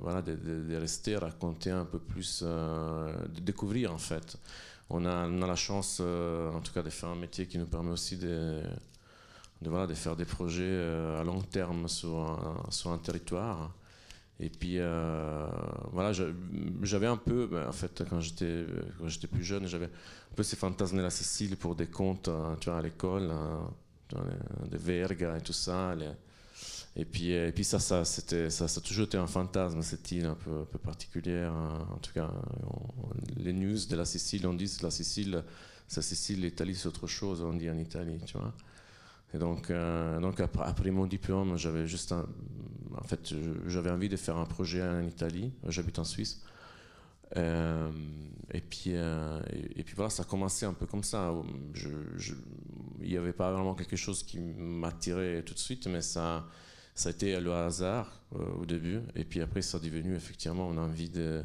voilà, 0.00 0.22
de, 0.22 0.76
rester, 0.76 1.16
raconter 1.16 1.70
un 1.70 1.84
peu 1.84 1.98
plus, 1.98 2.42
euh, 2.44 3.12
de 3.34 3.40
découvrir 3.40 3.92
en 3.92 3.98
fait. 3.98 4.36
On 4.88 5.04
a, 5.04 5.26
on 5.26 5.42
a 5.42 5.46
la 5.46 5.56
chance, 5.56 5.98
euh, 6.00 6.50
en 6.52 6.60
tout 6.60 6.72
cas, 6.72 6.82
de 6.82 6.90
faire 6.90 7.08
un 7.08 7.16
métier 7.16 7.46
qui 7.46 7.58
nous 7.58 7.66
permet 7.66 7.90
aussi 7.90 8.16
de, 8.16 8.62
de, 9.62 9.68
voilà, 9.68 9.86
de 9.86 9.94
faire 9.94 10.14
des 10.14 10.24
projets 10.24 10.78
à 11.18 11.24
long 11.24 11.42
terme 11.42 11.88
sur 11.88 12.18
un, 12.20 12.70
sur 12.70 12.92
un 12.92 12.98
territoire. 12.98 13.74
Et 14.40 14.48
puis, 14.50 14.78
voilà, 15.92 16.12
j'avais 16.82 17.08
un 17.08 17.16
peu, 17.16 17.48
ben, 17.48 17.66
en 17.68 17.72
fait, 17.72 18.04
quand 18.08 18.20
j'étais 18.20 18.64
plus 19.30 19.42
jeune, 19.42 19.66
j'avais 19.66 19.86
un 19.86 20.34
peu 20.36 20.44
ces 20.44 20.56
fantasmes 20.56 20.98
de 20.98 21.02
la 21.02 21.10
Sicile 21.10 21.56
pour 21.56 21.74
des 21.74 21.88
contes, 21.88 22.30
tu 22.60 22.70
vois, 22.70 22.78
à 22.78 22.82
l'école, 22.82 23.30
hein, 23.32 23.68
des 24.70 24.78
Verga 24.78 25.36
et 25.36 25.40
tout 25.40 25.52
ça. 25.52 25.96
Et 26.96 27.04
puis, 27.04 27.32
euh, 27.32 27.48
et 27.48 27.52
puis 27.52 27.64
ça, 27.64 27.78
ça, 27.78 28.04
c'était, 28.04 28.50
ça, 28.50 28.66
ça 28.66 28.80
a 28.80 28.82
toujours 28.82 29.06
été 29.06 29.16
un 29.16 29.26
fantasme, 29.26 29.82
cette 29.82 30.10
île 30.10 30.26
un 30.26 30.34
peu, 30.34 30.64
particulière. 30.78 31.52
Hein. 31.52 31.86
En 31.90 31.98
tout 31.98 32.12
cas, 32.12 32.30
les 33.36 33.52
news 33.52 33.78
de 33.88 33.96
la 33.96 34.04
Sicile, 34.04 34.46
on 34.46 34.54
dit 34.54 34.74
que 34.76 34.84
la 34.84 34.90
Sicile, 34.90 35.44
ça 35.86 36.02
Sicile, 36.02 36.42
l'Italie, 36.42 36.74
c'est 36.74 36.88
autre 36.88 37.06
chose, 37.06 37.42
on 37.42 37.54
dit 37.54 37.70
en 37.70 37.78
Italie, 37.78 38.18
tu 38.26 38.36
vois. 38.36 38.52
Et 39.34 39.38
donc, 39.38 39.70
euh, 39.70 40.18
donc 40.20 40.40
après, 40.40 40.90
mon 40.90 41.06
diplôme, 41.06 41.56
j'avais 41.56 41.86
juste 41.86 42.12
en 42.12 43.04
fait, 43.04 43.32
j'avais 43.66 43.90
envie 43.90 44.08
de 44.08 44.16
faire 44.16 44.38
un 44.38 44.46
projet 44.46 44.82
en 44.82 45.06
Italie. 45.06 45.52
J'habite 45.68 45.98
en 45.98 46.04
Suisse. 46.04 46.42
Euh, 47.36 47.90
et 48.52 48.62
puis, 48.62 48.92
et, 48.92 49.82
puis 49.84 49.94
voilà, 49.94 50.08
ça 50.08 50.22
a 50.22 50.26
commencé 50.26 50.64
un 50.64 50.72
peu 50.72 50.86
comme 50.86 51.04
ça. 51.04 51.32
Il 53.02 53.08
n'y 53.08 53.16
avait 53.16 53.34
pas 53.34 53.52
vraiment 53.52 53.74
quelque 53.74 53.96
chose 53.96 54.22
qui 54.22 54.40
m'attirait 54.40 55.42
tout 55.42 55.52
de 55.52 55.58
suite, 55.58 55.86
mais 55.86 56.00
ça, 56.00 56.46
ça 56.98 57.10
a 57.10 57.12
été 57.12 57.38
le 57.38 57.52
hasard 57.52 58.10
euh, 58.34 58.44
au 58.60 58.66
début, 58.66 58.98
et 59.14 59.22
puis 59.22 59.40
après 59.40 59.62
ça 59.62 59.78
a 59.78 59.80
devenu 59.80 60.16
effectivement, 60.16 60.66
on 60.66 60.76
a 60.78 60.80
envie 60.80 61.08
de, 61.08 61.44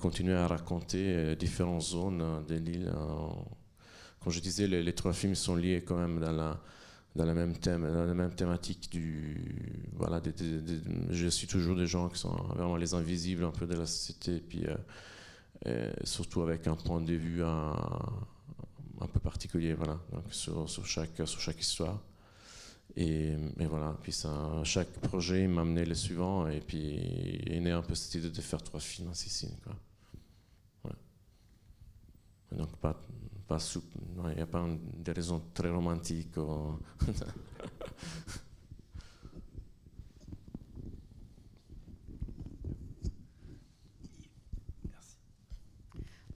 continuer 0.00 0.34
à 0.34 0.48
raconter 0.48 1.14
euh, 1.14 1.34
différentes 1.36 1.82
zones 1.82 2.20
euh, 2.20 2.40
de 2.40 2.56
l'île. 2.56 2.92
Comme 4.18 4.32
je 4.32 4.40
disais, 4.40 4.66
les, 4.66 4.92
trois 4.92 5.12
films 5.12 5.36
sont 5.36 5.54
liés 5.54 5.84
quand 5.86 5.96
même 5.96 6.18
dans 6.18 6.32
la, 7.24 7.34
même 7.34 7.56
thème, 7.56 7.82
dans 7.82 8.04
la 8.04 8.14
même 8.14 8.34
thématique 8.34 8.90
du 8.90 9.86
voilà. 9.92 10.20
je 11.08 11.28
suis 11.28 11.46
toujours 11.46 11.76
des 11.76 11.86
gens 11.86 12.08
qui 12.08 12.18
sont 12.18 12.34
vraiment 12.48 12.76
les 12.76 12.92
invisibles 12.92 13.44
un 13.44 13.52
peu 13.52 13.66
de 13.66 13.74
la 13.74 13.86
société, 13.86 14.36
et 14.36 14.40
puis 14.40 14.66
surtout 16.02 16.42
avec 16.42 16.66
un 16.66 16.74
point 16.74 17.00
de 17.00 17.14
vue 17.14 17.44
un, 17.44 17.76
peu 19.12 19.20
particulier, 19.20 19.72
voilà, 19.72 20.00
sur 20.30 20.66
chaque 20.84 21.16
sur 21.24 21.40
chaque 21.40 21.60
histoire. 21.60 22.00
Et, 22.96 23.36
et, 23.58 23.66
voilà, 23.66 23.96
puis 24.02 24.12
ça, 24.12 24.62
chaque 24.64 24.90
projet 25.00 25.46
m'amenait 25.46 25.84
le 25.84 25.94
suivant, 25.94 26.48
et 26.48 26.60
puis 26.60 26.78
il 27.46 27.52
est 27.52 27.60
née 27.60 27.70
un 27.70 27.82
peu 27.82 27.94
cette 27.94 28.14
idée 28.14 28.30
de 28.30 28.40
faire 28.40 28.62
trois 28.62 28.80
films 28.80 29.08
en 29.10 29.14
Sicile. 29.14 29.52
Quoi. 29.64 29.76
Donc, 32.52 32.76
pas, 32.78 33.00
pas 33.46 33.58
il 34.30 34.34
n'y 34.34 34.40
a 34.40 34.46
pas 34.46 34.66
des 34.98 35.12
raisons 35.12 35.40
très 35.54 35.70
romantiques. 35.70 36.34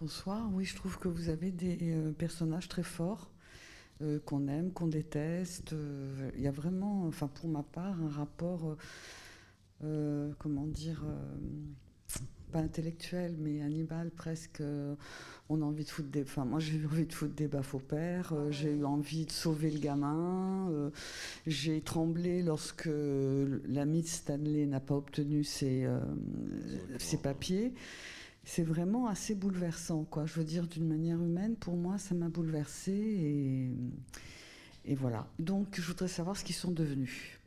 Bonsoir, 0.01 0.49
oui, 0.53 0.65
je 0.65 0.77
trouve 0.77 0.99
que 0.99 1.09
vous 1.09 1.29
avez 1.31 1.51
des 1.51 1.79
euh, 1.95 2.13
personnages 2.13 2.69
très 2.69 2.83
forts 2.83 3.34
euh, 4.03 4.19
qu'on 4.25 4.49
aime, 4.49 4.73
qu'on 4.73 4.87
déteste. 4.89 5.73
Euh, 5.73 6.31
Il 6.37 6.43
y 6.43 6.47
a 6.49 6.51
vraiment, 6.53 7.07
enfin 7.07 7.29
pour 7.29 7.49
ma 7.49 7.63
part, 7.63 8.01
un 8.03 8.09
rapport, 8.09 8.67
euh, 8.69 8.77
euh, 9.85 10.33
comment 10.39 10.67
dire, 10.67 11.03
euh, 11.07 11.17
pas 12.53 12.61
intellectuel, 12.61 13.37
mais 13.39 13.63
animal 13.63 14.11
presque. 14.11 14.61
euh, 14.61 14.95
on 15.51 15.61
a 15.63 15.65
envie 15.65 15.85
de 15.85 15.91
foutre 15.91 16.09
des. 16.11 16.23
Enfin, 16.23 16.45
moi 16.45 16.61
j'ai 16.61 16.77
eu 16.79 16.87
envie 16.87 17.07
de 17.07 17.13
foutre 17.13 17.35
des 17.35 17.49
baffes 17.49 17.75
au 17.75 17.79
père. 17.81 18.33
euh, 18.33 18.51
j'ai 18.51 18.73
eu 18.77 18.85
envie 18.85 19.27
de 19.27 19.33
sauver 19.33 19.71
le 19.71 19.79
gamin. 19.81 20.69
euh, 20.71 20.91
j'ai 21.47 21.81
tremblé 21.83 22.43
lorsque 22.43 22.87
l'ami 22.89 24.03
de 24.03 24.07
Stanley 24.07 24.67
n'a 24.67 24.81
pas 24.81 24.95
obtenu 24.95 25.45
ses, 25.45 25.85
euh, 25.85 26.01
ses 26.99 27.19
papiers. 27.19 27.75
C'est 28.45 28.63
vraiment 28.63 29.07
assez 29.09 29.35
bouleversant, 29.35 30.05
quoi. 30.05 30.27
Je 30.27 30.35
veux 30.35 30.45
dire, 30.45 30.67
d'une 30.67 30.87
manière 30.87 31.19
humaine, 31.21 31.57
pour 31.57 31.77
moi, 31.77 31.99
ça 31.99 32.15
m'a 32.15 32.29
bouleversée 32.29 33.71
et, 34.85 34.95
voilà. 34.95 35.27
Donc, 35.39 35.69
je 35.81 35.83
voudrais 35.83 36.09
savoir 36.09 36.37
ce 36.37 36.45
qu'ils 36.45 36.55
sont 36.55 36.71
devenus. 36.71 37.39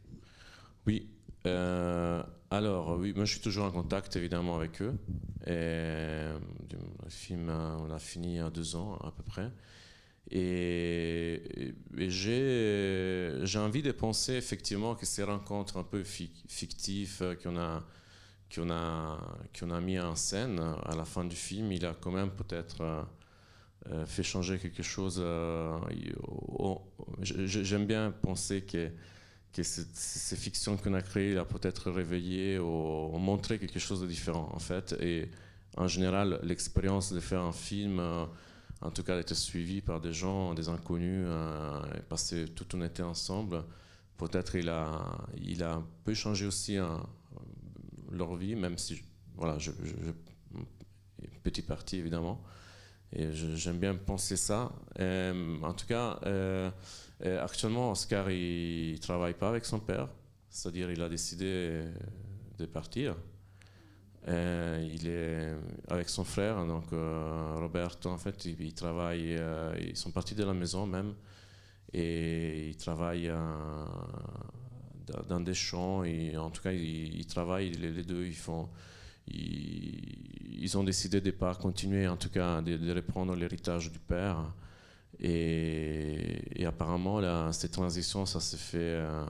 Oui. 0.88 1.08
euh, 1.46 2.24
alors, 2.50 2.98
oui, 2.98 3.14
moi 3.14 3.26
je 3.26 3.34
suis 3.34 3.42
toujours 3.42 3.66
en 3.66 3.72
contact 3.72 4.16
évidemment 4.16 4.56
avec 4.56 4.82
eux. 4.82 4.98
Et, 5.46 5.50
euh, 5.52 6.40
le 7.04 7.10
film, 7.10 7.50
euh, 7.50 7.78
on 7.78 7.88
l'a 7.88 8.00
fini 8.00 8.34
il 8.34 8.38
y 8.38 8.40
a 8.40 8.50
deux 8.50 8.76
ans 8.76 8.96
à 9.04 9.12
peu 9.12 9.24
près. 9.24 9.52
Et, 10.32 11.74
et 11.98 12.10
j'ai 12.10 13.60
envie 13.60 13.82
de 13.82 13.92
penser 13.92 14.34
effectivement 14.34 14.96
que 14.96 15.06
ces 15.06 15.24
rencontres 15.24 15.78
un 15.78 15.84
peu 15.84 16.02
fic- 16.04 16.44
fictives 16.48 17.20
euh, 17.22 17.36
qu'on 17.36 17.58
a, 17.58 17.86
qu'on 18.54 18.70
a, 18.70 19.20
a 19.72 19.82
mis 19.82 20.00
en 20.00 20.16
scène 20.16 20.60
à 20.86 20.96
la 20.96 21.06
fin 21.06 21.24
du 21.26 21.36
film, 21.36 21.72
il 21.72 21.86
a 21.86 21.94
quand 22.00 22.12
même 22.12 22.32
peut-être 22.32 22.82
euh, 22.82 23.04
euh, 23.92 24.06
fait 24.06 24.24
changer 24.24 24.60
quelque 24.60 24.84
chose. 24.84 25.20
euh, 25.24 25.78
il- 25.92 26.16
J'aime 27.24 27.86
bien 27.86 28.12
penser 28.12 28.62
que 28.64 28.92
ces 29.64 30.36
fictions 30.36 30.78
qu'on 30.78 30.94
a 30.94 31.02
créées 31.02 31.38
a 31.38 31.46
peut-être 31.46 31.92
réveillé 31.92 32.60
ou, 32.60 33.18
montré 33.18 33.60
quelque 33.60 33.80
chose 33.80 34.02
de 34.02 34.08
différent 34.08 34.50
en 34.54 34.60
fait. 34.60 34.94
Et 35.02 35.32
en 35.78 35.88
général, 35.88 36.40
l'expérience 36.44 37.12
de 37.14 37.20
faire 37.20 37.42
un 37.42 37.52
film, 37.54 38.00
en 38.82 38.92
tout 38.92 39.04
cas 39.04 39.16
d'être 39.18 39.34
suivi 39.36 39.82
par 39.82 40.00
des 40.02 40.14
gens, 40.14 40.54
des 40.54 40.70
inconnus, 40.70 41.26
et 41.98 42.02
passer 42.02 42.46
toute 42.56 42.74
une 42.74 42.84
été 42.84 43.04
ensemble, 43.04 43.64
peut-être 44.18 44.56
il 44.56 44.70
a, 44.70 45.18
il 45.38 45.64
a 45.64 45.76
un 45.76 45.86
peu 46.04 46.14
changé 46.14 46.46
aussi 46.46 46.78
hein, 46.78 47.04
leur 48.12 48.36
vie, 48.36 48.56
même 48.56 48.78
si, 48.78 49.02
voilà, 49.36 49.58
je, 49.58 49.72
je, 49.84 49.94
une 51.22 51.40
petite 51.44 51.68
partie 51.68 51.98
évidemment. 51.98 52.44
Et 53.14 53.32
j'aime 53.32 53.80
bien 53.80 53.96
penser 53.96 54.36
ça. 54.36 54.72
Euh, 55.00 55.62
en 55.62 55.74
tout 55.74 55.86
cas, 55.86 56.20
euh, 56.26 56.70
euh, 57.24 57.44
actuellement, 57.44 57.92
Oscar, 57.92 58.30
il 58.30 58.94
ne 58.94 58.98
travaille 58.98 59.34
pas 59.34 59.50
avec 59.50 59.66
son 59.66 59.80
père, 59.80 60.10
c'est-à-dire 60.50 60.92
il 60.92 61.02
a 61.02 61.10
décidé 61.10 61.84
de 62.58 62.66
partir. 62.66 63.16
Il 64.30 65.08
est 65.08 65.56
avec 65.88 66.10
son 66.10 66.26
frère, 66.26 66.66
donc 66.66 66.84
Roberto, 66.92 68.10
en 68.10 68.18
fait, 68.18 68.44
il, 68.44 68.60
il 68.60 68.74
travaille, 68.74 69.40
ils 69.80 69.96
sont 69.96 70.12
partis 70.12 70.36
de 70.36 70.44
la 70.44 70.54
maison 70.54 70.86
même, 70.86 71.14
et 71.94 72.68
ils 72.68 72.76
travaillent 72.76 73.32
dans- 75.28 75.40
des 75.40 75.54
champs, 75.54 76.04
et 76.04 76.38
en 76.38 76.50
tout 76.50 76.62
cas, 76.62 76.72
ils, 76.72 77.26
travaillent, 77.26 77.72
les, 77.72 78.04
deux, 78.04 78.26
ils 78.26 78.36
font... 78.36 78.70
Ils, 79.28 80.78
ont 80.78 80.84
décidé 80.84 81.22
de 81.22 81.28
ne 81.28 81.32
pas 81.32 81.54
continuer, 81.56 82.08
en 82.08 82.18
tout 82.18 82.30
cas, 82.30 82.62
de, 82.62 82.94
reprendre 82.94 83.36
l'héritage 83.36 83.92
du 83.92 84.00
père. 84.00 84.54
Et, 85.20 86.66
apparemment, 86.66 87.20
là, 87.20 87.52
cette 87.52 87.72
transition, 87.72 88.26
ça 88.26 88.40
s'est 88.40 88.58
fait 88.58 88.78
euh, 88.78 89.26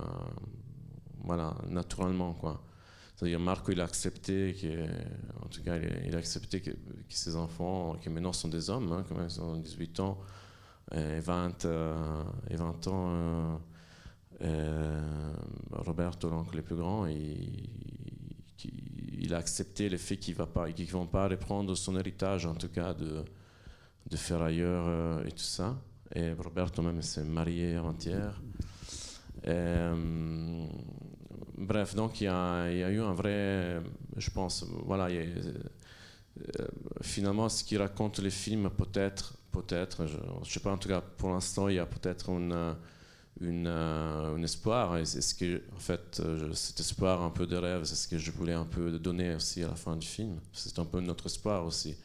voilà, 1.24 1.56
naturellement. 1.70 2.34
Quoi. 2.34 2.64
C'est-à-dire, 3.16 3.40
Marco, 3.40 3.72
il 3.72 3.82
a 3.82 3.86
accepté, 3.86 4.56
que, 4.60 4.86
tout 5.50 5.64
cas, 5.64 5.78
il 6.06 6.16
a, 6.16 6.20
accepté 6.20 6.62
que, 6.62 6.72
ses 7.10 7.36
enfants, 7.36 7.96
qui 8.02 8.10
maintenant 8.10 8.34
sont 8.34 8.50
des 8.50 8.70
hommes, 8.70 8.92
hein, 8.92 9.06
ils 9.28 9.42
ont 9.42 9.58
18 9.58 10.00
ans 10.02 10.20
et 10.94 11.20
20, 11.20 11.66
euh, 11.66 12.24
et 12.50 12.56
20 12.56 12.88
ans, 12.88 13.10
euh, 13.10 13.56
euh, 14.42 15.34
Roberto, 15.72 16.30
l'oncle 16.30 16.58
le 16.58 16.62
plus 16.62 16.76
grand, 16.76 17.08
il, 17.08 17.74
a 19.34 19.38
accepté 19.38 19.90
le 19.90 19.98
fait 19.98 20.16
qu'ils 20.18 20.38
ne 20.38 20.86
vont 20.86 21.06
pas 21.08 21.28
reprendre 21.28 21.76
son 21.76 21.98
héritage, 21.98 22.46
en 22.46 22.56
tout 22.56 22.70
cas, 22.70 22.94
de, 22.94 23.26
de 24.10 24.16
faire 24.16 24.42
ailleurs 24.42 24.86
euh, 24.88 25.26
et 25.26 25.32
tout 25.32 25.40
ça. 25.40 25.76
Et 26.16 26.32
Roberto 26.32 26.82
même 26.82 27.02
s'est 27.02 27.26
marié 27.26 27.76
avant-hier. 27.76 28.42
Euh, 29.48 30.66
bref, 31.58 31.94
donc 31.94 32.22
il 32.22 32.26
y, 32.26 32.28
a, 32.28 32.72
eu 32.72 33.02
un 33.02 33.14
vrai, 33.14 33.82
je 34.16 34.30
pense, 34.30 34.66
voilà, 34.86 35.10
finalement 37.02 37.50
ce 37.50 37.66
qui 37.66 37.76
raconte 37.78 38.20
le 38.20 38.30
film, 38.30 38.70
peut-être, 38.70 39.34
peut-être, 39.52 40.06
je 40.06 40.16
ne 40.18 40.46
sais 40.46 40.62
pas, 40.62 40.72
en 40.72 40.78
tout 40.78 40.88
cas 40.88 41.02
pour 41.02 41.32
l'instant, 41.32 41.68
il 41.68 41.76
y 41.76 41.80
a 41.80 41.86
peut-être 41.86 42.30
une, 42.30 42.76
euh, 43.42 44.36
un 44.36 44.44
espoir. 44.44 44.98
Et 44.98 45.06
c'est 45.06 45.22
ce 45.22 45.36
que, 45.36 45.62
en 45.76 45.80
fait, 45.80 46.20
euh, 46.20 46.54
cet 46.54 46.80
espoir, 46.80 47.22
un 47.22 47.30
peu 47.30 47.46
de 47.46 47.56
rêve, 47.56 47.84
c'est 47.84 47.96
ce 47.96 48.08
que 48.08 48.18
je 48.18 48.32
voulais 48.32 48.54
un 48.54 48.66
peu 48.66 48.98
donner 49.00 49.36
aussi 49.36 49.64
à 49.64 49.68
la 49.68 49.76
fin 49.76 49.96
du 49.96 50.08
film. 50.08 50.40
C'est 50.54 50.80
un 50.80 50.86
peu 50.86 51.00
notre 51.00 51.26
espoir 51.28 51.66
aussi 51.66 51.96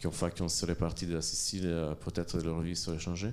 qu'une 0.00 0.12
fois 0.12 0.30
qu'on 0.30 0.48
serait 0.48 0.74
parti 0.74 1.06
de 1.06 1.14
la 1.14 1.22
Sicile, 1.22 1.66
euh, 1.66 1.94
peut-être 1.94 2.38
leur 2.42 2.60
vie 2.60 2.76
serait 2.76 2.98
changée. 2.98 3.32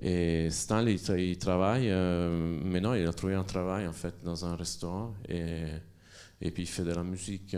Et 0.00 0.48
Stanley, 0.50 0.94
il, 0.94 0.98
tra- 0.98 1.18
il 1.18 1.38
travaille, 1.38 1.90
euh, 1.90 2.58
maintenant 2.64 2.94
il 2.94 3.06
a 3.06 3.12
trouvé 3.12 3.34
un 3.34 3.44
travail 3.44 3.86
en 3.86 3.92
fait 3.92 4.14
dans 4.24 4.44
un 4.46 4.56
restaurant 4.56 5.14
et, 5.28 5.64
et 6.40 6.50
puis 6.50 6.62
il 6.62 6.66
fait 6.66 6.82
de 6.84 6.92
la 6.92 7.02
musique. 7.04 7.54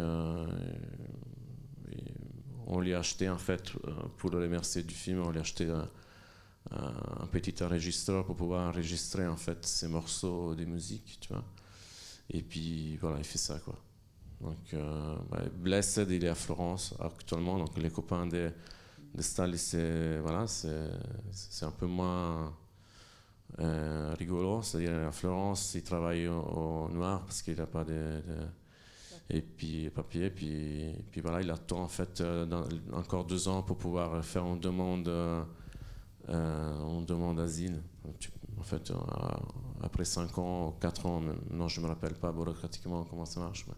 on 2.67 2.81
lui 2.81 2.95
a 2.95 2.99
acheté 2.99 3.29
en 3.29 3.39
fait, 3.39 3.73
pour 4.19 4.31
le 4.31 4.39
remercier 4.39 4.83
du 4.83 4.95
film, 4.95 5.21
on 5.25 5.31
lui 5.31 5.39
a 5.39 5.43
acheté 5.43 5.69
un, 6.71 7.27
petit 7.27 7.63
enregistreur 7.63 8.25
pour 8.25 8.37
pouvoir 8.37 8.69
enregistrer 8.69 9.27
en 9.27 9.37
fait 9.37 9.65
ses 9.67 9.89
morceaux 9.89 10.55
de 10.55 10.65
musique, 10.65 11.19
tu 11.21 11.29
vois. 11.29 11.45
Et 12.31 12.43
puis 12.43 12.97
voilà, 12.97 13.19
il 13.19 13.25
fait 13.25 13.39
ça 13.39 13.59
quoi. 13.59 13.79
Donc, 14.41 14.75
euh, 14.75 15.17
Blessed, 15.57 16.07
il 16.11 16.25
est 16.25 16.29
à 16.29 16.35
Florence 16.35 16.95
actuellement. 17.01 17.59
Donc, 17.59 17.77
les 17.79 17.91
copains 17.91 18.27
de, 18.27 18.53
de 19.15 19.23
Stanley, 19.23 19.57
c'est 19.57 20.19
voilà, 20.19 20.47
c'est 20.47 21.65
un 21.65 21.71
peu 21.71 21.87
moins 21.87 22.55
euh, 23.61 24.15
rigolo. 24.19 24.63
C'est-à-dire, 24.63 25.09
à 25.09 25.13
Florence, 25.13 25.75
il 25.75 25.83
travaille 25.83 26.29
au, 26.29 26.89
noir 26.91 27.25
parce 27.25 27.43
qu'il 27.43 27.57
n'a 27.57 27.67
pas 27.67 27.85
de, 27.85 27.93
de- 27.93 28.49
et 29.31 29.41
puis 29.41 29.89
papier. 29.91 30.31
Puis, 30.31 30.95
puis 31.11 31.21
voilà, 31.21 31.41
il 31.41 31.51
attend 31.51 31.83
en 31.83 31.89
fait 31.89 32.21
euh, 32.21 32.47
encore 32.93 33.25
deux 33.25 33.49
ans 33.49 33.63
pour 33.63 33.79
pouvoir 33.79 34.23
faire 34.25 34.45
une 34.45 34.61
demande, 34.61 35.09
euh, 36.29 36.99
une 36.99 37.07
demande 37.07 37.37
d'asile. 37.39 37.83
Tu- 38.19 38.31
En 38.59 38.63
fait, 38.63 38.91
euh, 38.91 38.95
après 39.83 40.05
cinq 40.05 40.39
ans, 40.39 40.73
quatre 40.81 41.07
ans, 41.07 41.21
non, 41.51 41.69
je 41.69 41.81
me 41.81 41.87
rappelle 41.87 42.15
pas 42.15 42.33
bureaucratiquement 42.33 43.05
comment 43.05 43.27
ça 43.27 43.41
marche. 43.41 43.67
mais 43.69 43.75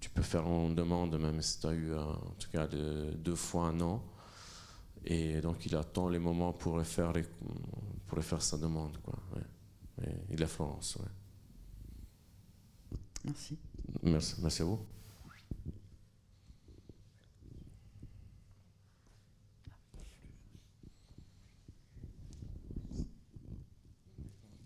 tu 0.00 0.10
peux 0.10 0.22
faire 0.22 0.46
une 0.46 0.74
demande 0.74 1.16
même 1.18 1.40
si 1.42 1.60
tu 1.60 1.66
as 1.66 1.72
eu 1.72 1.92
euh, 1.92 2.02
en 2.04 2.34
tout 2.38 2.50
cas 2.50 2.66
de- 2.68 3.12
deux 3.16 3.34
fois 3.36 3.68
un 3.68 3.80
an. 3.80 4.02
Et 5.04 5.40
donc 5.40 5.64
il 5.66 5.74
attend 5.76 6.08
les 6.08 6.18
moments 6.20 6.52
pour 6.52 6.80
faire, 6.84 7.12
pour 8.06 8.22
sa 8.42 8.56
demande. 8.58 8.98
Quoi, 9.02 9.14
ouais. 9.34 10.06
Et 10.06 10.14
il 10.34 10.40
est 10.40 10.44
à 10.44 10.48
Florence. 10.48 10.96
ouais. 10.96 11.10
Merci. 13.24 13.58
Merci, 14.02 14.34
merci 14.42 14.62
à 14.62 14.64
vous. 14.64 14.80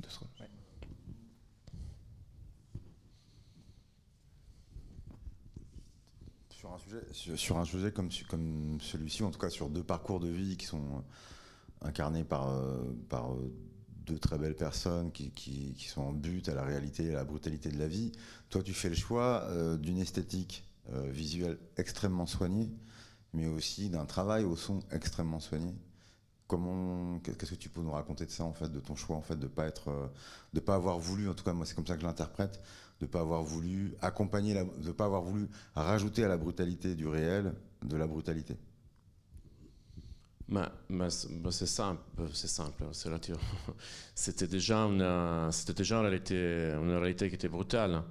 Deux 0.00 0.08
secondes, 0.08 0.28
ouais. 0.40 0.48
Sur 6.50 6.65
sur, 7.12 7.58
un 7.58 7.64
sujet 7.64 7.92
comme, 7.92 8.10
celui-ci, 8.80 9.22
en 9.22 9.30
tout 9.30 9.38
cas 9.38 9.50
sur 9.50 9.68
deux 9.68 9.82
parcours 9.82 10.20
de 10.20 10.28
vie 10.28 10.56
qui 10.56 10.66
sont 10.66 10.78
euh, 10.78 11.88
incarnés 11.88 12.24
par, 12.24 12.50
euh, 12.50 12.82
euh, 13.12 13.48
deux 14.06 14.18
très 14.18 14.38
belles 14.38 14.56
personnes 14.56 15.10
qui, 15.10 15.74
sont 15.88 16.02
en 16.02 16.12
but 16.12 16.48
à 16.48 16.54
la 16.54 16.62
réalité 16.62 17.06
et 17.06 17.10
à 17.10 17.16
la 17.16 17.24
brutalité 17.24 17.70
de 17.70 17.78
la 17.78 17.88
vie, 17.88 18.12
toi 18.50 18.62
tu 18.62 18.72
fais 18.72 18.88
le 18.88 18.94
choix 18.94 19.48
d'une 19.78 19.98
esthétique 19.98 20.64
visuelle 21.08 21.58
extrêmement 21.76 22.26
soignée, 22.26 22.70
mais 23.32 23.48
aussi 23.48 23.90
d'un 23.90 24.04
travail 24.04 24.44
au 24.44 24.54
son 24.54 24.78
extrêmement 24.92 25.40
soigné. 25.40 25.74
Comment, 26.46 27.18
qu'est-ce 27.18 27.50
que 27.50 27.56
tu 27.56 27.68
peux 27.68 27.80
nous 27.80 27.90
raconter 27.90 28.24
de 28.24 28.30
ça 28.30 28.44
en 28.44 28.52
fait, 28.52 28.68
de 28.68 28.78
ton 28.78 28.94
choix 28.94 29.16
en 29.16 29.22
fait, 29.22 29.34
de 29.34 29.48
pas 29.48 29.66
être, 29.66 30.12
de 30.52 30.60
pas 30.60 30.76
avoir 30.76 31.00
voulu, 31.00 31.28
en 31.28 31.34
tout 31.34 31.42
cas 31.42 31.52
moi 31.52 31.66
c'est 31.66 31.74
comme 31.74 31.88
ça 31.88 31.96
que 31.96 32.02
je 32.02 32.06
l'interprète, 32.06 32.60
de 33.00 33.06
pas 33.06 33.20
avoir 33.20 33.42
voulu 33.42 33.94
accompagner, 34.00 34.54
la, 34.54 34.64
de 34.64 34.92
pas 34.92 35.04
avoir 35.04 35.22
voulu 35.22 35.48
rajouter 35.74 36.24
à 36.24 36.28
la 36.28 36.36
brutalité 36.36 36.94
du 36.94 37.06
réel 37.06 37.52
de 37.84 37.96
la 37.96 38.06
brutalité. 38.06 38.56
Mais, 40.48 41.10
c'est 41.10 41.66
simple, 41.66 42.00
c'est 42.32 42.46
simple, 42.46 42.84
c'est 42.92 43.10
C'était 44.14 44.46
déjà 44.46 44.86
déjà 45.76 45.98
une 45.98 46.92
réalité, 46.92 47.28
qui 47.28 47.34
était 47.34 47.48
brutale, 47.48 48.02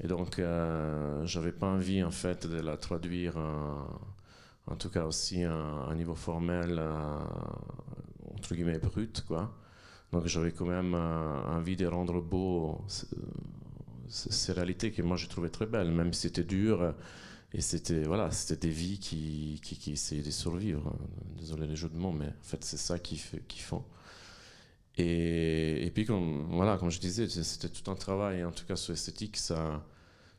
et 0.00 0.08
donc 0.08 0.38
euh, 0.38 1.24
j'avais 1.26 1.52
pas 1.52 1.66
envie 1.66 2.02
en 2.02 2.10
fait 2.10 2.46
de 2.46 2.60
la 2.60 2.78
traduire, 2.78 3.36
en 4.66 4.76
tout 4.76 4.90
cas 4.90 5.04
aussi 5.04 5.44
à 5.44 5.52
un 5.52 5.94
niveau 5.94 6.14
formel, 6.14 6.76
euh, 6.78 7.18
entre 8.34 8.54
guillemets 8.54 8.78
brut, 8.78 9.24
quoi. 9.26 9.52
Donc 10.12 10.26
j'avais 10.26 10.52
quand 10.52 10.66
même 10.66 10.94
euh, 10.94 11.42
envie 11.46 11.76
de 11.76 11.86
rendre 11.86 12.20
beau 12.20 12.80
ces 14.08 14.52
réalités 14.52 14.92
que 14.92 15.02
moi 15.02 15.16
j'ai 15.16 15.28
trouvé 15.28 15.50
très 15.50 15.66
belles, 15.66 15.90
même 15.90 16.12
si 16.12 16.22
c'était 16.22 16.44
dur. 16.44 16.94
Et 17.52 17.60
c'était 17.60 18.02
voilà, 18.02 18.30
c'était 18.30 18.68
des 18.68 18.74
vies 18.74 18.98
qui, 18.98 19.60
qui, 19.62 19.92
essayaient 19.92 20.22
de 20.22 20.30
survivre. 20.30 20.96
Désolé 21.38 21.66
les 21.66 21.76
jeux 21.76 21.88
de 21.88 21.96
mots, 21.96 22.12
mais 22.12 22.26
en 22.26 22.42
fait 22.42 22.64
c'est 22.64 22.76
ça 22.76 22.98
qu'ils 22.98 23.20
qui 23.48 23.60
font. 23.60 23.84
Et, 24.98 25.86
et, 25.86 25.90
puis 25.90 26.06
comme 26.06 26.46
voilà, 26.50 26.78
comme 26.78 26.90
je 26.90 26.98
disais, 27.00 27.28
c'était 27.28 27.68
tout 27.68 27.90
un 27.90 27.94
travail. 27.94 28.44
En 28.44 28.52
tout 28.52 28.64
cas 28.64 28.76
sur 28.76 28.92
l'esthétique, 28.92 29.36
ça, 29.36 29.84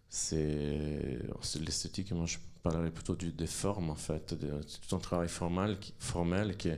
c'est 0.09 1.19
l'esthétique. 1.59 2.11
Moi, 2.11 2.25
je 2.25 2.37
parlerais 2.63 2.91
plutôt 2.91 3.15
du, 3.15 3.31
des 3.31 3.47
formes 3.47 3.89
en 3.89 3.95
fait. 3.95 4.35
C'est 4.67 4.81
tout 4.87 4.95
un 4.95 4.99
travail 4.99 5.29
formel, 5.29 5.77
qui, 5.79 5.93
formel 5.99 6.57
qui, 6.57 6.71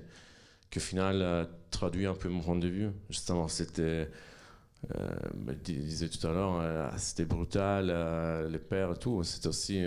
qui 0.70 0.80
au 0.80 0.82
final 0.82 1.22
euh, 1.22 1.46
traduit 1.72 2.06
un 2.06 2.16
peu 2.16 2.30
mon 2.30 2.42
point 2.42 2.58
de 2.58 2.68
vue. 2.68 2.90
Justement, 3.10 3.48
c'était 3.48 4.10
je 4.88 5.54
disais 5.72 6.10
tout 6.10 6.26
à 6.26 6.32
l'heure, 6.32 6.60
euh, 6.62 6.90
c'était 6.98 7.26
brutal, 7.26 7.90
euh, 7.90 8.50
les 8.50 8.60
pères 8.60 8.98
tout. 8.98 9.24
C'est 9.24 9.46
aussi, 9.46 9.84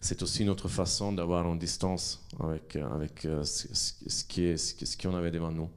c'est 0.00 0.22
aussi 0.22 0.42
une 0.42 0.50
autre 0.50 0.68
façon 0.68 1.12
d'avoir 1.12 1.46
une 1.50 1.58
distance 1.58 2.24
avec, 2.40 2.76
avec 2.76 3.26
ce, 3.44 4.24
qui 4.24 4.44
est, 4.44 4.56
ce 4.56 4.96
qu'on 4.96 5.14
avait 5.14 5.30
devant 5.30 5.50
nous. 5.50 5.70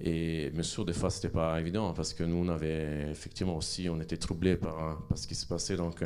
Et 0.00 0.50
bien 0.50 0.62
sûr, 0.62 0.84
des 0.84 0.92
fois, 0.92 1.10
c'était 1.10 1.28
pas 1.30 1.58
évident 1.60 1.92
parce 1.92 2.14
que 2.14 2.22
nous, 2.22 2.36
on 2.36 2.48
avait 2.48 3.10
effectivement 3.10 3.56
aussi, 3.56 3.88
on 3.88 4.00
était 4.00 4.16
troublés 4.16 4.56
par, 4.56 5.06
par 5.06 5.18
ce 5.18 5.26
qui 5.26 5.34
se 5.34 5.46
passait. 5.46 5.76
Donc, 5.76 6.04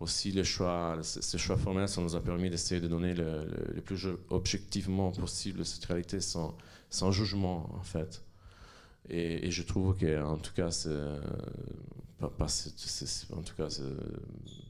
aussi, 0.00 0.30
les 0.32 0.44
choix, 0.44 0.98
ces 1.02 1.38
choix 1.38 1.56
formels, 1.56 1.88
ça 1.88 2.00
nous 2.00 2.14
a 2.14 2.20
permis 2.20 2.50
d'essayer 2.50 2.80
de 2.80 2.88
donner 2.88 3.14
le, 3.14 3.46
le, 3.74 3.80
plus 3.80 4.06
objectivement 4.30 5.10
possible 5.12 5.64
cette 5.64 5.84
réalité 5.86 6.20
sans, 6.20 6.56
sans 6.90 7.10
jugement, 7.10 7.70
en 7.74 7.82
fait. 7.82 8.22
Et, 9.08 9.50
je 9.50 9.62
trouve 9.62 9.96
que, 9.96 10.22
en 10.22 10.38
tout 10.38 10.52
cas, 10.54 10.70
en 12.20 13.42
tout 13.42 13.54
cas, 13.56 13.68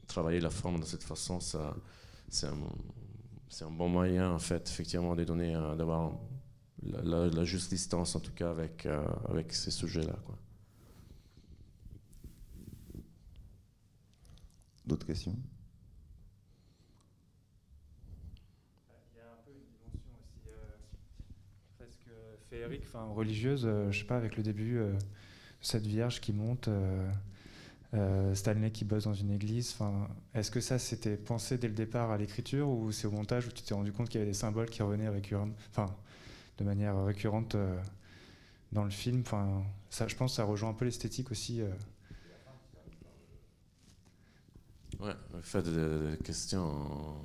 travailler 0.07 0.39
la 0.39 0.49
forme 0.49 0.79
de 0.81 0.85
cette 0.85 1.03
façon, 1.03 1.39
ça, 1.39 1.75
c'est 2.29 2.47
un, 2.47 3.71
bon 3.71 3.87
moyen, 3.87 4.31
en 4.31 4.39
fait, 4.39 4.67
effectivement, 4.69 5.15
de 5.15 5.23
donner, 5.23 5.55
euh, 5.55 5.75
d'avoir 5.75 6.13
la, 6.83 7.43
juste 7.43 7.69
distance, 7.69 8.15
en 8.15 8.19
tout 8.19 8.33
cas, 8.33 8.49
avec, 8.49 8.85
euh, 8.85 9.05
avec 9.29 9.53
ces 9.53 9.71
sujets-là. 9.71 10.15
D'autres 14.85 15.07
questions? 15.07 15.35
Enfin 22.81 23.05
religieuse, 23.13 23.65
euh, 23.65 23.91
je 23.91 23.99
sais 23.99 24.05
pas, 24.05 24.17
avec 24.17 24.37
le 24.37 24.43
début, 24.43 24.77
euh, 24.77 24.93
cette 25.61 25.85
Vierge 25.85 26.21
qui 26.21 26.33
monte, 26.33 26.67
euh, 26.67 28.35
Stanley 28.35 28.71
qui 28.71 28.85
bosse 28.85 29.05
dans 29.05 29.13
une 29.13 29.31
église. 29.31 29.77
Est-ce 30.33 30.51
que 30.51 30.59
ça 30.59 30.79
c'était 30.79 31.15
pensé 31.15 31.57
dès 31.57 31.67
le 31.67 31.73
départ 31.73 32.11
à 32.11 32.17
l'écriture 32.17 32.67
ou 32.67 32.91
c'est 32.91 33.07
au 33.07 33.11
montage 33.11 33.47
où 33.47 33.51
tu 33.51 33.63
t'es 33.63 33.73
rendu 33.73 33.93
compte 33.93 34.09
qu'il 34.09 34.19
y 34.19 34.21
avait 34.21 34.31
des 34.31 34.37
symboles 34.37 34.69
qui 34.69 34.83
revenaient 34.83 35.09
de 36.57 36.63
manière 36.63 37.05
récurrente 37.05 37.55
dans 38.73 38.83
le 38.83 38.89
film? 38.89 39.23
Ça, 39.89 40.07
je 40.07 40.15
pense, 40.15 40.33
que 40.33 40.35
ça 40.35 40.43
rejoint 40.43 40.69
un 40.69 40.73
peu 40.73 40.83
l'esthétique 40.83 41.31
aussi. 41.31 41.61
Ouais, 44.99 45.13
fait 45.41 45.63
de, 45.63 46.17
questions, 46.23 47.15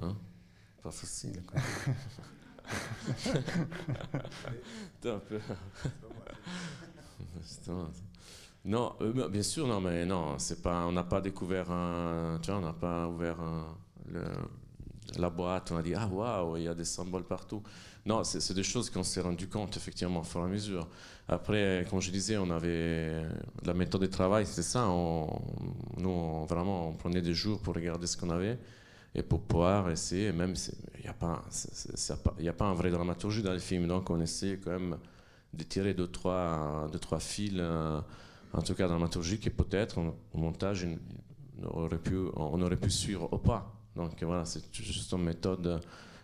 hein, 0.00 0.16
pas 0.82 0.90
facile. 0.90 1.42
Non, 8.64 8.96
euh, 9.00 9.28
bien 9.28 9.42
sûr, 9.42 9.68
non, 9.68 9.80
mais 9.80 10.04
non, 10.04 10.38
c'est 10.38 10.60
pas, 10.60 10.84
on 10.86 10.92
n'a 10.92 11.04
pas 11.04 11.20
découvert 11.20 11.70
un, 11.70 12.40
tu 12.42 12.50
vois, 12.50 12.60
on 12.60 12.64
n'a 12.64 12.72
pas 12.72 13.06
ouvert 13.06 13.36
la 15.18 15.30
boîte, 15.30 15.70
on 15.70 15.76
a 15.76 15.82
dit 15.82 15.94
ah 15.94 16.08
waouh, 16.08 16.56
il 16.56 16.64
y 16.64 16.68
a 16.68 16.74
des 16.74 16.84
symboles 16.84 17.24
partout. 17.24 17.62
Non, 18.04 18.22
c'est 18.24 18.54
des 18.54 18.62
choses 18.62 18.90
qu'on 18.90 19.02
s'est 19.02 19.20
rendu 19.20 19.48
compte 19.48 19.76
effectivement 19.76 20.20
au 20.20 20.24
fur 20.24 20.40
et 20.40 20.44
à 20.44 20.46
mesure. 20.46 20.88
Après, 21.28 21.84
comme 21.90 22.00
je 22.00 22.10
disais, 22.10 22.36
on 22.36 22.50
avait 22.50 23.24
la 23.64 23.74
méthode 23.74 24.02
de 24.02 24.06
travail, 24.06 24.46
c'est 24.46 24.62
ça. 24.62 24.86
Nous, 24.86 26.46
vraiment, 26.46 26.88
on 26.88 26.92
prenait 26.92 27.22
des 27.22 27.34
jours 27.34 27.60
pour 27.60 27.74
regarder 27.74 28.06
ce 28.06 28.16
qu'on 28.16 28.30
avait 28.30 28.58
et 29.16 29.22
pour 29.22 29.40
pouvoir 29.40 29.90
essayer, 29.90 30.30
même 30.30 30.54
il 30.98 31.02
n'y 31.02 31.08
a, 31.08 31.14
pas, 32.52 32.66
un 32.66 32.74
vrai 32.74 32.90
dramaturgie 32.90 33.42
dans 33.42 33.54
le 33.54 33.58
film, 33.58 33.88
donc 33.88 34.10
on 34.10 34.20
essaie 34.20 34.60
quand 34.62 34.72
même 34.72 34.98
de 35.54 35.64
tirer 35.64 35.94
deux, 35.94 36.08
trois, 36.08 36.86
trois 37.00 37.18
fils, 37.18 37.54
euh, 37.56 37.98
en 38.52 38.60
tout 38.60 38.74
cas 38.74 38.86
dramaturgiques, 38.86 39.46
et 39.46 39.50
peut-être 39.50 39.98
au 39.98 40.38
montage, 40.38 40.86
on 41.62 41.84
aurait, 41.84 41.98
pu, 41.98 42.14
on 42.36 42.60
aurait 42.60 42.76
pu 42.76 42.90
suivre 42.90 43.32
ou 43.32 43.38
pas. 43.38 43.72
Donc 43.96 44.22
voilà, 44.22 44.44
c'est 44.44 44.62
juste 44.74 45.10
une 45.12 45.24
méthode 45.24 45.80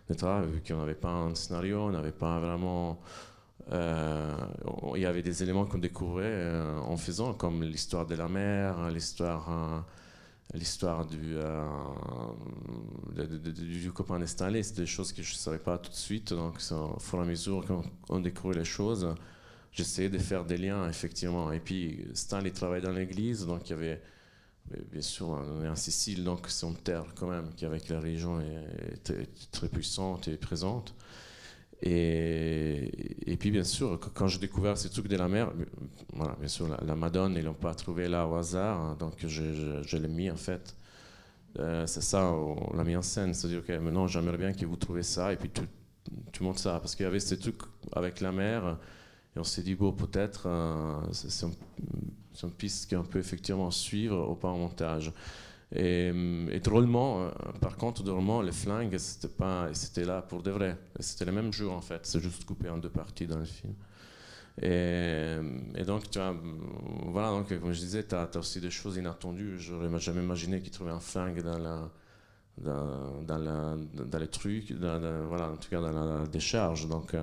de 0.07 0.13
travail, 0.13 0.47
vu 0.47 0.61
qu'on 0.61 0.77
n'avait 0.77 0.93
pas 0.93 1.09
un 1.09 1.33
scénario, 1.33 1.79
on 1.85 1.91
n'avait 1.91 2.11
pas 2.11 2.39
vraiment... 2.39 2.99
Euh, 3.71 4.35
il 4.95 5.01
y 5.01 5.05
avait 5.05 5.23
des 5.23 5.41
éléments 5.41 5.65
qu'on 5.65 5.79
découvrait 5.79 6.25
euh, 6.25 6.77
en 6.79 6.97
faisant, 6.97 7.33
comme 7.33 7.63
l'histoire 7.63 8.05
de 8.05 8.13
la 8.13 8.27
mer, 8.27 8.89
l'histoire 8.89 9.85
l'histoire 10.53 11.05
du, 11.05 11.35
euh, 11.35 11.65
du, 13.15 13.91
copain 13.91 14.19
de 14.19 14.25
Stanley, 14.25 14.63
c'est 14.63 14.77
des 14.77 14.85
choses 14.85 15.11
que 15.11 15.23
je 15.23 15.33
ne 15.33 15.37
savais 15.37 15.57
pas 15.57 15.77
tout 15.77 15.89
de 15.89 15.95
suite. 15.95 16.33
Donc, 16.33 16.59
au 16.71 16.99
fur 16.99 17.19
et 17.19 17.21
à 17.21 17.25
mesure 17.25 17.65
qu'on 18.07 18.19
découvre 18.19 18.53
les 18.53 18.65
choses, 18.65 19.13
j'essayais 19.71 20.09
de 20.09 20.17
faire 20.17 20.45
des 20.45 20.57
liens, 20.57 20.87
effectivement. 20.87 21.51
Et 21.51 21.59
puis, 21.59 22.05
Stanley 22.13 22.51
travaille 22.51 22.81
dans 22.81 22.91
l'église, 22.91 23.45
donc 23.45 23.69
il 23.69 23.71
y 23.71 23.73
avait, 23.73 24.01
bien 24.91 25.01
sûr, 25.01 25.29
on 25.29 25.63
est 25.63 25.69
en 25.69 25.75
Sicile, 25.75 26.23
donc 26.23 26.45
c'est 26.49 26.67
une 26.67 26.77
terre 26.77 27.05
quand 27.15 27.27
même 27.27 27.49
qui, 27.55 27.65
avec 27.65 27.89
la 27.89 27.99
est, 27.99 29.09
est 29.09 29.51
très 29.51 29.67
puissante 29.67 30.27
et 30.27 30.37
présente. 30.37 30.93
Et, 31.85 33.35
puis, 33.39 33.51
bien 33.51 33.65
sûr, 33.65 33.99
quand 34.13 34.27
j'ai 34.27 34.39
découvert 34.39 34.77
ces 34.77 34.89
trucs 34.89 35.09
de 35.09 35.17
la 35.17 35.27
mer, 35.27 35.51
voilà, 36.13 36.35
bien 36.39 36.47
sûr, 36.47 36.67
la, 36.67 36.95
Madone, 36.95 37.35
ils 37.35 37.43
l'ont 37.43 37.53
pas 37.53 37.73
trouvé 37.75 38.07
là 38.07 38.25
au 38.25 38.35
hasard, 38.35 38.79
hein, 38.79 38.95
donc 38.97 39.15
je, 39.27 39.97
l'ai 39.97 40.07
mis 40.07 40.31
en 40.31 40.37
fait. 40.37 40.75
Euh, 41.59 41.85
c'est 41.85 42.01
ça, 42.01 42.31
on 42.31 42.75
l'a 42.75 42.85
mis 42.85 42.95
en 42.95 43.01
scène. 43.01 43.33
C'est-à-dire, 43.33 43.59
ok, 43.59 43.69
maintenant 43.81 44.07
j'aimerais 44.07 44.37
bien 44.37 44.53
que 44.53 44.65
vous 44.65 44.77
trouviez 44.77 45.03
ça, 45.03 45.33
et 45.33 45.35
puis 45.35 45.49
tu, 45.49 45.61
tu 46.31 46.43
montes 46.43 46.59
ça. 46.59 46.79
Parce 46.79 46.95
qu'il 46.95 47.03
y 47.03 47.07
avait 47.07 47.19
ces 47.19 47.37
trucs 47.37 47.61
avec 47.91 48.21
la 48.21 48.31
mer, 48.31 48.77
et 49.35 49.39
on 49.39 49.43
s'est 49.43 49.63
dit, 49.63 49.75
bon, 49.75 49.91
peut-être, 49.91 50.43
euh, 50.45 51.01
c'est 51.11 51.45
une 52.43 52.51
piste 52.51 52.89
qu'on 52.89 53.03
peut 53.03 53.19
effectivement 53.19 53.71
suivre 53.71 54.17
au 54.17 54.35
pas 54.35 54.47
en 54.47 54.57
montage. 54.57 55.11
Et, 55.75 56.59
drôlement, 56.63 57.23
euh, 57.23 57.29
par 57.59 57.77
contre, 57.77 58.03
drôlement, 58.03 58.41
les 58.41 58.51
flingues, 58.51 58.97
c'était 58.97 59.27
pas, 59.27 59.69
c'était 59.73 60.05
là 60.05 60.21
pour 60.21 60.43
de 60.43 60.51
vrai. 60.51 60.77
C'était 60.99 61.25
le 61.25 61.31
même 61.31 61.51
jour 61.51 61.73
en 61.73 61.81
fait. 61.81 62.05
C'est 62.05 62.19
juste 62.19 62.45
coupé 62.45 62.69
en 62.69 62.77
deux 62.77 62.89
parties 62.89 63.25
dans 63.25 63.39
le 63.39 63.45
film. 63.45 63.73
Et, 64.61 65.83
donc, 65.85 66.11
tu 66.11 66.19
vois, 66.19 66.35
voilà, 67.07 67.29
donc, 67.29 67.59
comme 67.59 67.73
je 67.73 67.79
disais, 67.79 68.05
tu 68.05 68.13
as, 68.13 68.29
aussi 68.37 68.61
des 68.61 68.69
choses 68.69 68.97
inattendues. 68.97 69.57
J'aurais 69.57 69.99
jamais 69.99 70.21
imaginé 70.21 70.61
qu'ils 70.61 70.71
trouvaient 70.71 70.91
un 70.91 70.99
flingue 70.99 71.41
dans 71.41 71.57
la, 71.57 71.89
dans, 72.59 73.37
la, 73.39 73.75
dans 74.05 74.19
les 74.19 74.27
trucs, 74.27 74.71
voilà, 74.71 75.49
en 75.49 75.57
tout 75.57 75.69
cas 75.69 75.81
dans 75.81 75.91
la 75.91 76.27
décharge. 76.27 76.87
Donc, 76.87 77.15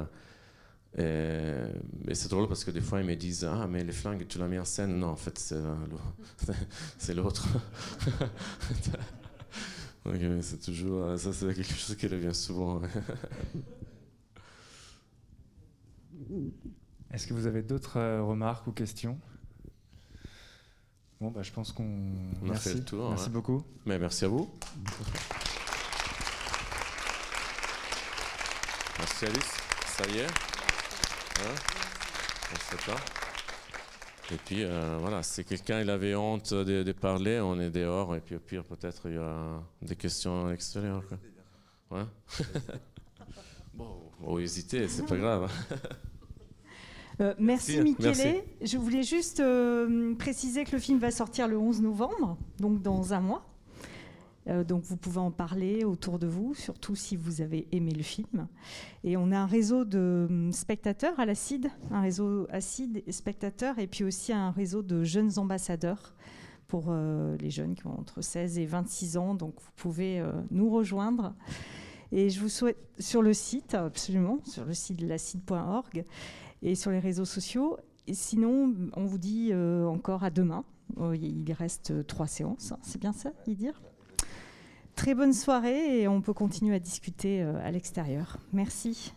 euh, 0.98 1.72
et, 2.08 2.14
c'est 2.14 2.28
drôle 2.28 2.48
parce 2.48 2.64
que 2.64 2.72
des 2.72 2.80
fois 2.80 3.00
ils 3.00 3.06
me 3.06 3.14
disent 3.14 3.44
Ah, 3.44 3.66
mais 3.68 3.84
les 3.84 3.92
flingues, 3.92 4.26
tu 4.26 4.38
l'as 4.38 4.48
mis 4.48 4.58
en 4.58 4.64
scène? 4.64 4.98
Non, 4.98 5.08
en 5.08 5.16
fait, 5.16 5.38
c'est 5.38 5.54
l'autre. 7.14 7.46
c'est 10.40 10.60
toujours. 10.60 11.18
Ça, 11.18 11.32
c'est 11.32 11.54
quelque 11.54 11.72
chose 11.72 11.96
qui 11.96 12.06
revient 12.08 12.34
souvent. 12.34 12.82
Est-ce 17.12 17.26
que 17.26 17.34
vous 17.34 17.46
avez 17.46 17.62
d'autres 17.62 17.98
euh, 17.98 18.22
remarques 18.22 18.66
ou 18.66 18.72
questions? 18.72 19.18
Bon, 21.20 21.30
bah, 21.30 21.42
je 21.42 21.52
pense 21.52 21.72
qu'on. 21.72 22.14
a 22.50 22.54
fait 22.54 22.74
le 22.74 22.84
tour. 22.84 23.10
Merci 23.10 23.30
beaucoup. 23.30 23.62
Mais 23.84 23.98
merci 23.98 24.24
à 24.24 24.28
vous. 24.28 24.50
Merci 28.98 29.26
Alice. 29.26 29.52
Ça 29.96 30.06
y 30.08 30.18
est 30.18 30.49
Hein? 31.40 32.94
Et 34.32 34.36
puis 34.36 34.64
euh, 34.64 34.98
voilà, 35.00 35.22
si 35.22 35.44
quelqu'un 35.44 35.80
il 35.80 35.90
avait 35.90 36.14
honte 36.14 36.54
de, 36.54 36.92
parler, 36.92 37.40
on 37.40 37.58
est 37.60 37.70
dehors 37.70 38.14
et 38.14 38.20
puis 38.20 38.36
au 38.36 38.38
pire 38.38 38.64
peut-être 38.64 39.02
il 39.06 39.14
y 39.14 39.18
aura 39.18 39.62
des 39.82 39.96
questions 39.96 40.46
à 40.46 40.50
l'extérieur. 40.50 41.02
Ouais. 41.90 42.04
bon, 43.74 43.88
on 44.22 44.38
hésiter, 44.38 44.86
c'est 44.88 45.06
pas 45.06 45.16
grave. 45.16 45.50
Euh, 47.20 47.34
merci, 47.38 47.76
Merci. 47.76 47.82
Michele. 47.82 48.04
Merci. 48.04 48.42
Je 48.62 48.78
voulais 48.78 49.02
juste 49.02 49.40
euh, 49.40 50.14
préciser 50.14 50.64
que 50.64 50.72
le 50.72 50.78
film 50.78 50.98
va 50.98 51.10
sortir 51.10 51.48
le 51.48 51.58
11 51.58 51.82
novembre, 51.82 52.38
donc 52.58 52.80
dans 52.80 53.12
un 53.12 53.20
mois. 53.20 53.49
Euh, 54.48 54.64
donc 54.64 54.82
vous 54.84 54.96
pouvez 54.96 55.18
en 55.18 55.30
parler 55.30 55.84
autour 55.84 56.18
de 56.18 56.26
vous, 56.26 56.54
surtout 56.54 56.94
si 56.94 57.16
vous 57.16 57.40
avez 57.40 57.68
aimé 57.72 57.92
le 57.92 58.02
film. 58.02 58.48
Et 59.04 59.16
on 59.16 59.32
a 59.32 59.38
un 59.38 59.46
réseau 59.46 59.84
de 59.84 60.26
hum, 60.28 60.52
spectateurs 60.52 61.18
à 61.20 61.26
l'ACID, 61.26 61.70
un 61.90 62.00
réseau 62.00 62.46
ACID 62.50 63.02
et 63.06 63.12
spectateurs, 63.12 63.78
et 63.78 63.86
puis 63.86 64.04
aussi 64.04 64.32
un 64.32 64.50
réseau 64.50 64.82
de 64.82 65.04
jeunes 65.04 65.38
ambassadeurs 65.38 66.14
pour 66.68 66.86
euh, 66.88 67.36
les 67.38 67.50
jeunes 67.50 67.74
qui 67.74 67.86
ont 67.86 67.98
entre 67.98 68.22
16 68.22 68.58
et 68.58 68.66
26 68.66 69.16
ans. 69.16 69.34
Donc 69.34 69.54
vous 69.60 69.72
pouvez 69.76 70.20
euh, 70.20 70.32
nous 70.50 70.70
rejoindre. 70.70 71.34
Et 72.12 72.30
je 72.30 72.40
vous 72.40 72.48
souhaite 72.48 72.78
sur 72.98 73.22
le 73.22 73.32
site, 73.32 73.74
absolument, 73.74 74.38
sur 74.44 74.64
le 74.64 74.74
site 74.74 74.98
de 74.98 75.06
l'acide.org 75.06 76.04
et 76.62 76.74
sur 76.74 76.90
les 76.90 76.98
réseaux 76.98 77.24
sociaux. 77.24 77.76
Et 78.08 78.14
sinon, 78.14 78.74
on 78.96 79.04
vous 79.04 79.18
dit 79.18 79.52
encore 79.54 80.24
à 80.24 80.30
demain. 80.30 80.64
Il 81.14 81.52
reste 81.52 82.04
trois 82.08 82.26
séances, 82.26 82.72
hein, 82.72 82.78
c'est 82.82 83.00
bien 83.00 83.12
ça, 83.12 83.30
dire 83.46 83.80
Très 85.00 85.14
bonne 85.14 85.32
soirée 85.32 86.02
et 86.02 86.08
on 86.08 86.20
peut 86.20 86.34
continuer 86.34 86.76
à 86.76 86.78
discuter 86.78 87.42
euh, 87.42 87.54
à 87.64 87.70
l'extérieur. 87.70 88.36
Merci. 88.52 89.14